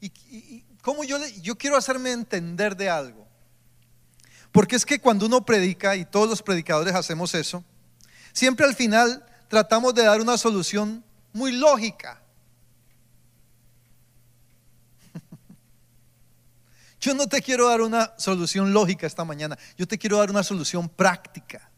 Y, 0.00 0.64
¿Cómo 0.80 1.02
yo, 1.02 1.18
yo 1.40 1.58
quiero 1.58 1.76
hacerme 1.76 2.12
entender 2.12 2.76
de 2.76 2.88
algo? 2.88 3.26
Porque 4.52 4.76
es 4.76 4.86
que 4.86 5.00
cuando 5.00 5.26
uno 5.26 5.44
predica, 5.44 5.96
y 5.96 6.04
todos 6.04 6.30
los 6.30 6.40
predicadores 6.40 6.94
hacemos 6.94 7.34
eso, 7.34 7.64
siempre 8.32 8.64
al 8.64 8.76
final 8.76 9.26
tratamos 9.48 9.92
de 9.92 10.04
dar 10.04 10.20
una 10.20 10.38
solución 10.38 11.04
muy 11.32 11.50
lógica. 11.50 12.21
Yo 17.02 17.14
no 17.14 17.26
te 17.26 17.42
quiero 17.42 17.68
dar 17.68 17.80
una 17.80 18.14
solución 18.16 18.72
lógica 18.72 19.08
esta 19.08 19.24
mañana, 19.24 19.58
yo 19.76 19.88
te 19.88 19.98
quiero 19.98 20.18
dar 20.18 20.30
una 20.30 20.44
solución 20.44 20.88
práctica. 20.88 21.68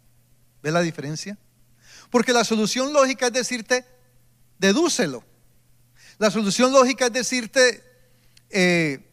¿Ves 0.63 0.71
la 0.71 0.83
diferencia? 0.83 1.39
Porque 2.11 2.35
la 2.35 2.45
solución 2.45 2.93
lógica 2.93 3.29
es 3.29 3.33
decirte, 3.33 3.87
dedúcelo. 4.59 5.25
La 6.19 6.31
solución 6.31 6.73
lógica 6.73 7.07
es 7.07 7.13
decirte, 7.15 7.83
eh, 8.51 9.11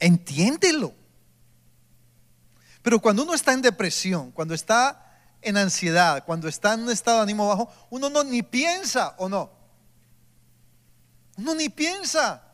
entiéndelo. 0.00 0.92
Pero 2.82 2.98
cuando 2.98 3.22
uno 3.22 3.34
está 3.34 3.52
en 3.52 3.62
depresión, 3.62 4.32
cuando 4.32 4.52
está 4.52 5.20
en 5.42 5.58
ansiedad, 5.58 6.24
cuando 6.24 6.48
está 6.48 6.74
en 6.74 6.80
un 6.80 6.90
estado 6.90 7.18
de 7.18 7.22
ánimo 7.22 7.46
bajo, 7.46 7.72
uno 7.90 8.10
no 8.10 8.24
ni 8.24 8.42
piensa 8.42 9.14
o 9.18 9.28
no. 9.28 9.48
Uno 11.36 11.54
ni 11.54 11.68
piensa. 11.68 12.51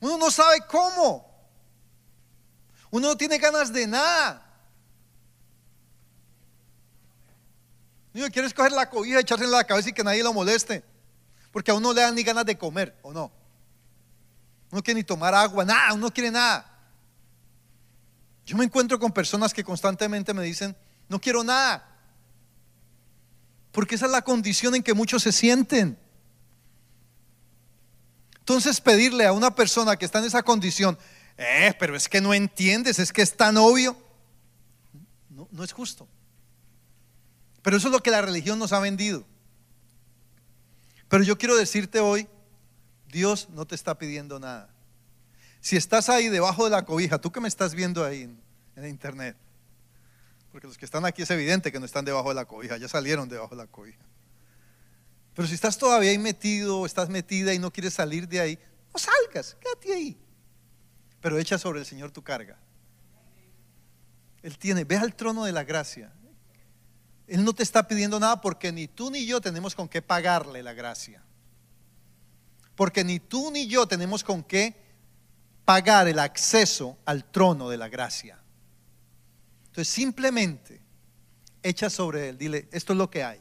Uno 0.00 0.18
no 0.18 0.30
sabe 0.30 0.60
cómo. 0.68 1.26
Uno 2.90 3.08
no 3.08 3.16
tiene 3.16 3.38
ganas 3.38 3.72
de 3.72 3.86
nada. 3.86 4.44
Uno 8.14 8.28
quiere 8.30 8.48
escoger 8.48 8.72
la 8.72 8.88
cobija, 8.88 9.20
echarse 9.20 9.44
en 9.44 9.50
la 9.50 9.64
cabeza 9.64 9.90
y 9.90 9.92
que 9.92 10.04
nadie 10.04 10.22
lo 10.22 10.32
moleste. 10.32 10.84
Porque 11.52 11.70
a 11.70 11.74
uno 11.74 11.92
le 11.92 12.02
dan 12.02 12.14
ni 12.14 12.22
ganas 12.22 12.46
de 12.46 12.58
comer, 12.58 12.98
¿o 13.02 13.12
no? 13.12 13.32
no 14.70 14.82
quiere 14.82 15.00
ni 15.00 15.04
tomar 15.04 15.34
agua, 15.34 15.64
nada, 15.64 15.94
uno 15.94 16.06
no 16.06 16.12
quiere 16.12 16.30
nada. 16.30 16.66
Yo 18.44 18.56
me 18.56 18.64
encuentro 18.64 18.98
con 18.98 19.12
personas 19.12 19.52
que 19.52 19.64
constantemente 19.64 20.34
me 20.34 20.42
dicen, 20.42 20.76
no 21.08 21.20
quiero 21.20 21.44
nada. 21.44 21.86
Porque 23.72 23.94
esa 23.94 24.06
es 24.06 24.12
la 24.12 24.22
condición 24.22 24.74
en 24.74 24.82
que 24.82 24.94
muchos 24.94 25.22
se 25.22 25.32
sienten. 25.32 25.98
Entonces 28.48 28.80
pedirle 28.80 29.26
a 29.26 29.32
una 29.34 29.54
persona 29.54 29.98
que 29.98 30.06
está 30.06 30.20
en 30.20 30.24
esa 30.24 30.42
condición, 30.42 30.96
eh, 31.36 31.74
pero 31.78 31.94
es 31.94 32.08
que 32.08 32.22
no 32.22 32.32
entiendes, 32.32 32.98
es 32.98 33.12
que 33.12 33.20
es 33.20 33.36
tan 33.36 33.58
obvio, 33.58 33.94
no, 35.28 35.46
no 35.52 35.62
es 35.62 35.70
justo. 35.70 36.08
Pero 37.60 37.76
eso 37.76 37.88
es 37.88 37.92
lo 37.92 38.02
que 38.02 38.10
la 38.10 38.22
religión 38.22 38.58
nos 38.58 38.72
ha 38.72 38.78
vendido. 38.78 39.22
Pero 41.10 41.24
yo 41.24 41.36
quiero 41.36 41.58
decirte 41.58 42.00
hoy 42.00 42.26
Dios 43.08 43.50
no 43.50 43.66
te 43.66 43.74
está 43.74 43.98
pidiendo 43.98 44.40
nada. 44.40 44.70
Si 45.60 45.76
estás 45.76 46.08
ahí 46.08 46.30
debajo 46.30 46.64
de 46.64 46.70
la 46.70 46.86
cobija, 46.86 47.18
tú 47.18 47.30
que 47.30 47.40
me 47.40 47.48
estás 47.48 47.74
viendo 47.74 48.02
ahí 48.02 48.22
en, 48.22 48.40
en 48.76 48.88
internet, 48.88 49.36
porque 50.52 50.68
los 50.68 50.78
que 50.78 50.86
están 50.86 51.04
aquí 51.04 51.20
es 51.20 51.30
evidente 51.30 51.70
que 51.70 51.80
no 51.80 51.84
están 51.84 52.06
debajo 52.06 52.30
de 52.30 52.36
la 52.36 52.46
cobija, 52.46 52.78
ya 52.78 52.88
salieron 52.88 53.28
debajo 53.28 53.50
de 53.50 53.56
la 53.62 53.66
cobija. 53.66 54.00
Pero 55.38 55.46
si 55.46 55.54
estás 55.54 55.78
todavía 55.78 56.10
ahí 56.10 56.18
metido, 56.18 56.84
estás 56.84 57.08
metida 57.08 57.54
y 57.54 57.60
no 57.60 57.72
quieres 57.72 57.94
salir 57.94 58.26
de 58.26 58.40
ahí, 58.40 58.58
no 58.92 58.98
salgas, 58.98 59.56
quédate 59.60 59.94
ahí. 59.94 60.18
Pero 61.20 61.38
echa 61.38 61.58
sobre 61.58 61.78
el 61.78 61.86
Señor 61.86 62.10
tu 62.10 62.22
carga. 62.24 62.58
Él 64.42 64.58
tiene, 64.58 64.82
ve 64.82 64.96
al 64.96 65.14
trono 65.14 65.44
de 65.44 65.52
la 65.52 65.62
gracia. 65.62 66.12
Él 67.28 67.44
no 67.44 67.52
te 67.52 67.62
está 67.62 67.86
pidiendo 67.86 68.18
nada 68.18 68.40
porque 68.40 68.72
ni 68.72 68.88
tú 68.88 69.12
ni 69.12 69.26
yo 69.26 69.40
tenemos 69.40 69.76
con 69.76 69.88
qué 69.88 70.02
pagarle 70.02 70.64
la 70.64 70.72
gracia 70.72 71.22
porque 72.78 73.02
ni 73.02 73.18
tú 73.18 73.50
ni 73.50 73.66
yo 73.66 73.88
tenemos 73.88 74.22
con 74.22 74.44
qué 74.44 74.72
pagar 75.64 76.06
el 76.06 76.20
acceso 76.20 76.96
al 77.06 77.24
trono 77.24 77.68
de 77.68 77.76
la 77.76 77.88
gracia. 77.88 78.38
Entonces 79.66 79.88
simplemente 79.88 80.80
echa 81.60 81.90
sobre 81.90 82.28
él, 82.28 82.38
dile, 82.38 82.68
esto 82.70 82.92
es 82.92 82.96
lo 82.96 83.10
que 83.10 83.24
hay. 83.24 83.40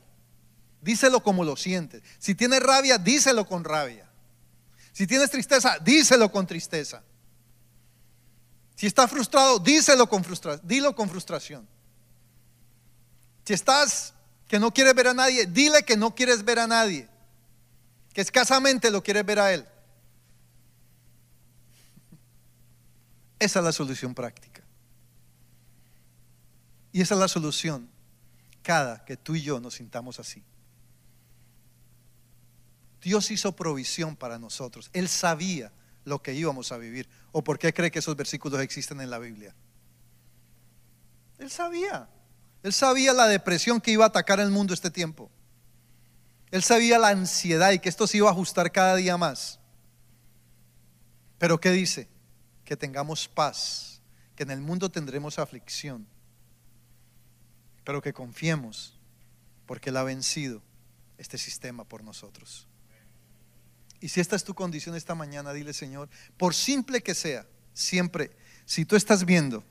Díselo 0.82 1.22
como 1.22 1.44
lo 1.44 1.56
sientes. 1.56 2.04
Si 2.20 2.36
tienes 2.36 2.62
rabia, 2.62 2.98
díselo 2.98 3.46
con 3.46 3.64
rabia. 3.64 4.10
Si 4.94 5.08
tienes 5.08 5.30
tristeza, 5.30 5.78
díselo 5.80 6.32
con 6.32 6.48
tristeza. 6.48 7.04
Si 8.76 8.88
estás 8.88 9.10
frustrado, 9.10 9.60
díselo 9.60 10.08
con 10.08 10.24
frustración. 10.24 10.68
Dilo 10.68 10.96
con 10.96 11.10
frustración. 11.10 11.68
Si 13.44 13.54
estás 13.54 14.14
que 14.48 14.60
no 14.60 14.74
quieres 14.74 14.94
ver 14.94 15.08
a 15.08 15.14
nadie, 15.14 15.46
dile 15.46 15.84
que 15.84 15.98
no 15.98 16.14
quieres 16.14 16.44
ver 16.44 16.60
a 16.60 16.68
nadie, 16.68 17.08
que 18.14 18.22
escasamente 18.22 18.92
lo 18.92 19.04
quieres 19.04 19.26
ver 19.26 19.40
a 19.40 19.54
él. 19.54 19.66
Esa 23.40 23.60
es 23.60 23.66
la 23.66 23.72
solución 23.72 24.14
práctica. 24.14 24.64
Y 26.92 27.02
esa 27.02 27.14
es 27.14 27.20
la 27.20 27.28
solución 27.28 27.90
cada 28.64 29.06
que 29.06 29.18
tú 29.18 29.36
y 29.36 29.44
yo 29.44 29.60
nos 29.60 29.76
sintamos 29.76 30.20
así. 30.20 30.44
Dios 33.02 33.32
hizo 33.32 33.56
provisión 33.56 34.16
para 34.16 34.39
nosotros. 34.39 34.89
Él 34.93 35.08
sabía 35.08 35.72
lo 36.04 36.22
que 36.22 36.34
íbamos 36.34 36.72
a 36.72 36.78
vivir. 36.78 37.10
¿O 37.32 37.43
por 37.43 37.60
qué 37.60 37.74
cree 37.74 37.91
que 37.91 38.00
esos 38.00 38.16
versículos 38.16 38.62
existen 38.62 39.02
en 39.02 39.10
la 39.10 39.20
Biblia? 39.20 39.54
Él 41.38 41.52
sabía. 41.52 42.10
Él 42.64 42.74
sabía 42.74 43.14
la 43.14 43.28
depresión 43.28 43.80
que 43.80 43.91
iba 43.91 44.06
a 44.06 44.08
atacar 44.08 44.39
el 44.39 44.50
mundo 44.50 44.74
este 44.74 44.89
tiempo. 44.89 45.30
Él 46.50 46.64
sabía 46.64 46.98
la 46.98 47.10
ansiedad 47.10 47.72
y 47.72 47.80
que 47.80 47.89
esto 47.89 48.08
se 48.08 48.18
iba 48.18 48.30
a 48.30 48.32
ajustar 48.32 48.72
cada 48.72 48.95
día 48.95 49.18
más. 49.18 49.60
Pero 51.38 51.60
¿qué 51.60 51.72
dice? 51.72 52.08
Que 52.64 52.78
tengamos 52.78 53.28
paz, 53.28 54.02
que 54.36 54.43
en 54.43 54.52
el 54.52 54.62
mundo 54.62 54.89
tendremos 54.89 55.39
aflicción, 55.39 56.08
pero 57.84 58.02
que 58.02 58.14
confiemos 58.14 58.98
porque 59.66 59.89
Él 59.89 59.98
ha 59.98 60.04
vencido 60.04 60.62
este 61.18 61.38
sistema 61.38 61.84
por 61.84 62.04
nosotros. 62.04 62.68
Y 64.00 64.10
si 64.10 64.20
esta 64.20 64.36
es 64.36 64.43
tu 64.43 64.54
condición 64.54 64.95
esta 64.95 65.16
mañana, 65.16 65.54
dile 65.54 65.74
Señor, 65.74 66.10
por 66.38 66.54
simple 66.54 67.02
que 67.02 67.16
sea, 67.16 67.45
siempre, 67.74 68.32
si 68.66 68.86
tú 68.86 68.95
estás 68.95 69.26
viendo 69.26 69.64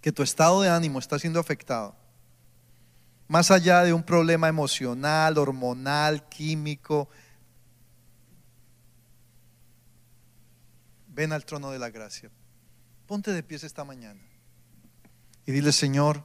que 0.00 0.12
tu 0.12 0.22
estado 0.22 0.62
de 0.62 0.70
ánimo 0.70 0.98
está 0.98 1.18
siendo 1.18 1.40
afectado, 1.40 1.96
más 3.28 3.50
allá 3.50 3.82
de 3.82 3.92
un 3.92 4.02
problema 4.02 4.48
emocional, 4.48 5.36
hormonal, 5.38 6.28
químico, 6.28 7.08
ven 11.08 11.32
al 11.32 11.44
trono 11.44 11.70
de 11.70 11.78
la 11.78 11.90
gracia. 11.90 12.30
Ponte 13.06 13.32
de 13.32 13.42
pies 13.42 13.64
esta 13.64 13.84
mañana 13.84 14.20
y 15.48 15.52
dile, 15.52 15.72
Señor, 15.72 16.22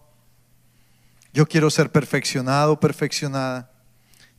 yo 1.31 1.47
quiero 1.47 1.69
ser 1.69 1.93
perfeccionado, 1.93 2.77
perfeccionada. 2.77 3.71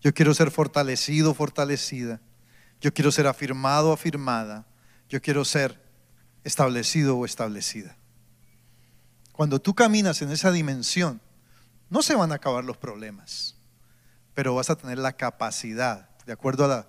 Yo 0.03 0.13
quiero 0.13 0.35
ser 0.35 0.51
fortalecido, 0.51 1.33
fortalecida. 1.33 2.21
Yo 2.85 2.93
quiero 2.93 3.11
ser 3.11 3.27
afirmado, 3.27 3.95
afirmada. 3.95 4.67
Yo 5.09 5.23
quiero 5.23 5.43
ser 5.47 5.81
establecido 6.45 7.17
o 7.17 7.25
establecida. 7.25 7.97
Cuando 9.33 9.59
tú 9.59 9.75
caminas 9.75 10.21
en 10.21 10.31
esa 10.31 10.53
dimensión, 10.53 11.19
no 11.89 12.03
se 12.03 12.15
van 12.15 12.31
a 12.31 12.35
acabar 12.35 12.63
los 12.63 12.77
problemas, 12.77 13.57
pero 14.35 14.55
vas 14.55 14.69
a 14.69 14.77
tener 14.77 14.99
la 14.99 15.17
capacidad, 15.17 16.11
de 16.27 16.35
acuerdo 16.35 16.87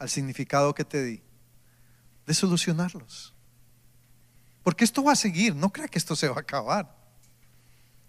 al 0.00 0.08
significado 0.08 0.74
que 0.74 0.84
te 0.84 1.04
di, 1.04 1.22
de 2.26 2.34
solucionarlos. 2.34 3.32
Porque 4.64 4.82
esto 4.82 5.04
va 5.04 5.12
a 5.12 5.16
seguir, 5.16 5.54
no 5.54 5.72
crea 5.72 5.86
que 5.86 5.98
esto 5.98 6.16
se 6.16 6.26
va 6.26 6.38
a 6.38 6.40
acabar. 6.40 6.92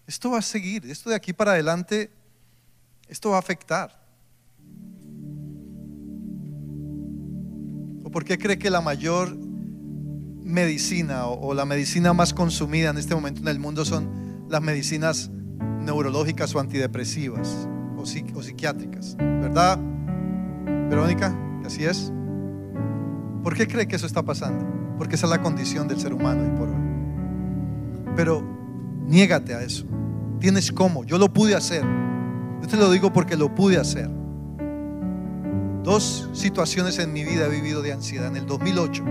Esto 0.08 0.32
va 0.32 0.40
a 0.40 0.42
seguir, 0.42 0.90
esto 0.90 1.08
de 1.08 1.14
aquí 1.14 1.32
para 1.32 1.52
adelante, 1.52 2.10
esto 3.06 3.30
va 3.30 3.36
a 3.36 3.38
afectar. 3.38 3.97
¿O 8.08 8.10
por 8.10 8.24
qué 8.24 8.38
cree 8.38 8.58
que 8.58 8.70
la 8.70 8.80
mayor 8.80 9.36
medicina 9.36 11.26
o, 11.26 11.52
la 11.52 11.66
medicina 11.66 12.14
más 12.14 12.32
consumida 12.32 12.88
en 12.88 12.96
este 12.96 13.14
momento 13.14 13.42
en 13.42 13.48
el 13.48 13.58
mundo 13.58 13.84
son 13.84 14.46
las 14.48 14.62
medicinas 14.62 15.30
neurológicas 15.82 16.54
o 16.54 16.58
antidepresivas 16.58 17.68
o, 17.98 18.06
psiquiátricas? 18.06 19.14
¿Verdad, 19.18 19.78
Verónica? 20.88 21.36
¿Así 21.66 21.84
es? 21.84 22.10
¿Por 23.42 23.54
qué 23.54 23.68
cree 23.68 23.86
que 23.86 23.96
eso 23.96 24.06
está 24.06 24.22
pasando? 24.22 24.64
Porque 24.96 25.16
esa 25.16 25.26
es 25.26 25.30
la 25.30 25.42
condición 25.42 25.86
del 25.86 26.00
ser 26.00 26.14
humano 26.14 26.46
y 26.46 26.58
por 26.58 26.70
hoy. 26.70 28.14
Pero 28.16 28.42
niégate 29.06 29.52
a 29.52 29.62
eso. 29.62 29.84
Tienes 30.40 30.72
cómo. 30.72 31.04
Yo 31.04 31.18
lo 31.18 31.30
pude 31.30 31.54
hacer. 31.54 31.84
Yo 32.62 32.68
te 32.68 32.78
lo 32.78 32.90
digo 32.90 33.12
porque 33.12 33.36
lo 33.36 33.54
pude 33.54 33.76
hacer. 33.76 34.08
Dos 35.88 36.28
situaciones 36.34 36.98
en 36.98 37.14
mi 37.14 37.24
vida 37.24 37.46
he 37.46 37.48
vivido 37.48 37.80
de 37.80 37.94
ansiedad. 37.94 38.26
En 38.26 38.36
el 38.36 38.44
2008 38.44 39.02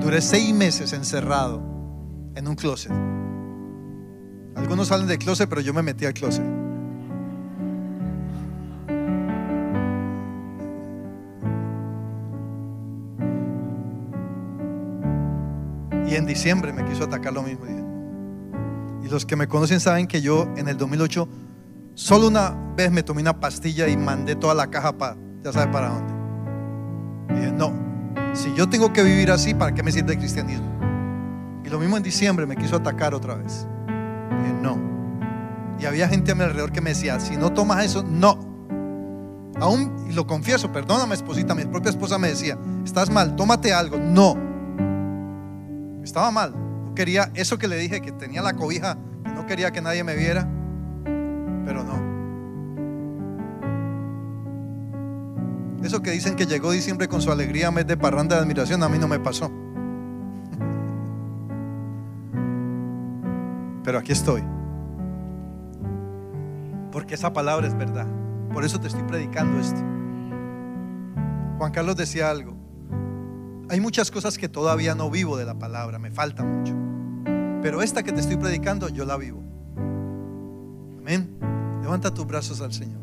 duré 0.00 0.20
seis 0.20 0.52
meses 0.52 0.92
encerrado 0.92 1.62
en 2.34 2.48
un 2.48 2.56
closet. 2.56 2.90
Algunos 4.56 4.88
salen 4.88 5.06
del 5.06 5.18
closet, 5.18 5.48
pero 5.48 5.60
yo 5.60 5.72
me 5.72 5.80
metí 5.80 6.06
al 6.06 6.14
closet. 6.14 6.42
Y 16.08 16.16
en 16.16 16.26
diciembre 16.26 16.72
me 16.72 16.84
quiso 16.84 17.04
atacar 17.04 17.32
lo 17.32 17.44
mismo. 17.44 17.64
Y 19.04 19.08
los 19.08 19.24
que 19.24 19.36
me 19.36 19.46
conocen 19.46 19.78
saben 19.78 20.08
que 20.08 20.20
yo 20.20 20.48
en 20.56 20.66
el 20.66 20.76
2008 20.76 21.28
solo 21.94 22.26
una 22.26 22.56
vez 22.76 22.90
me 22.90 23.04
tomé 23.04 23.20
una 23.20 23.38
pastilla 23.38 23.86
y 23.86 23.96
mandé 23.96 24.34
toda 24.34 24.54
la 24.54 24.66
caja 24.66 24.98
para 24.98 25.27
ya 25.42 25.52
sabe 25.52 25.72
para 25.72 25.88
dónde. 25.90 26.14
Y 27.30 27.36
dije, 27.40 27.52
no, 27.52 27.72
si 28.34 28.54
yo 28.54 28.68
tengo 28.68 28.92
que 28.92 29.02
vivir 29.02 29.30
así, 29.30 29.54
¿para 29.54 29.74
qué 29.74 29.82
me 29.82 29.92
sirve 29.92 30.12
el 30.12 30.18
cristianismo? 30.18 30.66
Y 31.64 31.68
lo 31.68 31.78
mismo 31.78 31.96
en 31.96 32.02
diciembre 32.02 32.46
me 32.46 32.56
quiso 32.56 32.76
atacar 32.76 33.14
otra 33.14 33.34
vez. 33.34 33.66
Y 33.88 34.42
dije, 34.42 34.54
no. 34.60 34.78
Y 35.78 35.86
había 35.86 36.08
gente 36.08 36.32
a 36.32 36.34
mi 36.34 36.42
alrededor 36.42 36.72
que 36.72 36.80
me 36.80 36.90
decía, 36.90 37.20
si 37.20 37.36
no 37.36 37.52
tomas 37.52 37.84
eso, 37.84 38.02
no. 38.02 38.38
Aún, 39.60 40.06
y 40.08 40.12
lo 40.12 40.26
confieso, 40.26 40.72
perdóname 40.72 41.14
esposita, 41.14 41.54
mi 41.54 41.64
propia 41.64 41.90
esposa 41.90 42.18
me 42.18 42.28
decía, 42.28 42.58
estás 42.84 43.10
mal, 43.10 43.36
tómate 43.36 43.72
algo. 43.72 43.98
No. 43.98 44.36
Estaba 46.02 46.30
mal. 46.30 46.52
No 46.52 46.94
quería 46.94 47.30
eso 47.34 47.58
que 47.58 47.68
le 47.68 47.76
dije, 47.76 48.00
que 48.00 48.12
tenía 48.12 48.42
la 48.42 48.54
cobija, 48.54 48.96
que 49.24 49.32
no 49.32 49.46
quería 49.46 49.70
que 49.70 49.80
nadie 49.80 50.02
me 50.04 50.16
viera, 50.16 50.48
pero 51.64 51.84
no. 51.84 52.17
Eso 55.82 56.02
que 56.02 56.10
dicen 56.10 56.36
que 56.36 56.46
llegó 56.46 56.72
diciembre 56.72 57.08
con 57.08 57.22
su 57.22 57.30
alegría, 57.30 57.70
mes 57.70 57.86
de 57.86 57.96
parranda 57.96 58.36
de 58.36 58.42
admiración, 58.42 58.82
a 58.82 58.88
mí 58.88 58.98
no 58.98 59.08
me 59.08 59.20
pasó. 59.20 59.50
Pero 63.84 63.98
aquí 63.98 64.12
estoy. 64.12 64.42
Porque 66.90 67.14
esa 67.14 67.32
palabra 67.32 67.66
es 67.66 67.76
verdad. 67.76 68.06
Por 68.52 68.64
eso 68.64 68.80
te 68.80 68.88
estoy 68.88 69.04
predicando 69.04 69.60
esto. 69.60 69.80
Juan 71.58 71.72
Carlos 71.72 71.96
decía 71.96 72.30
algo. 72.30 72.56
Hay 73.70 73.80
muchas 73.80 74.10
cosas 74.10 74.38
que 74.38 74.48
todavía 74.48 74.94
no 74.94 75.10
vivo 75.10 75.36
de 75.36 75.44
la 75.44 75.58
palabra, 75.58 75.98
me 75.98 76.10
falta 76.10 76.42
mucho. 76.42 76.74
Pero 77.62 77.82
esta 77.82 78.02
que 78.02 78.12
te 78.12 78.20
estoy 78.20 78.36
predicando, 78.36 78.88
yo 78.88 79.04
la 79.04 79.16
vivo. 79.16 79.42
Amén. 80.98 81.36
Levanta 81.82 82.12
tus 82.12 82.26
brazos 82.26 82.60
al 82.60 82.72
Señor. 82.72 82.98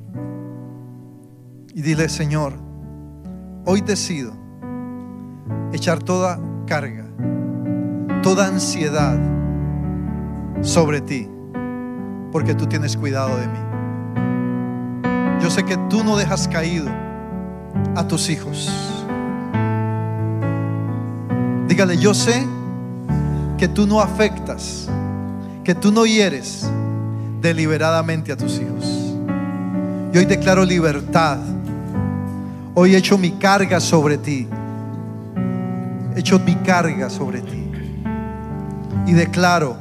Y 1.75 1.81
dile, 1.81 2.09
Señor, 2.09 2.65
Hoy 3.67 3.81
decido 3.81 4.31
echar 5.73 5.97
toda 5.97 6.39
carga, 6.67 7.05
toda 8.21 8.45
ansiedad 8.45 9.17
sobre 10.61 11.01
ti, 11.01 11.27
porque 12.31 12.53
tú 12.53 12.67
tienes 12.67 12.95
cuidado 12.95 13.35
de 13.37 13.47
mí. 13.47 13.57
Yo 15.41 15.49
sé 15.49 15.63
que 15.63 15.77
tú 15.89 16.03
no 16.03 16.15
dejas 16.15 16.47
caído 16.47 16.85
a 17.95 18.07
tus 18.07 18.29
hijos. 18.29 18.69
Dígale, 21.67 21.97
yo 21.97 22.13
sé 22.13 22.45
que 23.57 23.67
tú 23.67 23.87
no 23.87 23.99
afectas, 23.99 24.87
que 25.63 25.73
tú 25.73 25.91
no 25.91 26.05
hieres 26.05 26.69
deliberadamente 27.41 28.31
a 28.31 28.37
tus 28.37 28.59
hijos. 28.59 29.15
Y 30.13 30.19
hoy 30.19 30.25
declaro 30.25 30.63
libertad 30.63 31.39
Hoy 32.77 32.93
echo 32.93 33.17
mi 33.17 33.31
carga 33.31 33.79
sobre 33.79 34.17
ti. 34.17 34.49
Echo 36.13 36.39
mi 36.39 36.55
carga 36.55 37.09
sobre 37.09 37.39
ti. 37.39 37.71
Y 39.07 39.13
declaro 39.13 39.77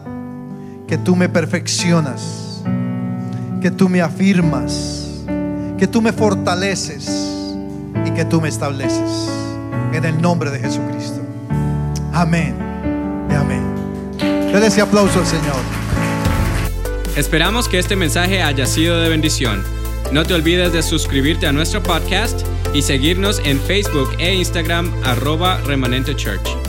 que 0.87 0.97
tú 0.97 1.17
me 1.17 1.29
perfeccionas, 1.29 2.63
que 3.61 3.73
tú 3.73 3.89
me 3.89 4.01
afirmas, 4.01 5.25
que 5.77 5.89
tú 5.89 6.01
me 6.01 6.13
fortaleces 6.13 7.45
y 8.07 8.11
que 8.13 8.25
tú 8.25 8.41
me 8.41 8.49
estableces. 8.49 9.29
En 9.93 10.05
el 10.05 10.23
nombre 10.23 10.53
de 10.53 10.61
Jesucristo. 10.61 11.21
Amén. 12.13 12.55
Y 13.29 13.35
amén. 13.35 13.65
Denle 14.21 14.69
ese 14.69 14.83
aplauso 14.83 15.19
al 15.19 15.27
Señor. 15.27 15.57
Esperamos 17.17 17.69
que 17.69 17.81
este 17.81 17.97
mensaje 17.97 18.41
haya 18.41 18.67
sido 18.67 19.01
de 19.01 19.09
bendición. 19.09 19.65
No 20.13 20.25
te 20.25 20.33
olvides 20.33 20.73
de 20.73 20.83
suscribirte 20.83 21.49
a 21.49 21.53
nuestro 21.53 21.83
podcast 21.83 22.54
y 22.75 22.83
seguirnos 22.83 23.41
en 23.45 23.59
Facebook 23.61 24.11
e 24.19 24.35
Instagram 24.35 24.93
arroba 25.05 25.61
remanente 25.63 26.15
church. 26.15 26.64